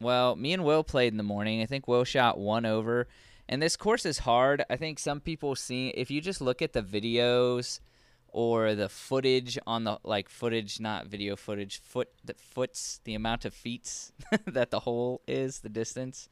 Well, 0.00 0.36
me 0.36 0.52
and 0.52 0.64
Will 0.64 0.84
played 0.84 1.12
in 1.12 1.16
the 1.16 1.22
morning. 1.22 1.62
I 1.62 1.66
think 1.66 1.88
Will 1.88 2.04
shot 2.04 2.38
one 2.38 2.66
over. 2.66 3.08
And 3.48 3.62
this 3.62 3.76
course 3.76 4.04
is 4.04 4.18
hard. 4.18 4.64
I 4.68 4.76
think 4.76 4.98
some 4.98 5.18
people 5.20 5.54
see 5.56 5.88
if 5.88 6.10
you 6.10 6.20
just 6.20 6.42
look 6.42 6.60
at 6.60 6.74
the 6.74 6.82
videos 6.82 7.80
or 8.32 8.74
the 8.74 8.88
footage 8.88 9.58
on 9.66 9.84
the 9.84 9.98
like 10.04 10.28
footage, 10.28 10.80
not 10.80 11.06
video 11.06 11.36
footage, 11.36 11.80
foot 11.80 12.08
the 12.24 12.34
foots, 12.34 13.00
the 13.04 13.14
amount 13.14 13.44
of 13.44 13.54
feet 13.54 14.10
that 14.46 14.70
the 14.70 14.80
hole 14.80 15.20
is, 15.28 15.60
the 15.60 15.68
distance. 15.68 16.28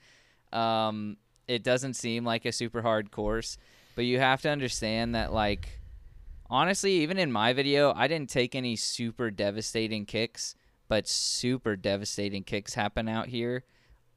Um, 0.52 1.16
it 1.46 1.62
doesn't 1.62 1.94
seem 1.94 2.24
like 2.24 2.44
a 2.44 2.52
super 2.52 2.82
hard 2.82 3.10
course, 3.10 3.58
but 3.94 4.04
you 4.04 4.18
have 4.18 4.40
to 4.42 4.48
understand 4.50 5.14
that 5.14 5.32
like 5.32 5.80
honestly, 6.48 6.92
even 7.02 7.18
in 7.18 7.30
my 7.30 7.52
video, 7.52 7.92
I 7.94 8.08
didn't 8.08 8.30
take 8.30 8.54
any 8.54 8.76
super 8.76 9.30
devastating 9.30 10.06
kicks, 10.06 10.54
but 10.88 11.06
super 11.06 11.76
devastating 11.76 12.42
kicks 12.42 12.74
happen 12.74 13.08
out 13.08 13.28
here 13.28 13.64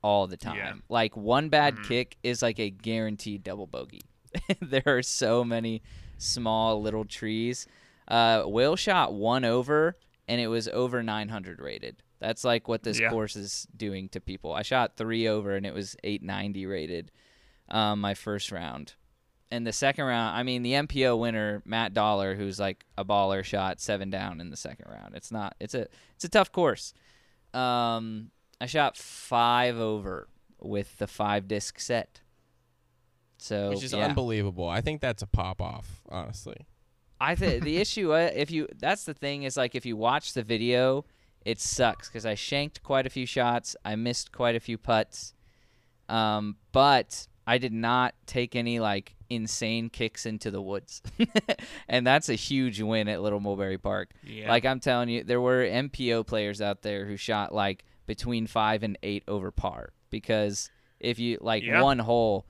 all 0.01 0.27
the 0.27 0.37
time. 0.37 0.57
Yeah. 0.57 0.73
Like 0.89 1.15
one 1.15 1.49
bad 1.49 1.77
Mhm. 1.77 1.83
kick 1.83 2.17
is 2.23 2.41
like 2.41 2.59
a 2.59 2.69
guaranteed 2.69 3.43
double 3.43 3.67
bogey. 3.67 4.01
there 4.61 4.83
are 4.85 5.01
so 5.03 5.43
many 5.43 5.81
small 6.23 6.81
little 6.81 7.05
trees. 7.05 7.67
Uh, 8.07 8.43
Will 8.45 8.75
shot 8.75 9.13
one 9.13 9.45
over, 9.45 9.97
and 10.27 10.39
it 10.41 10.47
was 10.47 10.67
over 10.69 11.03
900 11.03 11.59
rated. 11.59 11.97
That's 12.19 12.43
like 12.43 12.67
what 12.67 12.83
this 12.83 12.99
Yeah. 12.99 13.09
course 13.09 13.35
is 13.35 13.67
doing 13.75 14.09
to 14.09 14.19
people. 14.21 14.53
I 14.53 14.61
shot 14.61 14.95
three 14.97 15.27
over, 15.27 15.55
and 15.55 15.65
it 15.65 15.73
was 15.73 15.95
890 16.03 16.65
rated. 16.65 17.11
Um, 17.69 18.01
my 18.01 18.13
first 18.13 18.51
round, 18.51 18.93
and 19.49 19.65
the 19.65 19.71
second 19.73 20.05
round, 20.05 20.35
I 20.35 20.43
mean, 20.43 20.63
the 20.63 20.73
MPO 20.73 21.17
winner 21.19 21.61
Matt 21.65 21.93
Dollar, 21.93 22.35
who's 22.35 22.59
like 22.59 22.85
a 22.97 23.05
baller, 23.05 23.43
shot 23.43 23.79
seven 23.79 24.09
down 24.09 24.41
in 24.41 24.49
the 24.49 24.57
second 24.57 24.87
round. 24.91 25.15
It's 25.15 25.31
not. 25.31 25.55
It's 25.59 25.73
a. 25.73 25.87
It's 26.15 26.25
a 26.25 26.29
tough 26.29 26.51
course. 26.51 26.93
Um, 27.53 28.31
I 28.59 28.65
shot 28.65 28.97
five 28.97 29.77
over 29.77 30.27
with 30.61 30.97
the 30.97 31.07
five 31.07 31.47
disc 31.47 31.79
set. 31.79 32.21
So 33.43 33.71
which 33.71 33.83
is 33.83 33.91
yeah. 33.91 34.05
unbelievable. 34.05 34.69
I 34.69 34.79
think 34.79 35.01
that's 35.01 35.21
a 35.21 35.27
pop 35.27 35.61
off, 35.61 36.01
honestly. 36.07 36.65
I 37.19 37.35
think 37.35 37.63
the 37.65 37.77
issue 37.85 38.13
uh, 38.13 38.31
if 38.33 38.51
you 38.51 38.69
that's 38.79 39.03
the 39.03 39.13
thing 39.13 39.43
is 39.43 39.57
like 39.57 39.75
if 39.75 39.85
you 39.85 39.97
watch 39.97 40.31
the 40.31 40.43
video, 40.43 41.03
it 41.43 41.59
sucks 41.59 42.07
because 42.07 42.25
I 42.25 42.35
shanked 42.35 42.83
quite 42.83 43.05
a 43.05 43.09
few 43.09 43.25
shots, 43.25 43.75
I 43.83 43.97
missed 43.97 44.31
quite 44.31 44.55
a 44.55 44.61
few 44.61 44.77
putts, 44.77 45.33
um, 46.07 46.55
but 46.71 47.27
I 47.45 47.57
did 47.57 47.73
not 47.73 48.15
take 48.25 48.55
any 48.55 48.79
like 48.79 49.13
insane 49.29 49.89
kicks 49.89 50.25
into 50.25 50.49
the 50.49 50.61
woods, 50.61 51.01
and 51.89 52.07
that's 52.07 52.29
a 52.29 52.35
huge 52.35 52.81
win 52.81 53.09
at 53.09 53.21
Little 53.21 53.41
Mulberry 53.41 53.77
Park. 53.77 54.11
Yeah. 54.23 54.47
Like 54.47 54.65
I'm 54.65 54.79
telling 54.79 55.09
you, 55.09 55.25
there 55.25 55.41
were 55.41 55.65
MPO 55.65 56.25
players 56.27 56.61
out 56.61 56.81
there 56.81 57.05
who 57.05 57.17
shot 57.17 57.53
like 57.53 57.83
between 58.05 58.47
five 58.47 58.83
and 58.83 58.97
eight 59.03 59.23
over 59.27 59.51
par 59.51 59.89
because 60.09 60.69
if 61.01 61.19
you 61.19 61.39
like 61.41 61.63
Yeah. 61.63 61.81
one 61.81 61.99
hole, 61.99 62.45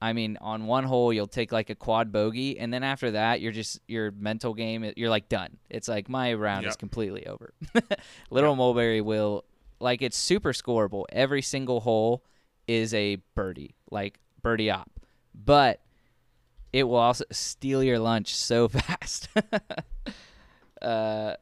I 0.00 0.12
mean, 0.12 0.36
on 0.40 0.66
one 0.66 0.84
hole 0.84 1.12
you'll 1.12 1.26
take 1.26 1.52
like 1.52 1.70
a 1.70 1.74
quad 1.74 2.12
bogey, 2.12 2.58
and 2.58 2.72
then 2.72 2.82
after 2.82 3.12
that 3.12 3.40
you're 3.40 3.52
just 3.52 3.80
your 3.88 4.10
mental 4.10 4.54
game. 4.54 4.92
You're 4.96 5.10
like 5.10 5.28
done. 5.28 5.56
It's 5.70 5.88
like 5.88 6.08
my 6.08 6.34
round 6.34 6.66
is 6.66 6.76
completely 6.76 7.26
over. 7.26 7.54
Little 8.30 8.56
Mulberry 8.56 9.00
will 9.00 9.44
like 9.80 10.02
it's 10.02 10.16
super 10.16 10.52
scoreable. 10.52 11.04
Every 11.10 11.42
single 11.42 11.80
hole 11.80 12.24
is 12.66 12.92
a 12.94 13.16
birdie, 13.34 13.74
like 13.90 14.18
birdie 14.42 14.70
op, 14.70 14.90
but 15.34 15.80
it 16.72 16.84
will 16.84 16.96
also 16.96 17.24
steal 17.30 17.82
your 17.82 17.98
lunch 17.98 18.34
so 18.34 18.68
fast. 18.68 19.28
uh, 20.82 21.34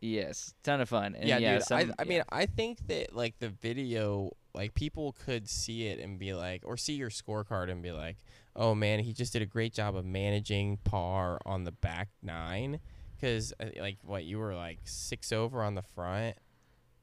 yes, 0.00 0.54
ton 0.62 0.80
of 0.80 0.88
fun. 0.88 1.14
And 1.14 1.28
yeah, 1.28 1.38
yeah, 1.38 1.54
dude. 1.54 1.62
I, 1.62 1.64
some- 1.64 1.94
I 1.98 2.02
yeah. 2.02 2.08
mean, 2.08 2.22
I 2.30 2.46
think 2.46 2.86
that 2.88 3.14
like 3.14 3.38
the 3.38 3.48
video, 3.48 4.32
like 4.54 4.74
people 4.74 5.14
could 5.24 5.48
see 5.48 5.86
it 5.86 5.98
and 5.98 6.18
be 6.18 6.34
like, 6.34 6.62
or 6.64 6.76
see 6.76 6.94
your 6.94 7.10
scorecard 7.10 7.70
and 7.70 7.82
be 7.82 7.92
like, 7.92 8.16
oh 8.56 8.74
man, 8.74 9.00
he 9.00 9.12
just 9.12 9.32
did 9.32 9.42
a 9.42 9.46
great 9.46 9.72
job 9.72 9.96
of 9.96 10.04
managing 10.04 10.78
par 10.78 11.38
on 11.46 11.64
the 11.64 11.72
back 11.72 12.08
nine, 12.22 12.80
because 13.16 13.52
uh, 13.60 13.66
like 13.78 13.98
what 14.02 14.24
you 14.24 14.38
were 14.38 14.54
like 14.54 14.78
six 14.84 15.32
over 15.32 15.62
on 15.62 15.74
the 15.74 15.82
front 15.82 16.36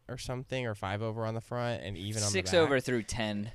or 0.10 0.18
something, 0.18 0.66
or 0.66 0.76
five 0.76 1.02
over 1.02 1.26
on 1.26 1.34
the 1.34 1.42
front, 1.42 1.84
and 1.84 1.98
even 1.98 2.24
on 2.24 2.30
six 2.30 2.52
the 2.52 2.58
back. 2.58 2.64
over 2.64 2.80
through 2.80 3.04
ten. 3.04 3.52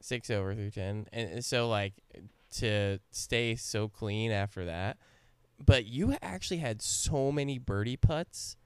six 0.00 0.30
over 0.30 0.54
through 0.54 0.70
ten, 0.70 1.06
and 1.12 1.44
so 1.44 1.68
like 1.68 1.94
to 2.56 2.98
stay 3.10 3.56
so 3.56 3.88
clean 3.88 4.30
after 4.30 4.66
that. 4.66 4.96
But 5.64 5.86
you 5.86 6.16
actually 6.22 6.58
had 6.58 6.82
so 6.82 7.30
many 7.32 7.58
birdie 7.58 7.96
putts, 7.96 8.56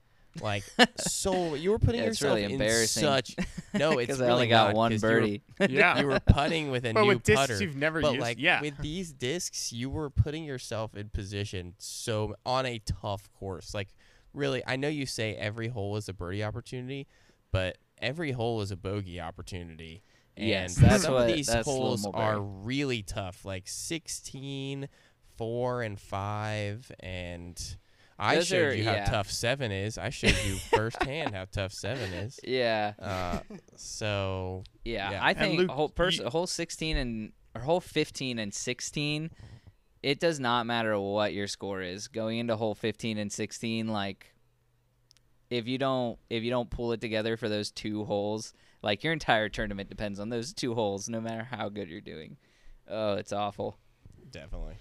like 0.41 0.63
so 0.97 1.53
you 1.55 1.71
were 1.71 1.79
putting 1.79 2.01
Yeah, 2.01 2.07
it's 2.07 2.21
yourself 2.21 2.35
really 2.35 2.45
in 2.45 2.51
embarrassing. 2.53 3.01
such 3.01 3.35
no, 3.73 3.99
it's 3.99 4.11
really 4.19 4.27
I 4.29 4.33
only 4.33 4.47
got 4.47 4.67
not, 4.69 4.75
one 4.75 4.91
'cause 4.91 5.03
you 5.03 5.09
were- 5.09 5.15
birdie. 5.19 5.41
Yeah. 5.69 5.99
You 5.99 6.07
were, 6.07 6.19
putting 6.19 6.71
with 6.71 6.85
a 6.85 6.93
but 6.93 7.01
new 7.01 7.07
with 7.09 7.23
discs 7.23 7.39
putter. 7.41 7.61
you've 7.63 7.75
never 7.75 8.01
but 8.01 8.13
used, 8.13 8.21
like 8.21 8.37
yeah. 8.39 8.61
with 8.61 8.77
these 8.79 9.11
discs, 9.13 9.71
you 9.71 9.89
were 9.89 10.09
putting 10.09 10.43
yourself 10.43 10.95
in 10.95 11.09
position 11.09 11.73
so 11.77 12.35
on 12.45 12.65
a 12.65 12.79
tough 12.79 13.31
course. 13.33 13.73
Like 13.73 13.89
really, 14.33 14.61
I 14.67 14.75
know 14.75 14.87
you 14.89 15.05
say 15.05 15.35
every 15.35 15.67
hole 15.69 15.95
is 15.95 16.09
a 16.09 16.13
birdie 16.13 16.43
opportunity, 16.43 17.07
but 17.51 17.77
every 17.99 18.31
hole 18.31 18.61
is 18.61 18.71
a 18.71 18.77
bogey 18.77 19.19
opportunity. 19.19 20.03
And 20.37 20.47
Yes, 20.47 20.75
that's 20.75 21.03
some 21.03 21.13
what- 21.15 21.29
of 21.29 21.35
these 21.35 21.47
that's 21.47 21.65
holes 21.67 22.05
are 22.13 22.39
really 22.39 23.01
tough, 23.03 23.43
like 23.45 23.67
16, 23.67 24.87
4, 25.39 25.81
and 25.83 25.99
5. 25.99 26.91
And 26.99 27.75
I 28.19 28.35
Those 28.35 28.47
showed 28.47 28.73
are- 28.73 28.75
you 28.75 28.83
how 28.83 28.91
yeah. 28.91 29.05
tough 29.05 29.31
7 29.31 29.71
is. 29.71 29.97
I 29.97 30.09
showed 30.09 30.35
you 30.45 30.55
firsthand 30.71 31.33
how 31.33 31.45
tough 31.51 31.71
7 31.73 32.13
is. 32.13 32.39
yeah, 32.45 32.93
Uh, 32.99 33.39
so, 33.77 34.63
yeah, 34.85 35.11
Yeah. 35.11 35.23
I 35.23 35.29
And 35.31 35.39
think 35.39 35.57
Luke, 35.59 35.71
whole 35.71 35.89
pers- 35.89 36.17
you- 36.19 36.29
whole 36.29 36.45
sixteen 36.47 36.97
and 36.97 37.31
or 37.55 37.61
whole 37.61 37.79
fifteen 37.81 38.37
and 38.37 38.53
sixteen. 38.53 39.31
It 40.03 40.19
does 40.19 40.39
not 40.39 40.65
matter 40.65 40.99
what 40.99 41.33
your 41.33 41.47
score 41.47 41.81
is 41.81 42.07
going 42.07 42.37
into 42.39 42.55
hole 42.57 42.75
fifteen 42.75 43.17
and 43.17 43.31
sixteen. 43.31 43.87
Like, 43.87 44.33
if 45.49 45.67
you 45.67 45.77
don't 45.77 46.19
if 46.29 46.43
you 46.43 46.49
don't 46.51 46.69
pull 46.69 46.91
it 46.91 47.01
together 47.01 47.37
for 47.37 47.49
those 47.49 47.71
two 47.71 48.03
holes, 48.05 48.53
like 48.83 49.03
your 49.03 49.13
entire 49.13 49.49
tournament 49.49 49.89
depends 49.89 50.19
on 50.19 50.29
those 50.29 50.53
two 50.53 50.75
holes. 50.75 51.09
No 51.09 51.19
matter 51.21 51.43
how 51.49 51.69
good 51.69 51.89
you're 51.89 52.01
doing. 52.01 52.37
Oh, 52.87 53.13
it's 53.15 53.31
awful. 53.33 53.77
definitely. 54.31 54.75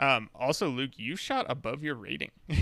Um, 0.00 0.30
also, 0.34 0.68
Luke, 0.68 0.92
you 0.96 1.14
shot 1.14 1.46
above 1.48 1.82
your 1.84 1.94
rating 1.94 2.30
in 2.48 2.56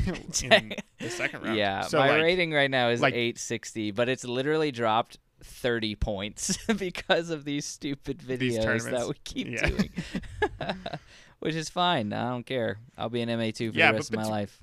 the 0.99 1.09
second 1.09 1.43
round. 1.45 1.57
Yeah, 1.57 1.83
so 1.83 1.99
my 1.99 2.11
like, 2.11 2.23
rating 2.23 2.53
right 2.53 2.71
now 2.71 2.89
is 2.89 3.01
like- 3.01 3.15
860, 3.15 3.93
but 3.93 4.09
it's 4.09 4.25
literally 4.25 4.73
dropped 4.73 5.19
30 5.45 5.95
points 5.95 6.59
because 6.79 7.31
of 7.31 7.45
these 7.45 7.65
stupid 7.65 8.19
These 8.27 8.39
videos 8.39 8.57
that 8.57 8.63
tournaments. 8.91 9.09
we 9.09 9.15
keep 9.25 9.47
Yeah. 9.49 9.67
doing. 9.69 9.91
Which 11.41 11.55
is 11.55 11.69
fine. 11.69 12.13
I 12.13 12.31
don't 12.31 12.45
care. 12.45 12.79
I'll 12.97 13.09
be 13.09 13.21
an 13.21 13.29
MA2 13.29 13.73
for 13.73 13.79
Yeah, 13.79 13.93
the 13.93 13.99
rest 13.99 14.11
of 14.13 14.17
my 14.17 14.25
life. 14.25 14.61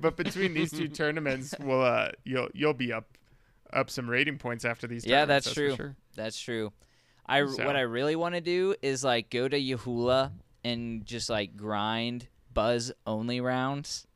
but 0.00 0.16
between 0.16 0.54
these 0.54 0.70
two 0.70 0.86
tournaments, 0.86 1.52
we'll 1.58 1.82
uh, 1.82 2.10
you'll 2.24 2.46
you'll 2.54 2.74
be 2.74 2.92
up 2.92 3.06
up 3.72 3.90
some 3.90 4.08
rating 4.08 4.38
points 4.38 4.64
after 4.64 4.86
these. 4.86 5.02
Tournaments. 5.02 5.10
Yeah, 5.10 5.18
tournaments, 5.42 5.46
that's 5.46 5.54
true. 5.54 5.76
sure. 5.76 5.96
That's 6.14 6.40
true. 6.40 6.72
I 7.26 7.44
So- 7.44 7.66
what 7.66 7.74
I 7.74 7.80
really 7.80 8.14
want 8.14 8.36
to 8.36 8.40
do 8.40 8.76
is 8.82 9.02
like 9.02 9.30
go 9.30 9.48
to 9.48 9.60
Yahoola 9.60 10.30
and 10.64 11.04
just 11.06 11.28
like 11.30 11.56
grind 11.56 12.28
buzz 12.52 12.92
only 13.06 13.40
rounds 13.40 14.06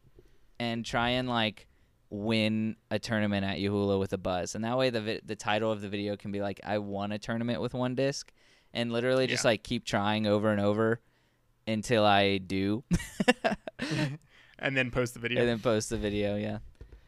and 0.59 0.84
try 0.84 1.11
and 1.11 1.28
like 1.28 1.66
win 2.11 2.76
a 2.90 2.99
tournament 2.99 3.45
at 3.45 3.59
Yahoola 3.59 3.99
with 3.99 4.12
a 4.12 4.18
buzz. 4.18 4.55
And 4.55 4.64
that 4.64 4.76
way 4.76 4.90
the 4.90 5.01
vi- 5.01 5.20
the 5.24 5.36
title 5.36 5.70
of 5.72 5.80
the 5.80 5.88
video 5.88 6.16
can 6.16 6.30
be 6.32 6.40
like 6.40 6.61
I 6.64 6.78
won 6.78 7.12
a 7.12 7.18
tournament 7.18 7.61
with 7.61 7.72
one 7.74 7.95
disc 7.95 8.30
and 8.74 8.93
literally 8.93 9.26
just 9.26 9.45
Yeah. 9.45 9.51
like 9.51 9.62
keep 9.62 9.84
trying 9.84 10.26
over 10.26 10.51
and 10.51 10.61
over 10.61 11.01
until 11.66 12.05
I 12.05 12.38
do 12.38 12.82
And 14.59 14.76
then 14.76 14.90
post 14.90 15.14
the 15.14 15.20
video. 15.20 15.40
and 15.40 15.49
then 15.49 15.59
post 15.59 15.90
the 15.90 15.97
video, 15.97 16.36
yeah. 16.36 16.59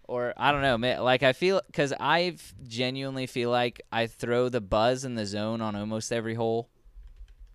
Or 0.09 0.35
I 0.37 0.51
don't 0.53 0.63
know, 0.63 0.77
man. 0.77 1.03
Like 1.03 1.23
I 1.23 1.33
feel 1.33 1.61
because 1.67 1.93
I 1.99 2.37
genuinely 2.67 3.27
feel 3.27 3.51
like 3.51 3.81
I 3.93 4.07
throw 4.07 4.49
the 4.49 4.61
buzz 4.61 5.05
in 5.05 5.15
the 5.15 5.25
zone 5.25 5.61
on 5.61 5.77
almost 5.77 6.13
every 6.13 6.35
hole, 6.35 6.69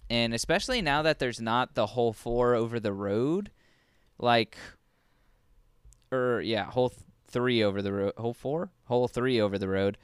and 0.09 0.33
especially 0.33 0.81
now 0.81 1.01
that 1.03 1.19
there's 1.19 1.39
not 1.41 1.75
the 1.75 1.85
whole 1.87 2.13
four 2.13 2.55
over 2.55 2.79
the 2.79 2.93
road, 2.93 3.51
like, 4.17 4.57
or 6.11 6.41
yeah, 6.41 6.65
whole 6.65 6.89
th- 6.89 7.01
three 7.27 7.63
over 7.63 7.81
the 7.81 7.93
road, 7.93 8.13
whole 8.17 8.33
four, 8.33 8.71
whole 8.85 9.07
three 9.07 9.39
over 9.39 9.57
the 9.57 9.67
road. 9.67 9.97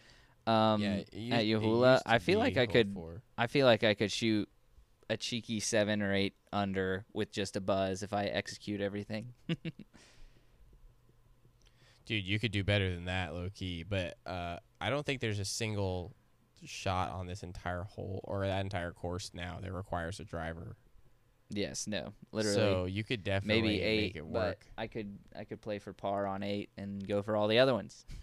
Um, 0.48 0.82
yeah, 0.82 1.02
used- 1.12 1.34
at 1.34 1.44
it 1.44 1.48
Yahoola, 1.48 2.02
I 2.06 2.20
feel 2.20 2.40
like 2.40 2.58
I 2.58 2.66
could 2.68 2.94
four. 2.94 3.22
I 3.38 3.48
feel 3.48 3.66
like 3.66 3.84
I 3.84 3.94
could 3.96 4.12
shoot 4.12 4.48
a 5.10 5.18
cheeky 5.18 5.60
seven 5.60 6.02
or 6.02 6.14
eight 6.14 6.36
under 6.54 7.06
with 7.14 7.32
just 7.32 7.56
a 7.56 7.62
buzz 7.62 8.04
if 8.04 8.14
I 8.14 8.26
execute 8.26 8.82
everything. 8.82 9.34
Dude, 12.06 12.24
you 12.24 12.40
could 12.40 12.52
do 12.52 12.64
better 12.64 12.94
than 12.94 13.06
that, 13.06 13.34
low 13.34 13.50
key. 13.54 13.84
But 13.84 14.18
uh, 14.26 14.58
I 14.80 14.90
don't 14.92 15.04
think 15.06 15.22
there's 15.22 15.40
a 15.40 15.46
single 15.46 16.16
shot 16.66 17.12
on 17.12 17.28
this 17.28 17.44
entire 17.44 17.84
hole 17.84 18.22
or 18.24 18.46
that 18.46 18.62
entire 18.62 18.92
course 18.92 19.32
now 19.34 19.60
that 19.62 19.72
requires 19.74 20.20
a 20.20 20.24
driver. 20.24 20.76
yes, 21.50 21.88
no, 21.88 22.14
literally. 22.32 22.56
So 22.56 22.86
you 22.86 23.04
could 23.04 23.24
definitely 23.24 23.62
maybe 23.62 23.82
eight, 23.82 24.02
make 24.02 24.16
it 24.16 24.32
but 24.32 24.48
work. 24.48 24.66
I 24.78 24.88
could 24.88 25.18
I 25.38 25.44
could 25.44 25.62
play 25.62 25.80
for 25.80 25.94
par 25.94 26.26
on 26.28 26.44
eight 26.44 26.70
and 26.78 27.06
go 27.08 27.22
for 27.22 27.36
all 27.36 27.48
the 27.48 27.60
other 27.60 27.74
ones. 27.74 28.06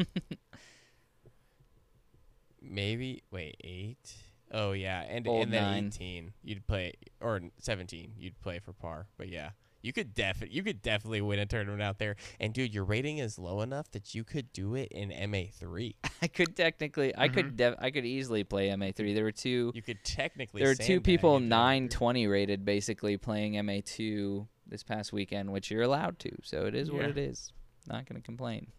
Maybe 2.61 3.22
wait 3.30 3.57
eight. 3.64 4.14
Oh 4.53 4.72
yeah, 4.72 5.01
and 5.09 5.26
Old 5.26 5.45
and 5.45 5.53
then 5.53 5.62
nine. 5.62 5.84
eighteen 5.86 6.32
you'd 6.45 6.66
play 6.66 6.95
or 7.20 7.40
seventeen 7.59 8.12
you'd 8.18 8.40
play 8.40 8.59
for 8.61 8.72
par. 8.72 9.07
But 9.16 9.28
yeah, 9.28 9.51
you 9.82 9.92
could 9.92 10.14
definitely 10.14 10.56
you 10.56 10.62
could 10.62 10.82
definitely 10.82 11.20
win 11.20 11.38
a 11.38 11.46
tournament 11.46 11.82
out 11.82 11.98
there. 11.98 12.16
And 12.40 12.52
dude, 12.52 12.72
your 12.72 12.84
rating 12.84 13.18
is 13.18 13.38
low 13.38 13.60
enough 13.60 13.90
that 13.92 14.14
you 14.14 14.24
could 14.24 14.52
do 14.52 14.74
it 14.74 14.88
in 14.92 15.08
MA 15.30 15.44
three. 15.52 15.96
I 16.22 16.28
could 16.28 16.56
technically 16.56 17.12
I 17.16 17.28
could 17.28 17.46
mm-hmm. 17.46 17.56
def- 17.56 17.78
I 17.78 17.90
could 17.90 18.06
easily 18.06 18.44
play 18.44 18.74
MA 18.74 18.92
three. 18.94 19.14
There 19.14 19.24
were 19.24 19.32
two 19.32 19.72
You 19.74 19.82
could 19.82 20.02
technically. 20.04 20.60
there 20.62 20.70
were 20.70 20.74
two 20.74 21.00
people 21.00 21.36
into 21.36 21.46
MA3. 21.46 21.50
nine 21.50 21.88
twenty 21.88 22.26
rated 22.26 22.64
basically 22.64 23.16
playing 23.16 23.64
MA 23.64 23.78
two 23.84 24.48
this 24.66 24.82
past 24.82 25.12
weekend, 25.12 25.52
which 25.52 25.70
you're 25.70 25.82
allowed 25.82 26.18
to. 26.20 26.30
So 26.42 26.66
it 26.66 26.74
is 26.74 26.90
what 26.90 27.04
it 27.04 27.18
is. 27.18 27.52
Not 27.88 28.06
gonna 28.06 28.20
complain. 28.20 28.68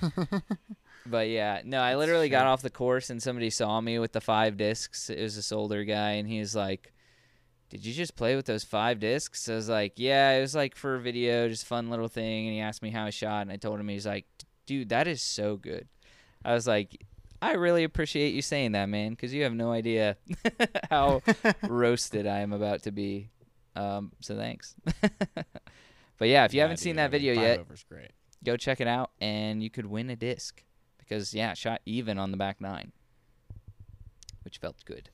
But 1.10 1.28
yeah, 1.28 1.62
no, 1.64 1.80
I 1.80 1.96
literally 1.96 2.28
got 2.28 2.46
off 2.46 2.62
the 2.62 2.70
course 2.70 3.10
and 3.10 3.22
somebody 3.22 3.50
saw 3.50 3.80
me 3.80 3.98
with 3.98 4.12
the 4.12 4.20
five 4.20 4.56
discs. 4.56 5.10
It 5.10 5.20
was 5.20 5.36
this 5.36 5.52
older 5.52 5.84
guy, 5.84 6.12
and 6.12 6.28
he's 6.28 6.54
like, 6.54 6.92
"Did 7.70 7.84
you 7.84 7.92
just 7.92 8.16
play 8.16 8.36
with 8.36 8.46
those 8.46 8.64
five 8.64 9.00
discs?" 9.00 9.48
I 9.48 9.54
was 9.54 9.68
like, 9.68 9.94
"Yeah, 9.96 10.32
it 10.32 10.40
was 10.40 10.54
like 10.54 10.74
for 10.74 10.94
a 10.94 11.00
video, 11.00 11.48
just 11.48 11.66
fun 11.66 11.90
little 11.90 12.08
thing." 12.08 12.46
And 12.46 12.54
he 12.54 12.60
asked 12.60 12.82
me 12.82 12.90
how 12.90 13.04
I 13.04 13.10
shot, 13.10 13.42
and 13.42 13.52
I 13.52 13.56
told 13.56 13.78
him 13.80 13.88
he's 13.88 14.06
like, 14.06 14.26
"Dude, 14.66 14.88
that 14.90 15.06
is 15.06 15.20
so 15.22 15.56
good." 15.56 15.88
I 16.44 16.54
was 16.54 16.66
like, 16.66 17.04
"I 17.42 17.52
really 17.52 17.84
appreciate 17.84 18.34
you 18.34 18.42
saying 18.42 18.72
that, 18.72 18.88
man, 18.88 19.10
because 19.10 19.34
you 19.34 19.42
have 19.44 19.54
no 19.54 19.72
idea 19.72 20.16
how 20.90 21.22
roasted 21.62 22.26
I 22.26 22.40
am 22.40 22.52
about 22.52 22.82
to 22.84 22.90
be." 22.92 23.30
Um, 23.76 24.12
so 24.20 24.36
thanks. 24.36 24.74
but 26.18 26.28
yeah, 26.28 26.44
if 26.44 26.52
you 26.52 26.58
Yeah, 26.58 26.64
haven't 26.64 26.78
seen 26.78 26.96
that 26.96 27.04
I 27.04 27.08
mean, 27.08 27.12
video 27.12 27.34
yet, 27.34 27.60
go 28.44 28.56
check 28.56 28.80
it 28.80 28.86
out 28.88 29.10
and 29.20 29.62
you 29.62 29.70
could 29.70 29.86
win 29.86 30.10
a 30.10 30.16
disc 30.16 30.62
because 30.98 31.34
yeah 31.34 31.54
shot 31.54 31.80
even 31.86 32.18
on 32.18 32.30
the 32.30 32.36
back 32.36 32.60
nine 32.60 32.92
which 34.44 34.58
felt 34.58 34.76
good 34.84 35.10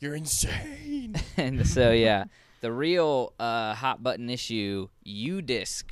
You're 0.00 0.14
insane. 0.14 1.16
and 1.36 1.66
so 1.66 1.90
yeah 1.90 2.24
the 2.60 2.72
real 2.72 3.32
uh, 3.38 3.74
hot 3.74 4.02
button 4.02 4.28
issue 4.28 4.88
UDisc 5.06 5.84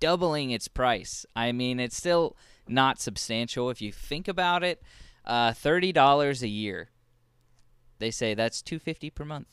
doubling 0.00 0.50
its 0.50 0.68
price 0.68 1.24
i 1.34 1.52
mean 1.52 1.80
it's 1.80 1.96
still 1.96 2.36
not 2.68 3.00
substantial 3.00 3.70
if 3.70 3.80
you 3.80 3.92
think 3.92 4.28
about 4.28 4.62
it 4.62 4.82
uh, 5.24 5.52
$30 5.52 6.42
a 6.42 6.48
year 6.48 6.90
they 7.98 8.10
say 8.10 8.34
that's 8.34 8.60
250 8.60 9.10
per 9.10 9.24
month 9.24 9.46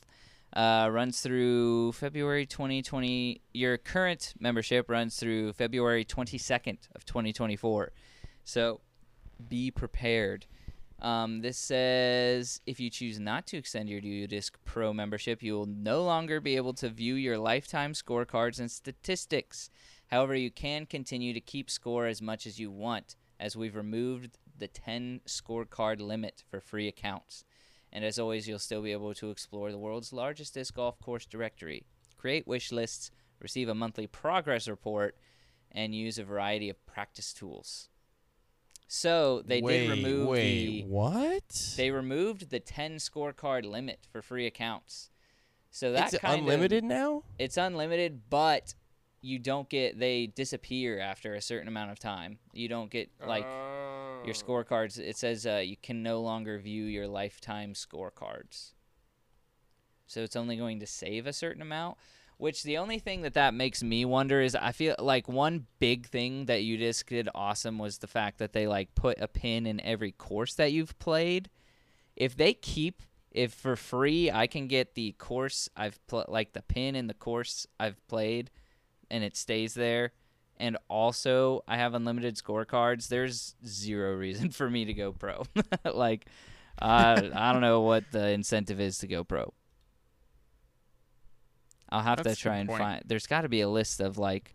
uh, 0.53 0.89
runs 0.91 1.21
through 1.21 1.93
February 1.93 2.45
2020. 2.45 3.41
Your 3.53 3.77
current 3.77 4.33
membership 4.39 4.89
runs 4.89 5.15
through 5.15 5.53
February 5.53 6.03
22nd 6.03 6.77
of 6.95 7.05
2024. 7.05 7.91
So 8.43 8.81
be 9.47 9.71
prepared. 9.71 10.45
Um, 11.01 11.41
this 11.41 11.57
says 11.57 12.61
if 12.67 12.79
you 12.79 12.91
choose 12.91 13.19
not 13.19 13.47
to 13.47 13.57
extend 13.57 13.89
your 13.89 14.01
UDisc 14.01 14.51
Pro 14.65 14.93
membership, 14.93 15.41
you 15.41 15.55
will 15.55 15.65
no 15.65 16.03
longer 16.03 16.39
be 16.39 16.55
able 16.55 16.73
to 16.75 16.89
view 16.89 17.15
your 17.15 17.39
lifetime 17.39 17.93
scorecards 17.93 18.59
and 18.59 18.69
statistics. 18.69 19.71
However, 20.07 20.35
you 20.35 20.51
can 20.51 20.85
continue 20.85 21.33
to 21.33 21.41
keep 21.41 21.71
score 21.71 22.05
as 22.05 22.21
much 22.21 22.45
as 22.45 22.59
you 22.59 22.69
want, 22.69 23.15
as 23.39 23.57
we've 23.57 23.75
removed 23.75 24.37
the 24.55 24.67
10 24.67 25.21
scorecard 25.25 26.01
limit 26.01 26.43
for 26.49 26.59
free 26.59 26.87
accounts. 26.87 27.45
And 27.91 28.05
as 28.05 28.19
always, 28.19 28.47
you'll 28.47 28.59
still 28.59 28.83
be 28.83 28.91
able 28.91 29.15
to 29.15 29.31
explore 29.31 29.71
the 29.71 29.79
world's 29.79 30.13
largest 30.13 30.53
disc 30.53 30.75
golf 30.75 30.99
course 30.99 31.25
directory, 31.25 31.83
create 32.15 32.45
wish 32.45 32.71
lists, 32.71 33.09
receive 33.39 33.69
a 33.69 33.75
monthly 33.75 34.05
progress 34.05 34.67
report, 34.67 35.17
and 35.71 35.95
use 35.95 36.19
a 36.19 36.23
variety 36.23 36.69
of 36.69 36.85
practice 36.85 37.33
tools. 37.33 37.89
So 38.93 39.41
they 39.45 39.61
wait, 39.61 39.87
did 39.87 39.89
remove 40.03 40.27
wait, 40.27 40.65
the 40.65 40.83
what? 40.83 41.73
they 41.77 41.91
removed 41.91 42.49
the 42.49 42.59
10 42.59 42.97
scorecard 42.97 43.63
limit 43.63 44.05
for 44.11 44.21
free 44.21 44.45
accounts. 44.45 45.09
So 45.69 45.93
that's 45.93 46.13
it's 46.13 46.21
kind 46.21 46.33
of- 46.33 46.39
unlimited 46.41 46.83
now. 46.83 47.23
it's 47.39 47.55
unlimited, 47.55 48.29
but 48.29 48.73
you 49.21 49.39
don't 49.39 49.69
get 49.69 49.97
they 49.97 50.27
disappear 50.27 50.99
after 50.99 51.35
a 51.35 51.41
certain 51.41 51.69
amount 51.69 51.91
of 51.91 51.99
time. 51.99 52.39
You 52.51 52.67
don't 52.67 52.91
get 52.91 53.09
like 53.25 53.45
Oh. 53.45 54.23
your 54.25 54.33
scorecards. 54.33 54.99
It 54.99 55.15
says 55.15 55.47
uh, 55.47 55.61
you 55.63 55.77
can 55.81 56.03
no 56.03 56.19
longer 56.19 56.59
view 56.59 56.83
your 56.83 57.07
lifetime 57.07 57.71
scorecards. 57.73 58.73
So 60.05 60.19
it's 60.19 60.35
only 60.35 60.57
going 60.57 60.81
to 60.81 60.85
save 60.85 61.27
a 61.27 61.31
certain 61.31 61.61
amount. 61.61 61.97
Which 62.41 62.63
the 62.63 62.79
only 62.79 62.97
thing 62.97 63.21
that 63.21 63.35
that 63.35 63.53
makes 63.53 63.83
me 63.83 64.03
wonder 64.03 64.41
is 64.41 64.55
I 64.55 64.71
feel 64.71 64.95
like 64.97 65.29
one 65.29 65.67
big 65.77 66.07
thing 66.07 66.45
that 66.45 66.63
you 66.63 66.75
just 66.75 67.05
did 67.05 67.29
awesome 67.35 67.77
was 67.77 67.99
the 67.99 68.07
fact 68.07 68.39
that 68.39 68.51
they 68.51 68.65
like 68.65 68.95
put 68.95 69.21
a 69.21 69.27
pin 69.27 69.67
in 69.67 69.79
every 69.81 70.11
course 70.11 70.55
that 70.55 70.71
you've 70.71 70.97
played. 70.97 71.51
If 72.15 72.35
they 72.35 72.55
keep 72.55 73.03
if 73.29 73.53
for 73.53 73.75
free 73.75 74.31
I 74.31 74.47
can 74.47 74.65
get 74.65 74.95
the 74.95 75.11
course 75.19 75.69
I've 75.77 75.99
pl- 76.07 76.25
like 76.29 76.53
the 76.53 76.63
pin 76.63 76.95
in 76.95 77.05
the 77.05 77.13
course 77.13 77.67
I've 77.79 78.03
played 78.07 78.49
and 79.11 79.23
it 79.23 79.37
stays 79.37 79.75
there 79.75 80.11
and 80.57 80.79
also 80.87 81.63
I 81.67 81.77
have 81.77 81.93
unlimited 81.93 82.37
scorecards, 82.37 83.07
there's 83.07 83.53
zero 83.63 84.15
reason 84.25 84.49
for 84.49 84.67
me 84.67 84.85
to 84.85 84.95
go 84.95 85.11
pro. 85.11 85.43
like 85.93 86.25
uh, 86.81 87.21
I 87.35 87.51
don't 87.53 87.61
know 87.61 87.81
what 87.81 88.05
the 88.11 88.29
incentive 88.29 88.81
is 88.81 88.97
to 88.97 89.07
go 89.07 89.23
pro. 89.23 89.53
I'll 91.91 92.01
have 92.01 92.23
That's 92.23 92.37
to 92.37 92.41
try 92.41 92.57
and 92.57 92.69
point. 92.69 92.81
find 92.81 93.03
there's 93.05 93.27
got 93.27 93.41
to 93.41 93.49
be 93.49 93.61
a 93.61 93.69
list 93.69 93.99
of 93.99 94.17
like 94.17 94.53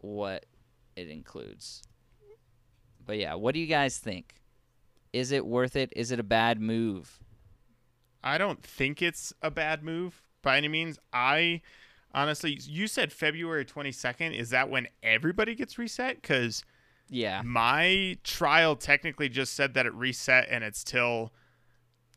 what 0.00 0.46
it 0.96 1.08
includes. 1.08 1.82
But 3.04 3.18
yeah, 3.18 3.34
what 3.34 3.54
do 3.54 3.60
you 3.60 3.66
guys 3.66 3.98
think? 3.98 4.34
Is 5.12 5.32
it 5.32 5.44
worth 5.44 5.76
it? 5.76 5.92
Is 5.94 6.10
it 6.10 6.18
a 6.20 6.22
bad 6.24 6.60
move? 6.60 7.18
I 8.24 8.38
don't 8.38 8.62
think 8.62 9.02
it's 9.02 9.32
a 9.42 9.50
bad 9.50 9.82
move 9.82 10.22
by 10.42 10.56
any 10.56 10.68
means. 10.68 10.98
I 11.12 11.60
honestly, 12.14 12.58
you 12.62 12.86
said 12.86 13.12
February 13.12 13.64
22nd. 13.64 14.34
Is 14.36 14.50
that 14.50 14.70
when 14.70 14.86
everybody 15.02 15.54
gets 15.54 15.76
reset? 15.78 16.22
Because 16.22 16.64
Yeah. 17.10 17.42
my 17.44 18.16
trial 18.22 18.76
technically 18.76 19.28
just 19.28 19.54
said 19.54 19.74
that 19.74 19.84
it 19.86 19.94
reset 19.94 20.46
and 20.48 20.62
it's 20.64 20.84
till 20.84 21.32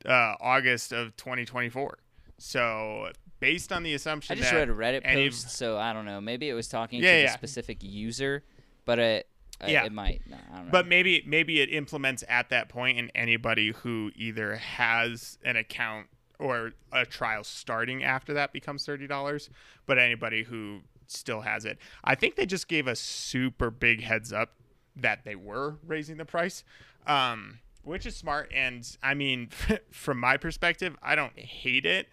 uh, 0.06 0.36
August 0.40 0.92
of 0.94 1.18
2024. 1.18 1.98
So 2.38 3.12
based 3.46 3.72
on 3.72 3.84
the 3.84 3.94
assumption 3.94 4.36
I 4.38 4.42
just 4.42 4.54
read 4.54 4.70
a 4.70 4.74
Reddit 4.74 5.04
post, 5.04 5.52
so 5.52 5.78
I 5.78 5.94
don't 5.94 6.06
know. 6.06 6.20
Maybe 6.20 6.50
it 6.50 6.54
was 6.54 6.68
talking 6.68 7.02
Yeah, 7.02 7.12
to 7.14 7.20
yeah. 7.22 7.26
the 7.28 7.34
specific 7.34 7.78
user, 7.82 8.44
but 8.86 8.98
it 8.98 9.28
uh, 9.64 9.68
Yeah. 9.68 9.86
it 9.86 9.92
might. 9.92 10.22
no, 10.28 10.36
I 10.52 10.56
don't 10.56 10.66
know. 10.66 10.72
But 10.72 10.88
maybe 10.88 11.24
maybe 11.28 11.62
it 11.62 11.72
implements 11.72 12.24
at 12.28 12.50
that 12.50 12.70
point, 12.70 12.98
and 12.98 13.12
anybody 13.14 13.72
who 13.72 14.12
either 14.16 14.56
has 14.56 15.38
an 15.46 15.56
account 15.58 16.08
or 16.40 16.72
a 16.92 17.06
trial 17.06 17.44
starting 17.44 18.04
after 18.04 18.34
that 18.34 18.52
becomes 18.52 18.84
thirty 18.84 19.06
dollars. 19.08 19.50
But 19.86 20.00
anybody 20.00 20.44
who 20.44 20.82
still 21.08 21.42
has 21.42 21.66
it, 21.66 21.78
I 22.04 22.16
think 22.16 22.36
they 22.36 22.48
just 22.48 22.68
gave 22.68 22.88
a 22.88 22.96
super 22.96 23.70
big 23.70 24.02
heads 24.02 24.34
up 24.34 24.54
that 24.96 25.24
they 25.24 25.36
were 25.36 25.76
raising 25.86 26.18
the 26.18 26.26
price, 26.26 26.64
um, 27.06 27.60
which 27.84 28.08
is 28.08 28.16
smart. 28.16 28.52
And 28.54 28.86
I 29.04 29.14
mean, 29.14 29.50
from 29.92 30.20
my 30.20 30.36
perspective, 30.38 30.98
I 31.04 31.16
don't 31.16 31.38
hate 31.38 31.86
it. 31.86 32.08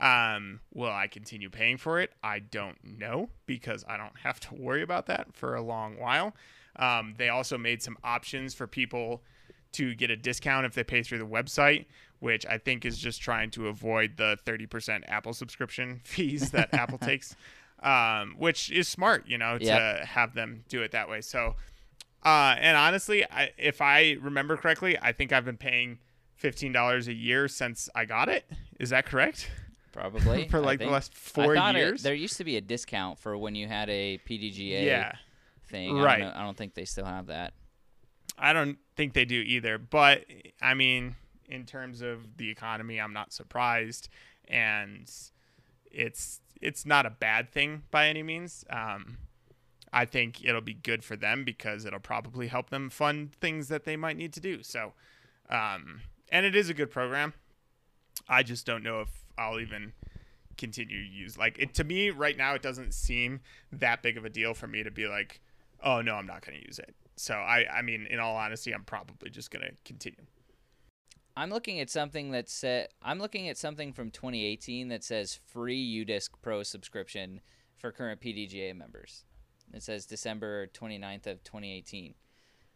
Um, 0.00 0.60
will 0.72 0.90
I 0.90 1.06
continue 1.06 1.48
paying 1.50 1.76
for 1.76 2.00
it? 2.00 2.12
I 2.22 2.40
don't 2.40 2.78
know 2.82 3.30
because 3.46 3.84
I 3.88 3.96
don't 3.96 4.18
have 4.24 4.40
to 4.40 4.54
worry 4.54 4.82
about 4.82 5.06
that 5.06 5.34
for 5.34 5.54
a 5.54 5.62
long 5.62 5.98
while. 5.98 6.34
Um, 6.76 7.14
they 7.16 7.28
also 7.28 7.56
made 7.56 7.82
some 7.82 7.96
options 8.02 8.54
for 8.54 8.66
people 8.66 9.22
to 9.72 9.94
get 9.94 10.10
a 10.10 10.16
discount 10.16 10.66
if 10.66 10.74
they 10.74 10.82
pay 10.84 11.02
through 11.02 11.18
the 11.18 11.26
website, 11.26 11.86
which 12.18 12.44
I 12.46 12.58
think 12.58 12.84
is 12.84 12.98
just 12.98 13.20
trying 13.20 13.50
to 13.52 13.68
avoid 13.68 14.16
the 14.16 14.36
30% 14.44 15.02
Apple 15.08 15.32
subscription 15.32 16.00
fees 16.04 16.50
that 16.50 16.74
Apple 16.74 16.98
takes, 16.98 17.36
um, 17.82 18.34
which 18.38 18.70
is 18.72 18.88
smart, 18.88 19.28
you 19.28 19.38
know, 19.38 19.58
to 19.58 19.64
Yep. 19.64 20.06
have 20.06 20.34
them 20.34 20.64
do 20.68 20.82
it 20.82 20.90
that 20.92 21.08
way. 21.08 21.20
So, 21.20 21.54
uh, 22.24 22.56
and 22.58 22.76
honestly, 22.76 23.24
I, 23.30 23.50
if 23.58 23.80
I 23.80 24.16
remember 24.20 24.56
correctly, 24.56 24.96
I 25.00 25.12
think 25.12 25.32
I've 25.32 25.44
been 25.44 25.56
paying 25.56 25.98
$15 26.42 27.06
a 27.06 27.12
year 27.12 27.46
since 27.48 27.88
I 27.94 28.04
got 28.06 28.28
it. 28.28 28.44
Is 28.80 28.90
that 28.90 29.06
correct? 29.06 29.50
Probably 29.94 30.48
for 30.50 30.60
like 30.60 30.80
the 30.80 30.86
last 30.86 31.14
four 31.14 31.54
thought 31.54 31.76
it- 31.76 31.78
years? 31.78 32.02
there 32.02 32.14
used 32.14 32.36
to 32.38 32.44
be 32.44 32.56
a 32.56 32.60
discount 32.60 33.18
for 33.18 33.38
when 33.38 33.54
you 33.54 33.66
had 33.68 33.88
a 33.88 34.18
PDGA 34.28 34.84
yeah. 34.84 35.12
thing. 35.68 35.96
Right. 35.96 36.16
I 36.16 36.18
don't, 36.18 36.34
know, 36.34 36.40
I 36.40 36.42
don't 36.42 36.56
think 36.56 36.74
they 36.74 36.84
still 36.84 37.06
have 37.06 37.26
that. 37.26 37.54
I 38.36 38.52
don't 38.52 38.78
think 38.96 39.14
they 39.14 39.24
do 39.24 39.40
either. 39.40 39.78
But 39.78 40.24
I 40.60 40.74
mean, 40.74 41.14
in 41.48 41.64
terms 41.64 42.02
of 42.02 42.36
the 42.36 42.50
economy, 42.50 43.00
I'm 43.00 43.12
not 43.12 43.32
surprised, 43.32 44.08
and 44.48 45.10
it's 45.90 46.40
it's 46.60 46.84
not 46.84 47.06
a 47.06 47.10
bad 47.10 47.50
thing 47.50 47.84
by 47.90 48.08
any 48.08 48.22
means. 48.22 48.64
Um, 48.70 49.18
I 49.92 50.04
think 50.04 50.44
it'll 50.44 50.60
be 50.60 50.74
good 50.74 51.04
for 51.04 51.14
them 51.14 51.44
because 51.44 51.84
it'll 51.84 52.00
probably 52.00 52.48
help 52.48 52.70
them 52.70 52.90
fund 52.90 53.32
things 53.32 53.68
that 53.68 53.84
they 53.84 53.96
might 53.96 54.16
need 54.16 54.32
to 54.32 54.40
do. 54.40 54.62
So, 54.64 54.92
um, 55.48 56.00
and 56.30 56.44
it 56.44 56.56
is 56.56 56.68
a 56.68 56.74
good 56.74 56.90
program. 56.90 57.34
I 58.28 58.42
just 58.42 58.66
don't 58.66 58.82
know 58.82 59.02
if 59.02 59.23
I'll 59.38 59.60
even 59.60 59.92
continue 60.56 61.02
to 61.02 61.10
use 61.10 61.36
like 61.36 61.58
it 61.58 61.74
to 61.74 61.82
me 61.82 62.10
right 62.10 62.36
now 62.36 62.54
it 62.54 62.62
doesn't 62.62 62.94
seem 62.94 63.40
that 63.72 64.02
big 64.02 64.16
of 64.16 64.24
a 64.24 64.30
deal 64.30 64.54
for 64.54 64.68
me 64.68 64.84
to 64.84 64.90
be 64.90 65.08
like 65.08 65.40
oh 65.82 66.00
no 66.00 66.14
i'm 66.14 66.26
not 66.26 66.46
going 66.46 66.56
to 66.56 66.64
use 66.64 66.78
it 66.78 66.94
so 67.16 67.34
i 67.34 67.66
i 67.76 67.82
mean 67.82 68.06
in 68.08 68.20
all 68.20 68.36
honesty 68.36 68.72
i'm 68.72 68.84
probably 68.84 69.28
just 69.28 69.50
going 69.50 69.64
to 69.64 69.72
continue 69.84 70.24
I'm 71.36 71.50
looking 71.50 71.80
at 71.80 71.90
something 71.90 72.30
that 72.30 72.48
said 72.48 72.88
I'm 73.02 73.18
looking 73.18 73.48
at 73.48 73.58
something 73.58 73.92
from 73.92 74.10
2018 74.10 74.88
that 74.88 75.02
says 75.02 75.40
free 75.46 76.04
UDisc 76.06 76.30
Pro 76.42 76.62
subscription 76.62 77.40
for 77.76 77.90
current 77.90 78.20
PDGA 78.20 78.74
members. 78.74 79.24
It 79.72 79.82
says 79.82 80.06
December 80.06 80.68
29th 80.68 81.26
of 81.26 81.42
2018. 81.42 82.14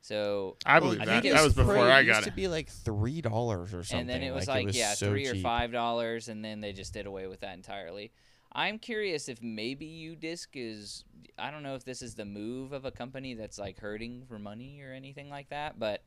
So 0.01 0.57
i 0.65 0.79
believe 0.81 1.01
I 1.01 1.05
that 1.05 1.23
think 1.23 1.35
that 1.35 1.45
was 1.45 1.55
before 1.55 1.77
i 1.79 2.03
got 2.03 2.03
it 2.03 2.07
used 2.07 2.25
to 2.25 2.33
be 2.33 2.49
like 2.49 2.69
three 2.69 3.21
dollars 3.21 3.75
or 3.75 3.83
something. 3.83 4.01
and 4.01 4.09
then 4.09 4.23
it 4.23 4.33
was 4.33 4.47
like, 4.47 4.57
like, 4.57 4.63
it 4.63 4.67
was 4.69 4.77
yeah, 4.77 4.95
so 4.95 5.11
three 5.11 5.27
or 5.27 5.35
cheap. 5.35 5.43
five 5.43 5.73
dollars, 5.73 6.29
and 6.29 6.45
then 6.45 6.61
they 6.61 6.73
just 6.73 6.93
did 6.93 7.07
away 7.07 7.27
with 7.27 7.41
that 7.41 7.55
entirely. 7.55 8.13
I'm 8.53 8.79
curious 8.79 9.29
if 9.29 9.43
maybe 9.43 9.87
UDisc 9.87 10.47
is 10.55 11.05
I 11.39 11.51
don't 11.51 11.63
know 11.63 11.75
if 11.75 11.85
this 11.85 12.01
is 12.01 12.15
the 12.15 12.25
move 12.25 12.73
of 12.73 12.85
a 12.85 12.91
company 12.91 13.35
that's 13.35 13.59
like 13.59 13.79
hurting 13.79 14.25
for 14.27 14.39
money 14.39 14.81
or 14.83 14.93
anything 14.93 15.29
like 15.29 15.51
that, 15.51 15.79
but 15.79 16.03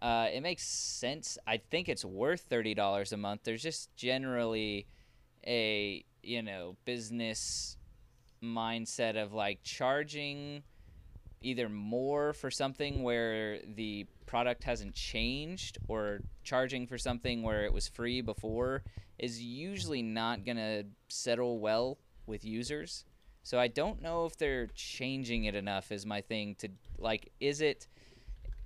uh, 0.00 0.28
it 0.32 0.42
makes 0.42 0.66
sense. 0.66 1.36
I 1.46 1.58
think 1.58 1.88
it's 1.88 2.04
worth 2.04 2.42
thirty 2.42 2.74
dollars 2.74 3.12
a 3.12 3.16
month. 3.16 3.42
There's 3.44 3.62
just 3.62 3.94
generally 3.96 4.86
a 5.46 6.04
you 6.22 6.42
know 6.42 6.76
business 6.84 7.76
mindset 8.42 9.22
of 9.22 9.32
like 9.32 9.62
charging 9.62 10.62
either 11.42 11.68
more 11.68 12.32
for 12.32 12.50
something 12.50 13.02
where 13.02 13.58
the 13.74 14.06
product 14.26 14.64
hasn't 14.64 14.94
changed 14.94 15.78
or 15.88 16.20
charging 16.44 16.86
for 16.86 16.98
something 16.98 17.42
where 17.42 17.64
it 17.64 17.72
was 17.72 17.88
free 17.88 18.20
before 18.20 18.82
is 19.18 19.42
usually 19.42 20.02
not 20.02 20.44
going 20.44 20.56
to 20.56 20.84
settle 21.08 21.58
well 21.58 21.98
with 22.26 22.44
users. 22.44 23.04
So 23.42 23.58
I 23.58 23.68
don't 23.68 24.02
know 24.02 24.26
if 24.26 24.36
they're 24.36 24.68
changing 24.74 25.44
it 25.44 25.54
enough 25.54 25.90
is 25.92 26.04
my 26.04 26.20
thing 26.20 26.56
to 26.56 26.68
like 26.98 27.32
is 27.40 27.60
it, 27.62 27.86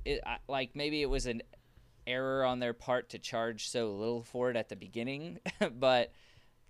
it 0.05 0.21
like 0.49 0.71
maybe 0.75 1.01
it 1.01 1.09
was 1.09 1.27
an 1.27 1.43
error 2.07 2.45
on 2.45 2.59
their 2.59 2.75
part 2.75 3.11
to 3.11 3.19
charge 3.19 3.69
so 3.69 3.93
little 3.93 4.23
for 4.23 4.51
it 4.51 4.57
at 4.57 4.69
the 4.69 4.77
beginning, 4.77 5.39
but 5.79 6.13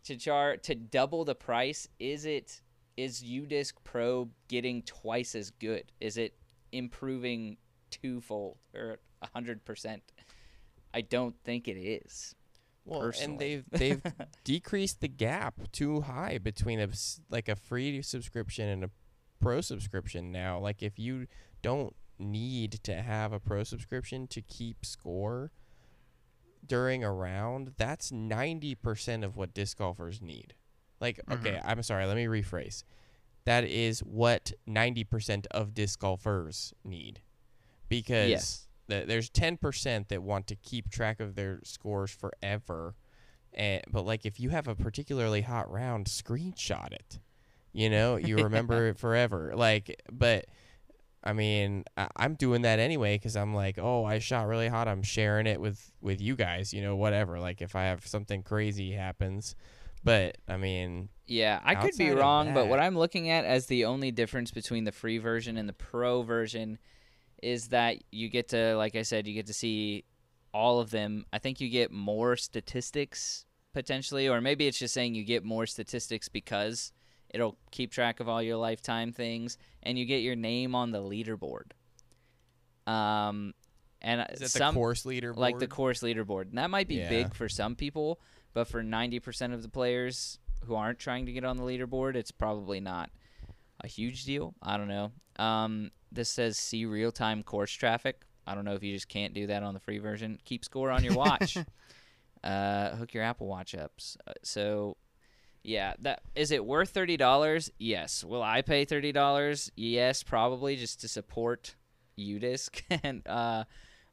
to 0.04 0.16
char 0.16 0.58
to 0.58 0.74
double 0.74 1.24
the 1.24 1.34
price 1.34 1.88
is 1.98 2.26
it 2.26 2.60
is 2.96 3.22
UDisc 3.22 3.72
Pro 3.84 4.28
getting 4.48 4.82
twice 4.82 5.34
as 5.34 5.50
good? 5.50 5.84
Is 6.00 6.16
it 6.16 6.34
improving 6.72 7.56
twofold 7.90 8.56
or 8.74 8.98
a 9.22 9.28
hundred 9.32 9.64
percent? 9.64 10.02
I 10.92 11.00
don't 11.00 11.34
think 11.44 11.68
it 11.68 11.78
is. 11.78 12.34
Well, 12.84 13.00
personally. 13.00 13.32
and 13.32 13.40
they've 13.40 13.64
they've 13.70 14.02
decreased 14.44 15.00
the 15.00 15.08
gap 15.08 15.54
too 15.72 16.02
high 16.02 16.38
between 16.38 16.80
a 16.80 16.88
like 17.30 17.48
a 17.48 17.56
free 17.56 18.02
subscription 18.02 18.68
and 18.68 18.84
a 18.84 18.90
pro 19.40 19.60
subscription 19.60 20.30
now. 20.30 20.58
Like 20.58 20.82
if 20.82 20.98
you 20.98 21.26
don't 21.62 21.94
need 22.18 22.72
to 22.84 23.02
have 23.02 23.32
a 23.32 23.40
pro 23.40 23.64
subscription 23.64 24.26
to 24.28 24.42
keep 24.42 24.84
score 24.84 25.50
during 26.66 27.04
a 27.04 27.12
round, 27.12 27.72
that's 27.76 28.10
90% 28.10 29.24
of 29.24 29.36
what 29.36 29.52
disc 29.52 29.78
golfers 29.78 30.22
need. 30.22 30.54
Like 31.04 31.20
mm-hmm. 31.28 31.46
okay, 31.46 31.60
I'm 31.62 31.82
sorry, 31.82 32.06
let 32.06 32.16
me 32.16 32.24
rephrase. 32.24 32.82
That 33.44 33.64
is 33.64 34.00
what 34.00 34.52
90% 34.66 35.46
of 35.50 35.74
disc 35.74 36.00
golfers 36.00 36.72
need. 36.82 37.20
Because 37.90 38.30
Yes. 38.30 38.68
there's 38.86 39.28
10% 39.28 40.08
that 40.08 40.22
want 40.22 40.46
to 40.46 40.56
keep 40.56 40.88
track 40.88 41.20
of 41.20 41.34
their 41.34 41.60
scores 41.62 42.10
forever. 42.10 42.94
And 43.52 43.82
but 43.90 44.06
like 44.06 44.24
if 44.24 44.40
you 44.40 44.48
have 44.48 44.66
a 44.66 44.74
particularly 44.74 45.42
hot 45.42 45.70
round, 45.70 46.06
screenshot 46.06 46.90
it. 46.92 47.20
You 47.74 47.90
know, 47.90 48.16
you 48.28 48.36
remember 48.38 48.88
it 48.88 48.98
forever. 48.98 49.52
Like, 49.54 50.00
but 50.10 50.46
I 51.22 51.34
mean, 51.34 51.84
I, 51.98 52.08
I'm 52.16 52.34
doing 52.34 52.62
that 52.62 52.78
anyway 52.78 53.16
because 53.16 53.36
I'm 53.36 53.54
like, 53.54 53.78
oh, 53.78 54.06
I 54.06 54.20
shot 54.20 54.46
really 54.46 54.68
hot. 54.68 54.88
I'm 54.88 55.02
sharing 55.02 55.46
it 55.46 55.60
with 55.60 55.92
with 56.00 56.22
you 56.22 56.34
guys. 56.34 56.72
You 56.72 56.80
know, 56.80 56.96
whatever. 56.96 57.38
Like 57.40 57.60
if 57.60 57.76
I 57.76 57.84
have 57.84 58.06
something 58.06 58.42
crazy 58.42 58.92
happens, 58.92 59.54
but 60.04 60.38
I 60.46 60.56
mean, 60.56 61.08
Yeah, 61.26 61.60
I 61.64 61.74
could 61.74 61.96
be 61.96 62.10
wrong, 62.10 62.52
but 62.54 62.66
what 62.68 62.78
I'm 62.80 62.96
looking 62.96 63.30
at 63.30 63.44
as 63.44 63.66
the 63.66 63.84
only 63.86 64.10
difference 64.10 64.50
between 64.50 64.84
the 64.84 64.92
free 64.92 65.18
version 65.18 65.56
and 65.56 65.68
the 65.68 65.72
pro 65.72 66.22
version 66.22 66.78
is 67.42 67.68
that 67.68 67.96
you 68.10 68.28
get 68.28 68.48
to, 68.48 68.76
like 68.76 68.94
I 68.96 69.02
said, 69.02 69.26
you 69.26 69.34
get 69.34 69.46
to 69.46 69.54
see 69.54 70.04
all 70.52 70.80
of 70.80 70.90
them. 70.90 71.26
I 71.32 71.38
think 71.38 71.60
you 71.60 71.68
get 71.68 71.90
more 71.90 72.36
statistics 72.36 73.46
potentially, 73.72 74.28
or 74.28 74.40
maybe 74.40 74.66
it's 74.66 74.78
just 74.78 74.94
saying 74.94 75.14
you 75.14 75.24
get 75.24 75.44
more 75.44 75.66
statistics 75.66 76.28
because 76.28 76.92
it'll 77.30 77.56
keep 77.72 77.90
track 77.90 78.20
of 78.20 78.28
all 78.28 78.40
your 78.42 78.56
lifetime 78.56 79.12
things, 79.12 79.58
and 79.82 79.98
you 79.98 80.04
get 80.04 80.18
your 80.18 80.36
name 80.36 80.74
on 80.74 80.92
the 80.92 81.00
leaderboard. 81.00 81.72
Um, 82.86 83.54
and 84.00 84.26
is 84.30 84.40
that 84.40 84.50
some 84.50 84.74
the 84.74 84.78
course 84.78 85.04
leaderboard? 85.04 85.36
like 85.38 85.58
the 85.58 85.66
course 85.66 86.02
leaderboard. 86.02 86.48
And 86.50 86.58
that 86.58 86.70
might 86.70 86.86
be 86.88 86.96
Yeah. 86.96 87.08
big 87.08 87.34
for 87.34 87.48
some 87.48 87.74
people, 87.74 88.20
but 88.54 88.68
for 88.68 88.82
90% 88.82 89.52
of 89.52 89.62
the 89.62 89.68
players 89.68 90.38
who 90.64 90.74
aren't 90.74 90.98
trying 90.98 91.26
to 91.26 91.32
get 91.32 91.44
on 91.44 91.56
the 91.56 91.62
leaderboard, 91.64 92.14
it's 92.14 92.30
probably 92.30 92.80
not 92.80 93.10
a 93.82 93.86
huge 93.86 94.24
deal. 94.24 94.54
I 94.62 94.76
don't 94.76 94.88
know. 94.88 95.12
Um, 95.36 95.90
this 96.10 96.30
says 96.30 96.56
see 96.56 96.86
real 96.86 97.12
time 97.12 97.42
course 97.42 97.72
traffic. 97.72 98.22
I 98.46 98.54
don't 98.54 98.64
know 98.64 98.74
if 98.74 98.82
you 98.82 98.92
just 98.92 99.08
can't 99.08 99.34
do 99.34 99.48
that 99.48 99.62
on 99.62 99.74
the 99.74 99.80
free 99.80 99.98
version. 99.98 100.38
Keep 100.44 100.64
score 100.64 100.90
on 100.90 101.02
your 101.02 101.14
watch. 101.14 101.58
uh, 102.44 102.90
hook 102.96 103.12
your 103.12 103.24
Apple 103.24 103.46
Watch 103.48 103.74
ups. 103.74 104.16
Uh, 104.26 104.32
so, 104.42 104.96
yeah, 105.62 105.94
that 106.00 106.22
is 106.34 106.50
it 106.50 106.64
worth 106.64 106.90
thirty 106.90 107.16
dollars? 107.16 107.70
Yes. 107.78 108.22
Will 108.22 108.42
I 108.42 108.62
pay 108.62 108.84
thirty 108.84 109.12
dollars? 109.12 109.72
Yes, 109.76 110.22
probably 110.22 110.76
just 110.76 111.00
to 111.00 111.08
support 111.08 111.74
UDisc 112.18 112.82
and 113.02 113.26
uh, 113.26 113.64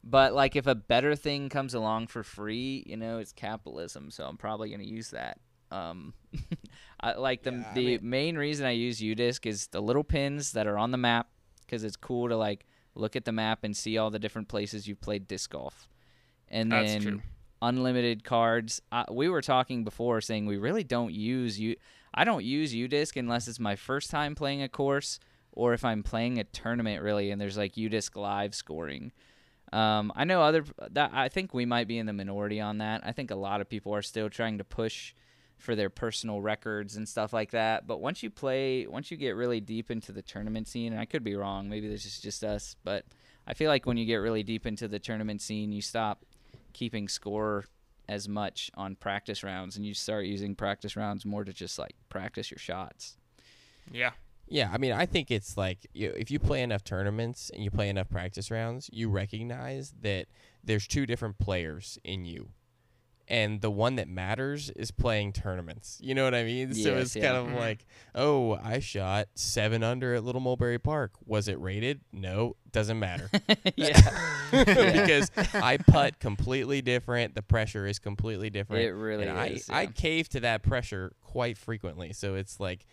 but 0.04 0.34
like 0.34 0.56
if 0.56 0.66
a 0.66 0.74
better 0.74 1.14
thing 1.14 1.48
comes 1.48 1.74
along 1.74 2.08
for 2.08 2.22
free, 2.22 2.82
you 2.86 2.96
know, 2.96 3.18
it's 3.18 3.32
capitalism, 3.32 4.10
so 4.10 4.24
I'm 4.24 4.36
probably 4.36 4.70
gonna 4.70 4.82
use 4.84 5.10
that. 5.10 5.38
Um, 5.70 6.12
I 7.00 7.14
like 7.14 7.42
the 7.42 7.52
Yeah, 7.52 7.64
I 7.70 7.74
the 7.74 7.86
mean- 7.98 8.00
main 8.02 8.36
reason 8.38 8.66
I 8.66 8.72
use 8.72 9.00
UDisc 9.00 9.46
is 9.46 9.68
the 9.68 9.80
little 9.80 10.04
pins 10.04 10.52
that 10.52 10.66
are 10.66 10.76
on 10.78 10.90
the 10.90 10.98
map 10.98 11.28
because 11.60 11.84
it's 11.84 11.96
cool 11.96 12.28
to 12.28 12.36
like 12.36 12.66
look 12.94 13.16
at 13.16 13.24
the 13.24 13.32
map 13.32 13.60
and 13.64 13.74
see 13.76 13.96
all 13.96 14.10
the 14.10 14.18
different 14.18 14.48
places 14.48 14.86
you've 14.86 15.00
played 15.00 15.26
disc 15.26 15.50
golf, 15.50 15.88
and 16.48 16.70
then 16.70 17.00
true. 17.00 17.22
unlimited 17.62 18.24
cards. 18.24 18.82
Uh, 18.90 19.04
we 19.10 19.28
were 19.28 19.40
talking 19.40 19.84
before 19.84 20.20
saying 20.20 20.46
we 20.46 20.58
really 20.58 20.84
don't 20.84 21.14
use 21.14 21.58
you. 21.58 21.76
I 22.14 22.24
don't 22.24 22.44
use 22.44 22.74
UDisc 22.74 23.16
unless 23.16 23.48
it's 23.48 23.58
my 23.60 23.76
first 23.76 24.10
time 24.10 24.34
playing 24.34 24.62
a 24.62 24.68
course 24.68 25.18
or 25.52 25.72
if 25.72 25.84
I'm 25.84 26.02
playing 26.02 26.38
a 26.38 26.44
tournament 26.44 27.02
really 27.02 27.30
and 27.30 27.40
there's 27.40 27.56
like 27.56 27.74
UDisc 27.76 28.14
live 28.16 28.54
scoring. 28.54 29.12
Um, 29.72 30.12
I 30.14 30.24
know 30.24 30.42
other 30.42 30.64
that 30.90 31.12
I 31.14 31.28
think 31.28 31.54
we 31.54 31.64
might 31.64 31.88
be 31.88 31.98
in 31.98 32.06
the 32.06 32.12
minority 32.12 32.60
on 32.60 32.78
that. 32.78 33.00
I 33.04 33.12
think 33.12 33.30
a 33.30 33.36
lot 33.36 33.60
of 33.60 33.68
people 33.68 33.94
are 33.94 34.02
still 34.02 34.28
trying 34.28 34.58
to 34.58 34.64
push 34.64 35.14
for 35.56 35.76
their 35.76 35.90
personal 35.90 36.42
records 36.42 36.96
and 36.96 37.08
stuff 37.08 37.32
like 37.32 37.52
that. 37.52 37.86
But 37.86 38.00
once 38.00 38.22
you 38.22 38.30
play, 38.30 38.86
once 38.86 39.10
you 39.10 39.16
get 39.16 39.36
really 39.36 39.60
deep 39.60 39.90
into 39.90 40.12
the 40.12 40.22
tournament 40.22 40.68
scene, 40.68 40.92
and 40.92 41.00
I 41.00 41.04
could 41.04 41.24
be 41.24 41.36
wrong, 41.36 41.68
maybe 41.68 41.88
this 41.88 42.04
is 42.04 42.18
just 42.18 42.42
us, 42.44 42.76
but 42.84 43.04
I 43.46 43.54
feel 43.54 43.70
like 43.70 43.86
when 43.86 43.96
you 43.96 44.04
get 44.04 44.16
really 44.16 44.42
deep 44.42 44.66
into 44.66 44.88
the 44.88 44.98
tournament 44.98 45.40
scene, 45.40 45.72
you 45.72 45.80
stop 45.80 46.24
keeping 46.72 47.08
score 47.08 47.64
as 48.08 48.28
much 48.28 48.70
on 48.74 48.96
practice 48.96 49.42
rounds 49.42 49.76
and 49.76 49.86
you 49.86 49.94
start 49.94 50.26
using 50.26 50.54
practice 50.54 50.96
rounds 50.96 51.24
more 51.24 51.44
to 51.44 51.52
just 51.52 51.78
like 51.78 51.94
practice 52.08 52.50
your 52.50 52.58
shots. 52.58 53.16
Yeah. 53.90 54.10
Yeah, 54.52 54.68
I 54.70 54.76
mean, 54.76 54.92
I 54.92 55.06
think 55.06 55.30
it's 55.30 55.56
like 55.56 55.86
you, 55.94 56.12
if 56.14 56.30
you 56.30 56.38
play 56.38 56.60
enough 56.60 56.84
tournaments 56.84 57.50
and 57.54 57.64
you 57.64 57.70
play 57.70 57.88
enough 57.88 58.10
practice 58.10 58.50
rounds, 58.50 58.90
you 58.92 59.08
recognize 59.08 59.94
that 60.02 60.26
there's 60.62 60.86
two 60.86 61.06
different 61.06 61.38
players 61.38 61.98
in 62.04 62.26
you. 62.26 62.50
And 63.28 63.62
the 63.62 63.70
one 63.70 63.96
that 63.96 64.08
matters 64.08 64.68
is 64.76 64.90
playing 64.90 65.32
tournaments. 65.32 65.96
You 66.02 66.14
know 66.14 66.24
what 66.24 66.34
I 66.34 66.44
mean? 66.44 66.74
so 66.74 66.96
it's 66.98 67.16
yeah. 67.16 67.32
kind 67.32 67.36
of 67.38 67.46
Mhm. 67.54 67.58
like, 67.58 67.86
oh, 68.14 68.58
I 68.62 68.80
shot 68.80 69.28
seven 69.34 69.82
under 69.82 70.14
at 70.14 70.22
Little 70.22 70.42
Mulberry 70.42 70.78
Park. 70.78 71.12
Was 71.24 71.48
it 71.48 71.58
rated? 71.58 72.02
No, 72.12 72.56
doesn't 72.72 72.98
matter. 72.98 73.30
yeah. 73.76 74.00
because 74.50 75.30
I 75.54 75.78
putt 75.78 76.18
completely 76.18 76.82
different. 76.82 77.34
The 77.34 77.42
pressure 77.42 77.86
is 77.86 77.98
completely 77.98 78.50
different. 78.50 78.82
It 78.84 78.92
really 78.92 79.26
and 79.26 79.38
I, 79.38 79.46
is. 79.46 79.70
I 79.70 79.82
yeah. 79.82 79.90
cave 79.92 80.28
to 80.30 80.40
that 80.40 80.62
pressure 80.62 81.12
quite 81.22 81.56
frequently. 81.56 82.12
So 82.12 82.34
it's 82.34 82.60
like, 82.60 82.84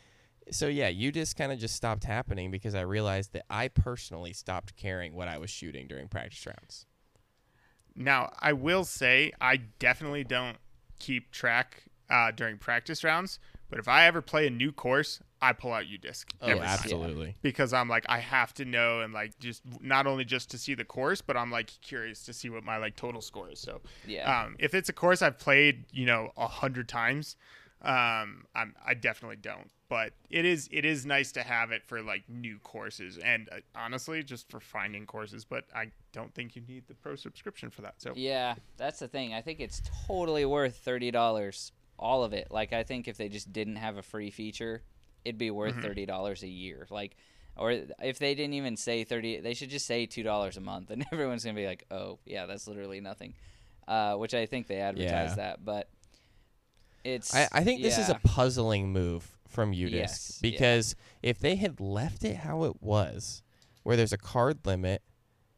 so 0.52 0.68
yeah, 0.68 0.88
you 0.88 1.12
just 1.12 1.36
kind 1.36 1.52
of 1.52 1.60
just 1.60 1.76
stopped 1.76 2.04
happening 2.04 2.52
because 2.52 2.76
I 2.76 2.82
realized 2.82 3.34
that 3.34 3.45
I 3.50 3.68
personally 3.68 4.34
stopped 4.34 4.76
caring 4.76 5.14
what 5.14 5.28
I 5.28 5.38
was 5.38 5.50
shooting 5.50 5.88
during 5.88 6.08
practice 6.08 6.45
rounds. 6.45 6.86
Now, 7.95 8.32
I 8.39 8.54
will 8.54 8.86
say 8.86 9.34
I 9.41 9.58
definitely 9.58 10.24
don't 10.24 10.58
keep 11.00 11.32
track 11.32 11.84
uh, 12.10 12.32
during 12.32 12.58
practice 12.58 13.04
rounds, 13.04 13.39
but 13.70 13.80
if 13.80 13.88
I 13.88 14.06
ever 14.06 14.22
play 14.22 14.47
a 14.47 14.50
new 14.50 14.72
course, 14.72 15.20
I 15.41 15.54
pull 15.54 15.72
out 15.74 15.86
UDisc. 15.86 16.26
every 16.41 16.60
time. 16.60 16.68
absolutely. 16.68 17.36
Because 17.41 17.72
I'm 17.72 17.88
like, 17.88 18.06
I 18.10 18.20
have 18.20 18.54
to 18.56 18.66
know 18.66 19.02
and 19.02 19.14
like 19.14 19.38
just 19.39 19.62
not 19.82 20.08
only 20.08 20.26
just 20.26 20.52
to 20.52 20.58
see 20.58 20.74
the 20.74 20.84
course, 20.84 21.22
but 21.22 21.38
I'm 21.38 21.52
like 21.52 21.72
curious 21.82 22.24
to 22.24 22.34
see 22.34 22.50
what 22.50 22.64
my 22.64 22.78
like 22.78 22.95
total 22.95 23.22
score 23.22 23.50
is. 23.52 23.60
So 23.60 23.82
yeah. 24.06 24.43
um, 24.43 24.56
if 24.60 24.74
it's 24.74 24.89
a 24.89 24.93
course 24.93 25.22
I've 25.22 25.38
played, 25.38 25.86
you 25.91 26.06
know, 26.06 26.32
a 26.36 26.47
hundred 26.47 26.89
times, 26.89 27.36
um, 27.82 28.45
I'm, 28.56 28.76
I 28.86 28.93
definitely 28.95 29.38
don't. 29.38 29.70
But 29.90 30.14
it 30.30 30.46
is 30.46 30.70
it 30.72 30.86
is 30.86 31.04
nice 31.06 31.32
to 31.32 31.42
have 31.42 31.72
it 31.72 31.84
for 31.84 32.02
like 32.04 32.30
new 32.30 32.60
courses 32.60 33.18
and 33.18 33.50
uh, 33.52 33.56
honestly 33.76 34.22
just 34.22 34.50
for 34.50 34.60
finding 34.60 35.08
courses. 35.08 35.46
But 35.46 35.66
I 35.76 35.92
don't 36.14 36.32
think 36.36 36.56
you 36.56 36.62
need 36.68 36.88
the 36.88 36.94
pro 36.94 37.16
subscription 37.16 37.72
for 37.72 37.82
that. 37.82 37.96
So 37.98 38.14
Yeah, 38.16 38.54
that's 38.78 39.00
the 39.00 39.08
thing. 39.08 39.34
I 39.34 39.42
think 39.42 39.60
it's 39.60 39.82
totally 40.08 40.46
worth 40.46 40.78
thirty 40.78 41.10
dollars, 41.10 41.72
all 41.98 42.24
of 42.24 42.34
it. 42.34 42.50
Like 42.52 42.72
I 42.72 42.84
think 42.84 43.08
if 43.08 43.18
they 43.18 43.30
just 43.30 43.52
didn't 43.52 43.78
have 43.78 43.98
a 43.98 44.04
free 44.04 44.30
feature, 44.30 44.84
it'd 45.26 45.40
be 45.40 45.50
worth 45.50 45.78
Mhm. 45.78 45.82
thirty 45.82 46.06
dollars 46.06 46.44
a 46.44 46.48
year. 46.48 46.86
Like, 46.92 47.18
or 47.58 47.72
if 47.72 48.20
they 48.20 48.36
didn't 48.36 48.54
even 48.54 48.78
say 48.78 49.04
thirty, 49.04 49.40
they 49.40 49.56
should 49.56 49.72
just 49.72 49.88
say 49.88 50.06
two 50.06 50.22
dollars 50.22 50.56
a 50.56 50.62
month, 50.62 50.92
and 50.92 51.04
everyone's 51.12 51.44
gonna 51.44 51.56
be 51.56 51.66
like, 51.66 51.86
"Oh, 51.90 52.20
yeah, 52.26 52.46
that's 52.46 52.68
literally 52.68 53.02
nothing." 53.02 53.34
Uh, 53.88 54.16
which 54.18 54.36
I 54.36 54.46
think 54.46 54.68
they 54.68 54.78
advertise 54.82 55.32
Yeah. 55.32 55.36
that, 55.36 55.66
but 55.66 55.90
it's. 57.04 57.34
I, 57.34 57.48
I 57.52 57.64
think 57.64 57.82
this 57.82 57.98
is 57.98 58.10
a 58.10 58.20
puzzling 58.24 58.94
move 58.94 59.36
from 59.50 59.74
UDisc 59.74 59.91
Yes, 59.91 60.39
yeah. 60.41 60.50
because 60.52 60.95
if 61.22 61.39
they 61.39 61.56
had 61.56 61.80
left 61.82 62.24
it 62.24 62.38
how 62.38 62.64
it 62.64 62.82
was, 62.82 63.41
where 63.84 63.97
there's 63.97 64.14
a 64.14 64.18
card 64.18 64.60
limit 64.66 65.02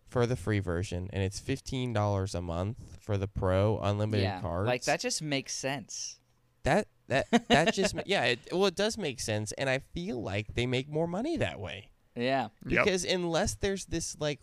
for 0.08 0.26
the 0.26 0.36
free 0.36 0.60
version 0.60 1.10
and 1.14 1.22
it's 1.24 1.40
fifteen 1.40 1.94
dollars 1.94 2.34
a 2.34 2.42
month 2.42 2.78
for 3.02 3.18
the 3.18 3.28
pro 3.28 3.78
unlimited 3.80 4.24
yeah, 4.24 4.42
cards, 4.42 4.68
like 4.68 4.84
that 4.86 5.00
just 5.00 5.22
makes 5.22 5.54
sense. 5.54 6.20
that 6.64 6.88
that 7.08 7.28
that 7.50 7.74
just 7.74 7.94
ma- 7.96 8.02
yeah, 8.06 8.24
it, 8.26 8.40
well 8.52 8.66
it 8.66 8.76
does 8.76 8.98
make 8.98 9.20
sense, 9.20 9.52
and 9.54 9.70
I 9.70 9.80
feel 9.94 10.22
like 10.22 10.54
they 10.56 10.66
make 10.66 10.90
more 10.90 11.08
money 11.08 11.38
that 11.38 11.60
way. 11.60 11.90
Yeah, 12.16 12.50
Yep. 12.68 12.86
because 12.86 13.06
unless 13.06 13.56
there's 13.56 13.86
this 13.86 14.18
like 14.20 14.40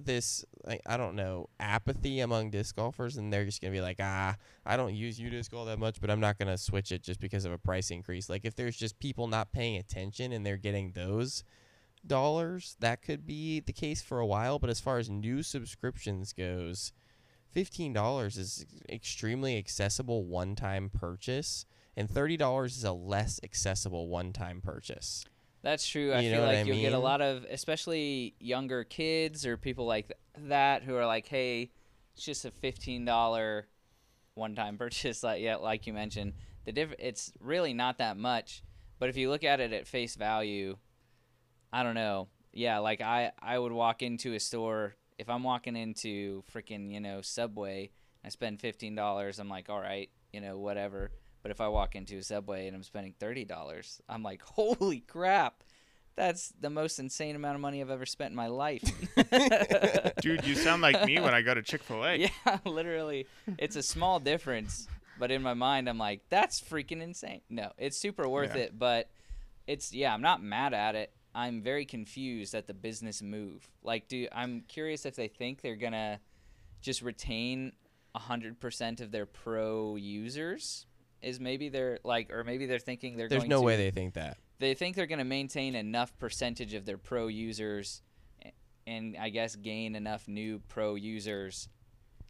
this 0.00 0.44
like 0.64 0.80
I 0.86 0.96
don't 0.96 1.16
know 1.16 1.48
apathy 1.60 2.20
among 2.20 2.50
disc 2.50 2.76
golfers, 2.76 3.16
and 3.16 3.32
they're 3.32 3.44
just 3.44 3.60
gonna 3.60 3.72
be 3.72 3.80
like, 3.80 3.98
ah, 4.00 4.36
I 4.64 4.76
don't 4.76 4.94
use 4.94 5.18
UDisc 5.18 5.52
all 5.54 5.64
that 5.66 5.78
much, 5.78 6.00
but 6.00 6.10
I'm 6.10 6.20
not 6.20 6.38
gonna 6.38 6.58
switch 6.58 6.92
it 6.92 7.02
just 7.02 7.20
because 7.20 7.44
of 7.44 7.52
a 7.52 7.58
price 7.58 7.90
increase. 7.90 8.28
Like 8.28 8.44
if 8.44 8.54
there's 8.54 8.76
just 8.76 8.98
people 8.98 9.26
not 9.28 9.52
paying 9.52 9.76
attention 9.76 10.32
and 10.32 10.44
they're 10.44 10.56
getting 10.56 10.92
those 10.92 11.44
dollars, 12.06 12.76
that 12.80 13.02
could 13.02 13.26
be 13.26 13.60
the 13.60 13.72
case 13.72 14.02
for 14.02 14.18
a 14.20 14.26
while. 14.26 14.58
But 14.58 14.70
as 14.70 14.80
far 14.80 14.98
as 14.98 15.08
new 15.08 15.42
subscriptions 15.42 16.32
goes, 16.32 16.92
fifteen 17.50 17.92
dollars 17.92 18.36
is 18.36 18.66
extremely 18.88 19.56
accessible 19.58 20.24
one 20.24 20.56
time 20.56 20.90
purchase. 20.90 21.66
And 21.96 22.10
thirty 22.10 22.36
dollars 22.36 22.76
is 22.76 22.84
a 22.84 22.92
less 22.92 23.40
accessible 23.42 24.08
one-time 24.08 24.60
purchase. 24.60 25.24
That's 25.62 25.86
true. 25.86 26.12
I 26.12 26.20
You 26.20 26.30
feel 26.30 26.40
what 26.42 26.48
like 26.48 26.58
I 26.58 26.62
you'll 26.62 26.76
get 26.76 26.92
a 26.92 26.96
mean? 26.96 27.02
lot 27.02 27.20
of, 27.20 27.44
especially 27.50 28.34
younger 28.38 28.84
kids 28.84 29.44
or 29.44 29.56
people 29.56 29.86
like 29.86 30.06
th- 30.08 30.48
that, 30.48 30.82
who 30.84 30.94
are 30.96 31.06
like, 31.06 31.26
"Hey, 31.26 31.72
it's 32.14 32.24
just 32.24 32.44
a 32.44 32.50
fifteen 32.50 33.04
dollar 33.04 33.66
one-time 34.34 34.78
purchase." 34.78 35.22
Like 35.22 35.42
yeah, 35.42 35.56
like 35.56 35.86
you 35.86 35.92
mentioned, 35.92 36.34
the 36.64 36.72
diff- 36.72 36.94
it's 36.98 37.32
really 37.40 37.74
not 37.74 37.98
that 37.98 38.16
much. 38.16 38.62
But 38.98 39.08
if 39.08 39.16
you 39.16 39.28
look 39.28 39.44
at 39.44 39.60
it 39.60 39.72
at 39.72 39.86
face 39.86 40.14
value, 40.16 40.76
I 41.72 41.82
don't 41.82 41.94
know. 41.94 42.28
Yeah, 42.52 42.78
like 42.78 43.00
I 43.00 43.32
I 43.40 43.58
would 43.58 43.72
walk 43.72 44.02
into 44.02 44.34
a 44.34 44.40
store 44.40 44.94
if 45.18 45.28
I'm 45.28 45.42
walking 45.42 45.76
into 45.76 46.44
freaking 46.54 46.92
you 46.92 47.00
know 47.00 47.22
Subway. 47.22 47.90
I 48.24 48.28
spend 48.28 48.60
fifteen 48.60 48.94
dollars. 48.94 49.38
I'm 49.38 49.48
like, 49.48 49.68
all 49.68 49.80
right, 49.80 50.10
you 50.32 50.40
know, 50.40 50.58
whatever. 50.58 51.10
But 51.46 51.52
if 51.52 51.60
I 51.60 51.68
walk 51.68 51.94
into 51.94 52.16
a 52.18 52.24
Subway 52.24 52.66
and 52.66 52.74
I'm 52.74 52.82
spending 52.82 53.14
thirty 53.20 53.44
dollars, 53.44 54.02
I'm 54.08 54.24
like, 54.24 54.42
holy 54.56 54.98
crap! 54.98 55.62
that's 56.16 56.52
the 56.60 56.70
most 56.70 56.98
insane 56.98 57.36
amount 57.36 57.54
of 57.54 57.60
money 57.60 57.80
I've 57.80 57.88
ever 57.88 58.04
spent 58.04 58.32
in 58.32 58.36
my 58.36 58.48
life. 58.48 58.82
Dude, 60.20 60.44
you 60.44 60.56
sound 60.56 60.82
like 60.82 61.04
me 61.04 61.20
when 61.20 61.34
I 61.34 61.42
go 61.42 61.54
to 61.54 61.62
Chick 61.62 61.84
Fil 61.84 62.04
A. 62.04 62.16
yeah, 62.46 62.58
literally, 62.64 63.28
it's 63.58 63.76
a 63.76 63.82
small 63.84 64.18
difference, 64.18 64.88
but 65.20 65.30
in 65.30 65.40
my 65.40 65.54
mind, 65.54 65.88
I'm 65.88 65.98
like, 65.98 66.22
that's 66.30 66.60
freaking 66.60 67.00
insane. 67.00 67.42
No, 67.48 67.70
it's 67.78 67.96
super 67.96 68.28
worth 68.28 68.56
Yeah. 68.56 68.62
it, 68.62 68.76
but 68.76 69.08
it's 69.68 69.92
yeah, 69.92 70.12
I'm 70.12 70.22
not 70.22 70.42
mad 70.42 70.74
at 70.74 70.96
it. 70.96 71.12
I'm 71.32 71.62
very 71.62 71.84
confused 71.84 72.56
at 72.56 72.66
the 72.66 72.74
business 72.74 73.22
move. 73.22 73.68
Like, 73.84 74.08
do 74.08 74.26
I'm 74.32 74.62
curious 74.66 75.06
if 75.06 75.14
they 75.14 75.28
think 75.28 75.60
they're 75.60 75.76
gonna 75.76 76.18
just 76.82 77.02
retain 77.02 77.70
hundred 78.16 78.58
percent 78.58 79.00
of 79.00 79.12
their 79.12 79.26
pro 79.26 79.94
users. 79.94 80.86
Is 81.26 81.40
maybe 81.40 81.68
they're 81.68 81.98
like, 82.04 82.30
or 82.32 82.44
maybe 82.44 82.66
they're 82.66 82.78
thinking 82.78 83.16
they're 83.16 83.28
There's 83.28 83.42
going 83.42 83.50
no 83.50 83.60
to, 83.60 83.66
way 83.66 83.76
they 83.76 83.90
think 83.90 84.14
that. 84.14 84.36
they 84.60 84.74
think 84.74 84.94
they're 84.94 85.06
going 85.06 85.18
to 85.18 85.24
maintain 85.24 85.74
enough 85.74 86.16
percentage 86.18 86.72
of 86.74 86.86
their 86.86 86.98
pro 86.98 87.26
users 87.26 88.00
and 88.86 89.16
I 89.20 89.30
guess 89.30 89.56
gain 89.56 89.96
enough 89.96 90.28
new 90.28 90.60
pro 90.68 90.94
users 90.94 91.68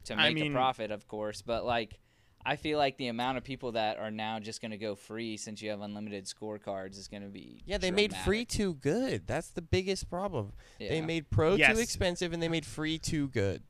to 0.04 0.14
I 0.14 0.28
make 0.32 0.36
mean- 0.36 0.52
a 0.52 0.54
profit, 0.54 0.90
of 0.90 1.06
course. 1.06 1.42
But 1.42 1.66
like, 1.66 1.98
I 2.46 2.56
feel 2.56 2.78
like 2.78 2.96
the 2.96 3.08
amount 3.08 3.36
of 3.38 3.44
people 3.44 3.72
that 3.72 3.98
are 3.98 4.10
now 4.10 4.38
just 4.38 4.62
going 4.62 4.70
to 4.70 4.78
go 4.78 4.94
free 4.94 5.36
since 5.36 5.60
you 5.60 5.68
have 5.70 5.80
unlimited 5.82 6.24
scorecards 6.26 6.96
is 6.96 7.08
going 7.08 7.24
to 7.24 7.28
be 7.28 7.60
Yeah, 7.66 7.76
they 7.76 7.90
made 7.90 8.14
free 8.16 8.44
too 8.46 8.74
good. 8.74 9.26
That's 9.26 9.48
the 9.48 9.62
biggest 9.62 10.08
problem. 10.08 10.52
They 10.78 11.02
made 11.02 11.28
pro 11.28 11.56
Yes. 11.56 11.74
too 11.74 11.80
expensive 11.82 12.32
and 12.32 12.42
they 12.42 12.48
made 12.48 12.64
free 12.64 12.98
too 12.98 13.28
good. 13.28 13.62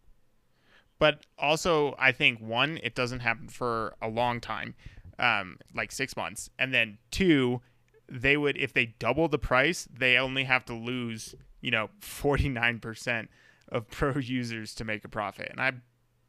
But 0.99 1.27
also, 1.39 1.95
I 1.99 2.13
think 2.13 2.41
one, 2.41 2.79
it 2.83 2.95
doesn't 2.95 3.21
happen 3.21 3.49
for 3.49 3.95
a 4.01 4.09
long 4.09 4.41
time, 4.41 4.75
um, 5.19 5.59
like 5.75 5.93
six 5.93 6.17
months, 6.17 6.51
and 6.59 6.73
then 6.73 6.99
two, 7.11 7.61
they 8.09 8.37
would 8.37 8.57
if 8.57 8.73
they 8.73 8.95
double 8.99 9.29
the 9.29 9.39
price, 9.39 9.89
they 9.93 10.17
only 10.17 10.45
have 10.45 10.65
to 10.67 10.75
lose, 10.75 11.35
you 11.61 11.71
know, 11.71 11.91
forty 12.01 12.49
nine 12.49 12.79
percent 12.79 13.31
of 13.71 13.89
pro 13.91 14.19
users 14.19 14.75
to 14.77 14.85
make 14.85 15.05
a 15.05 15.09
profit, 15.09 15.49
and 15.51 15.61
I'm 15.61 15.83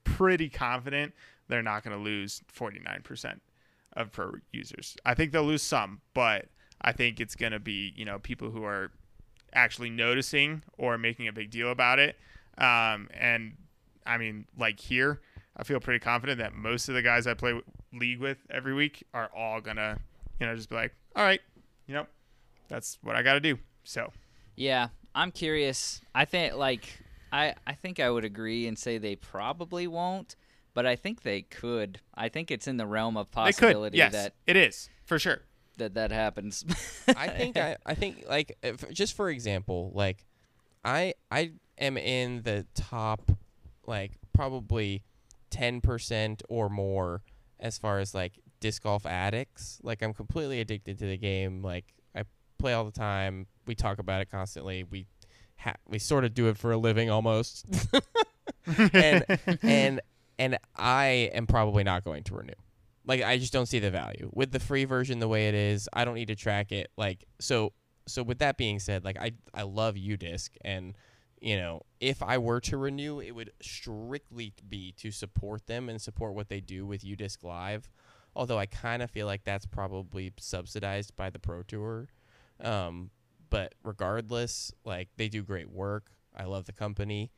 pretty 0.04 0.50
confident 0.50 1.14
they're 1.48 1.62
not 1.64 1.84
going 1.84 1.96
to 1.96 2.04
lose 2.04 2.42
forty 2.48 2.80
nine 2.80 3.02
percent 3.04 3.42
of 3.94 4.12
pro 4.12 4.34
users. 4.52 4.96
I 5.06 5.14
think 5.14 5.32
they'll 5.32 5.44
lose 5.44 5.64
some, 5.64 6.02
but 6.14 6.48
I 6.82 6.92
think 6.92 7.20
it's 7.20 7.36
going 7.36 7.52
to 7.52 7.60
be 7.60 7.94
you 7.96 8.06
know 8.06 8.20
people 8.20 8.50
who 8.50 8.64
are 8.64 8.92
actually 9.54 9.90
noticing 9.90 10.64
or 10.78 10.98
making 10.98 11.28
a 11.28 11.34
big 11.34 11.50
deal 11.50 11.72
about 11.72 12.00
it. 12.00 12.16
Um, 12.58 13.10
and 13.14 13.54
I 14.06 14.18
mean, 14.18 14.46
like 14.58 14.80
here, 14.80 15.22
I 15.58 15.64
feel 15.64 15.80
pretty 15.80 16.00
confident 16.00 16.38
that 16.40 16.54
most 16.54 16.88
of 16.88 16.96
the 16.96 17.02
guys 17.02 17.26
I 17.26 17.34
play 17.34 17.52
w- 17.52 17.66
league 17.94 18.20
with 18.20 18.38
every 18.50 18.74
week 18.76 19.04
are 19.14 19.30
all 19.36 19.60
gonna, 19.60 19.98
you 20.40 20.46
know, 20.46 20.56
just 20.56 20.70
be 20.70 20.76
like, 20.76 20.94
all 21.16 21.24
right, 21.24 21.42
you 21.88 21.96
know, 21.96 22.06
that's 22.68 23.00
what 23.02 23.16
I 23.16 23.24
got 23.24 23.34
to 23.34 23.40
do. 23.40 23.58
So 23.84 24.12
Yeah, 24.56 24.90
I'm 25.16 25.32
curious. 25.32 26.02
I 26.14 26.26
think 26.26 26.56
like 26.56 27.00
I 27.32 27.56
I 27.66 27.74
think 27.74 28.00
I 28.00 28.10
would 28.10 28.24
agree 28.24 28.68
and 28.68 28.78
say 28.78 28.98
they 29.00 29.16
probably 29.16 29.88
won't, 29.88 30.36
but 30.76 30.86
I 30.86 30.96
think 30.96 31.24
they 31.24 31.42
could. 31.42 32.02
I 32.14 32.30
think 32.30 32.52
it's 32.52 32.68
in 32.68 32.78
the 32.78 32.86
realm 32.86 33.18
of 33.18 33.32
they 33.32 33.52
could, 33.52 33.56
possibility 33.56 33.98
yes, 33.98 34.12
that 34.14 34.34
it 34.46 34.56
is 34.56 34.90
for 35.06 35.18
sure. 35.18 35.42
that 35.78 35.96
that 35.96 36.12
happens. 36.12 36.64
I 37.08 37.30
think 37.30 37.58
I, 37.58 37.78
I 37.86 37.96
think 37.96 38.26
like 38.30 38.58
if, 38.62 38.88
just 38.92 39.16
for 39.16 39.30
example, 39.30 39.92
like 39.96 40.26
I 40.86 41.16
I 41.32 41.54
am 41.80 41.98
in 41.98 42.44
the 42.44 42.66
top 42.76 43.32
like 43.88 44.12
probably 44.34 45.04
10% 45.58 46.42
or 46.50 46.70
more 46.70 47.24
as 47.60 47.78
far 47.78 48.00
as 48.00 48.14
like 48.14 48.40
disc 48.60 48.84
golf 48.84 49.06
addicts. 49.06 49.80
Like 49.84 50.02
I'm 50.02 50.14
completely 50.14 50.60
addicted 50.60 51.00
to 51.00 51.06
the 51.06 51.18
game. 51.18 51.62
Like 51.62 51.86
I 52.16 52.24
play 52.58 52.74
all 52.74 52.86
the 52.86 52.92
time. 52.92 53.48
We 53.66 53.76
talk 53.76 54.00
about 54.00 54.22
it 54.22 54.30
constantly. 54.30 54.84
We 54.84 55.08
ha- 55.58 55.76
we 55.88 56.00
sort 56.00 56.24
of 56.24 56.34
do 56.34 56.48
it 56.48 56.58
for 56.58 56.72
a 56.72 56.78
living 56.78 57.10
almost. 57.10 57.66
and 58.94 59.26
and 59.62 60.02
and 60.40 60.58
I 60.76 61.32
am 61.34 61.48
probably 61.48 61.84
not 61.84 62.04
going 62.04 62.24
to 62.24 62.36
renew. 62.36 62.54
Like 63.06 63.24
I 63.24 63.38
just 63.38 63.54
don't 63.54 63.66
see 63.68 63.80
the 63.80 63.92
value 63.92 64.30
with 64.34 64.52
the 64.52 64.60
free 64.60 64.86
version 64.86 65.20
the 65.20 65.28
way 65.28 65.48
it 65.48 65.56
is. 65.56 65.88
I 65.94 66.06
don't 66.06 66.16
need 66.16 66.28
to 66.28 66.36
track 66.36 66.72
it. 66.72 66.92
Like 66.98 67.26
so 67.40 67.74
so 68.08 68.24
with 68.24 68.40
that 68.40 68.58
being 68.58 68.80
said, 68.80 69.04
like 69.04 69.18
I 69.18 69.32
I 69.54 69.64
love 69.64 69.96
UDisc 69.96 70.50
and 70.62 70.96
you 71.42 71.58
know 71.58 71.84
if 72.00 72.22
I 72.22 72.38
were 72.38 72.60
to 72.62 72.78
renew, 72.78 73.20
it 73.20 73.32
would 73.32 73.52
strictly 73.62 74.54
be 74.68 74.94
to 74.98 75.12
support 75.12 75.68
them 75.68 75.90
and 75.90 76.02
support 76.02 76.34
what 76.34 76.50
they 76.50 76.62
do 76.62 76.86
with 76.86 77.04
UDisc 77.04 77.44
Live. 77.44 77.90
Although 78.36 78.60
I 78.60 78.68
kind 78.68 79.02
of 79.02 79.10
feel 79.10 79.26
like 79.26 79.44
that's 79.44 79.66
probably 79.66 80.32
subsidized 80.40 81.16
by 81.16 81.32
the 81.32 81.40
Pro 81.40 81.64
Tour. 81.64 82.08
Um, 82.62 83.10
but 83.50 83.74
regardless, 83.84 84.72
like 84.86 85.10
they 85.18 85.28
do 85.28 85.42
great 85.42 85.70
work. 85.72 86.12
I 86.36 86.44
love 86.44 86.66
the 86.66 86.74
company 86.74 87.32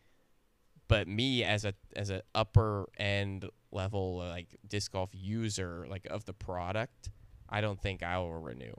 but 0.89 1.07
me 1.07 1.45
as 1.45 1.63
a 1.63 1.73
as 1.95 2.09
a 2.09 2.21
upper 2.35 2.89
end 2.97 3.45
level 3.71 4.17
like 4.17 4.57
disc 4.67 4.91
golf 4.91 5.11
user 5.13 5.85
like 5.89 6.05
of 6.07 6.25
the 6.25 6.33
product 6.33 7.09
i 7.47 7.61
don't 7.61 7.79
think 7.81 8.03
i 8.03 8.17
will 8.17 8.33
renew 8.33 8.73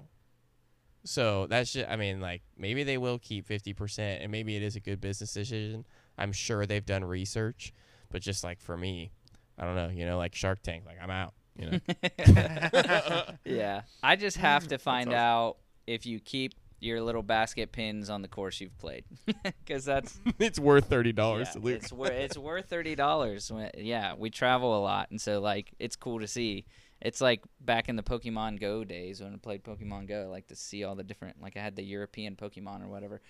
so 1.04 1.46
that's 1.46 1.72
just 1.72 1.88
i 1.88 1.96
mean 1.96 2.20
like 2.20 2.42
maybe 2.58 2.82
they 2.82 2.98
will 2.98 3.18
keep 3.18 3.48
50% 3.48 3.98
and 3.98 4.30
maybe 4.30 4.56
it 4.56 4.62
is 4.62 4.76
a 4.76 4.80
good 4.80 5.00
business 5.00 5.32
decision 5.32 5.84
i'm 6.18 6.32
sure 6.32 6.66
they've 6.66 6.84
done 6.84 7.04
research 7.04 7.72
but 8.10 8.20
just 8.22 8.44
like 8.44 8.60
for 8.60 8.76
me 8.76 9.10
i 9.58 9.64
don't 9.64 9.76
know 9.76 9.88
you 9.88 10.04
know 10.04 10.18
like 10.18 10.34
shark 10.34 10.62
tank 10.62 10.84
like 10.86 10.98
i'm 11.02 11.10
out 11.10 11.32
you 11.56 11.70
know 11.70 11.78
yeah, 13.44 13.82
I 14.02 14.16
just 14.16 14.38
mm, 14.38 14.40
have 14.40 14.68
to 14.68 14.78
find 14.78 15.08
awesome. 15.08 15.18
out 15.18 15.56
if 15.86 16.06
you 16.06 16.20
keep 16.20 16.54
your 16.78 17.02
little 17.02 17.22
basket 17.22 17.72
pins 17.72 18.08
on 18.08 18.22
the 18.22 18.28
course 18.28 18.60
you've 18.60 18.76
played, 18.78 19.04
because 19.42 19.84
that's 19.84 20.18
it's 20.38 20.58
worth 20.58 20.88
$30 20.88 21.04
yeah, 21.04 21.44
to 21.44 21.58
lose 21.58 21.76
it's 21.76 21.92
worth 21.92 22.10
it's 22.10 22.38
worth 22.38 22.66
thirty 22.66 22.94
dollars. 22.94 23.52
Yeah, 23.76 24.14
we 24.16 24.30
travel 24.30 24.78
a 24.78 24.80
lot, 24.80 25.10
and 25.10 25.20
so 25.20 25.40
like 25.40 25.72
it's 25.78 25.96
cool 25.96 26.20
to 26.20 26.28
see. 26.28 26.64
It's 27.00 27.20
like 27.20 27.42
back 27.60 27.88
in 27.88 27.96
the 27.96 28.02
Pokemon 28.02 28.60
Go 28.60 28.84
days 28.84 29.22
when 29.22 29.32
I 29.32 29.36
played 29.36 29.64
Pokemon 29.64 30.08
Go. 30.08 30.22
I 30.22 30.26
like 30.26 30.48
to 30.48 30.56
see 30.56 30.84
all 30.84 30.94
the 30.94 31.02
different, 31.02 31.40
like 31.40 31.56
I 31.56 31.60
had 31.60 31.76
the 31.76 31.82
European 31.82 32.36
Pokemon 32.36 32.84
or 32.84 32.88
whatever. 32.88 33.20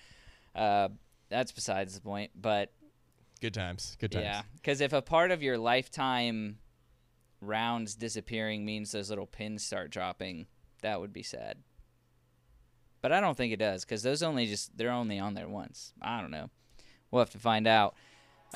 Uh, 0.54 0.88
that's 1.28 1.52
besides 1.52 1.94
the 1.94 2.00
point, 2.00 2.32
but 2.34 2.72
good 3.40 3.54
times 3.54 3.96
good 4.00 4.12
times 4.12 4.24
yeah, 4.24 4.42
because 4.56 4.80
if 4.80 4.92
a 4.92 5.00
part 5.00 5.30
of 5.30 5.42
your 5.42 5.56
lifetime 5.56 6.58
rounds 7.40 7.94
disappearing 7.94 8.64
means 8.64 8.92
those 8.92 9.08
little 9.08 9.26
pins 9.26 9.64
start 9.64 9.90
dropping, 9.90 10.46
that 10.82 11.00
would 11.00 11.12
be 11.12 11.22
sad. 11.22 11.58
But 13.00 13.12
I 13.12 13.20
don't 13.20 13.36
think 13.36 13.52
it 13.52 13.58
does 13.58 13.84
because 13.84 14.02
those 14.02 14.22
only 14.22 14.46
just 14.46 14.76
they're 14.76 14.90
only 14.90 15.18
on 15.18 15.34
there 15.34 15.48
once. 15.48 15.92
I 16.02 16.20
don't 16.20 16.30
know. 16.30 16.50
We'll 17.10 17.22
have 17.22 17.30
to 17.30 17.38
find 17.38 17.66
out. 17.66 17.94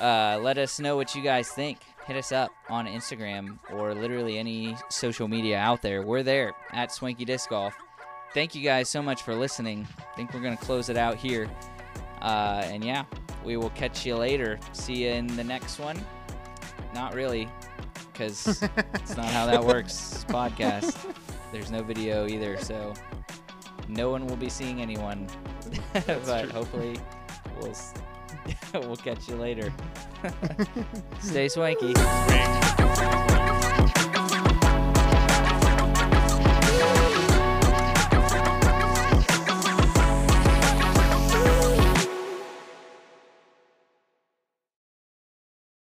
Uh, 0.01 0.38
let 0.42 0.59
us 0.59 0.80
know 0.80 0.97
what 0.97 1.14
you 1.14 1.22
guys 1.22 1.49
think. 1.49 1.78
Hit 2.07 2.16
us 2.16 2.32
up 2.32 2.51
on 2.68 2.86
Instagram 2.86 3.59
or 3.72 3.95
literally 3.95 4.38
any 4.38 4.76
social 4.90 5.28
media 5.28 5.59
out 5.59 5.80
there. 5.82 6.03
We're 6.03 6.22
there 6.22 6.53
at 6.72 6.92
Swanky 6.92 7.24
Disc 7.24 7.49
Golf. 7.49 7.74
Thank 8.34 8.55
you 8.55 8.62
guys 8.62 8.88
so 8.88 9.01
much 9.01 9.22
for 9.22 9.34
listening. 9.34 9.86
I 10.01 10.16
think 10.16 10.34
we're 10.34 10.40
gonna 10.40 10.57
close 10.57 10.88
it 10.88 10.97
out 10.97 11.16
here. 11.16 11.49
Uh, 12.20 12.62
and 12.66 12.84
yeah, 12.84 13.05
we 13.45 13.57
will 13.57 13.70
catch 13.70 14.05
you 14.05 14.16
later. 14.16 14.59
See 14.72 15.05
you 15.05 15.11
in 15.11 15.26
the 15.28 15.45
next 15.45 15.78
one. 15.78 15.99
Not 16.95 17.14
really, 17.14 17.49
because 18.12 18.62
it's 18.95 19.16
not 19.16 19.26
how 19.26 19.47
that 19.47 19.64
works. 19.64 20.24
Podcast. 20.28 21.14
There's 21.53 21.70
no 21.70 21.82
video 21.82 22.26
either, 22.26 22.59
so 22.59 22.92
no 23.88 24.11
one 24.11 24.26
will 24.26 24.36
be 24.36 24.49
seeing 24.49 24.82
anyone. 24.82 25.28
but 25.92 26.05
true. 26.42 26.49
hopefully, 26.51 26.99
we'll 27.61 27.70
s- 27.70 27.95
we'll 28.74 28.97
catch 28.97 29.28
you 29.28 29.36
later. 29.36 29.72
Stay 31.20 31.49
swanky. 31.49 31.92
Thanks. 31.95 33.43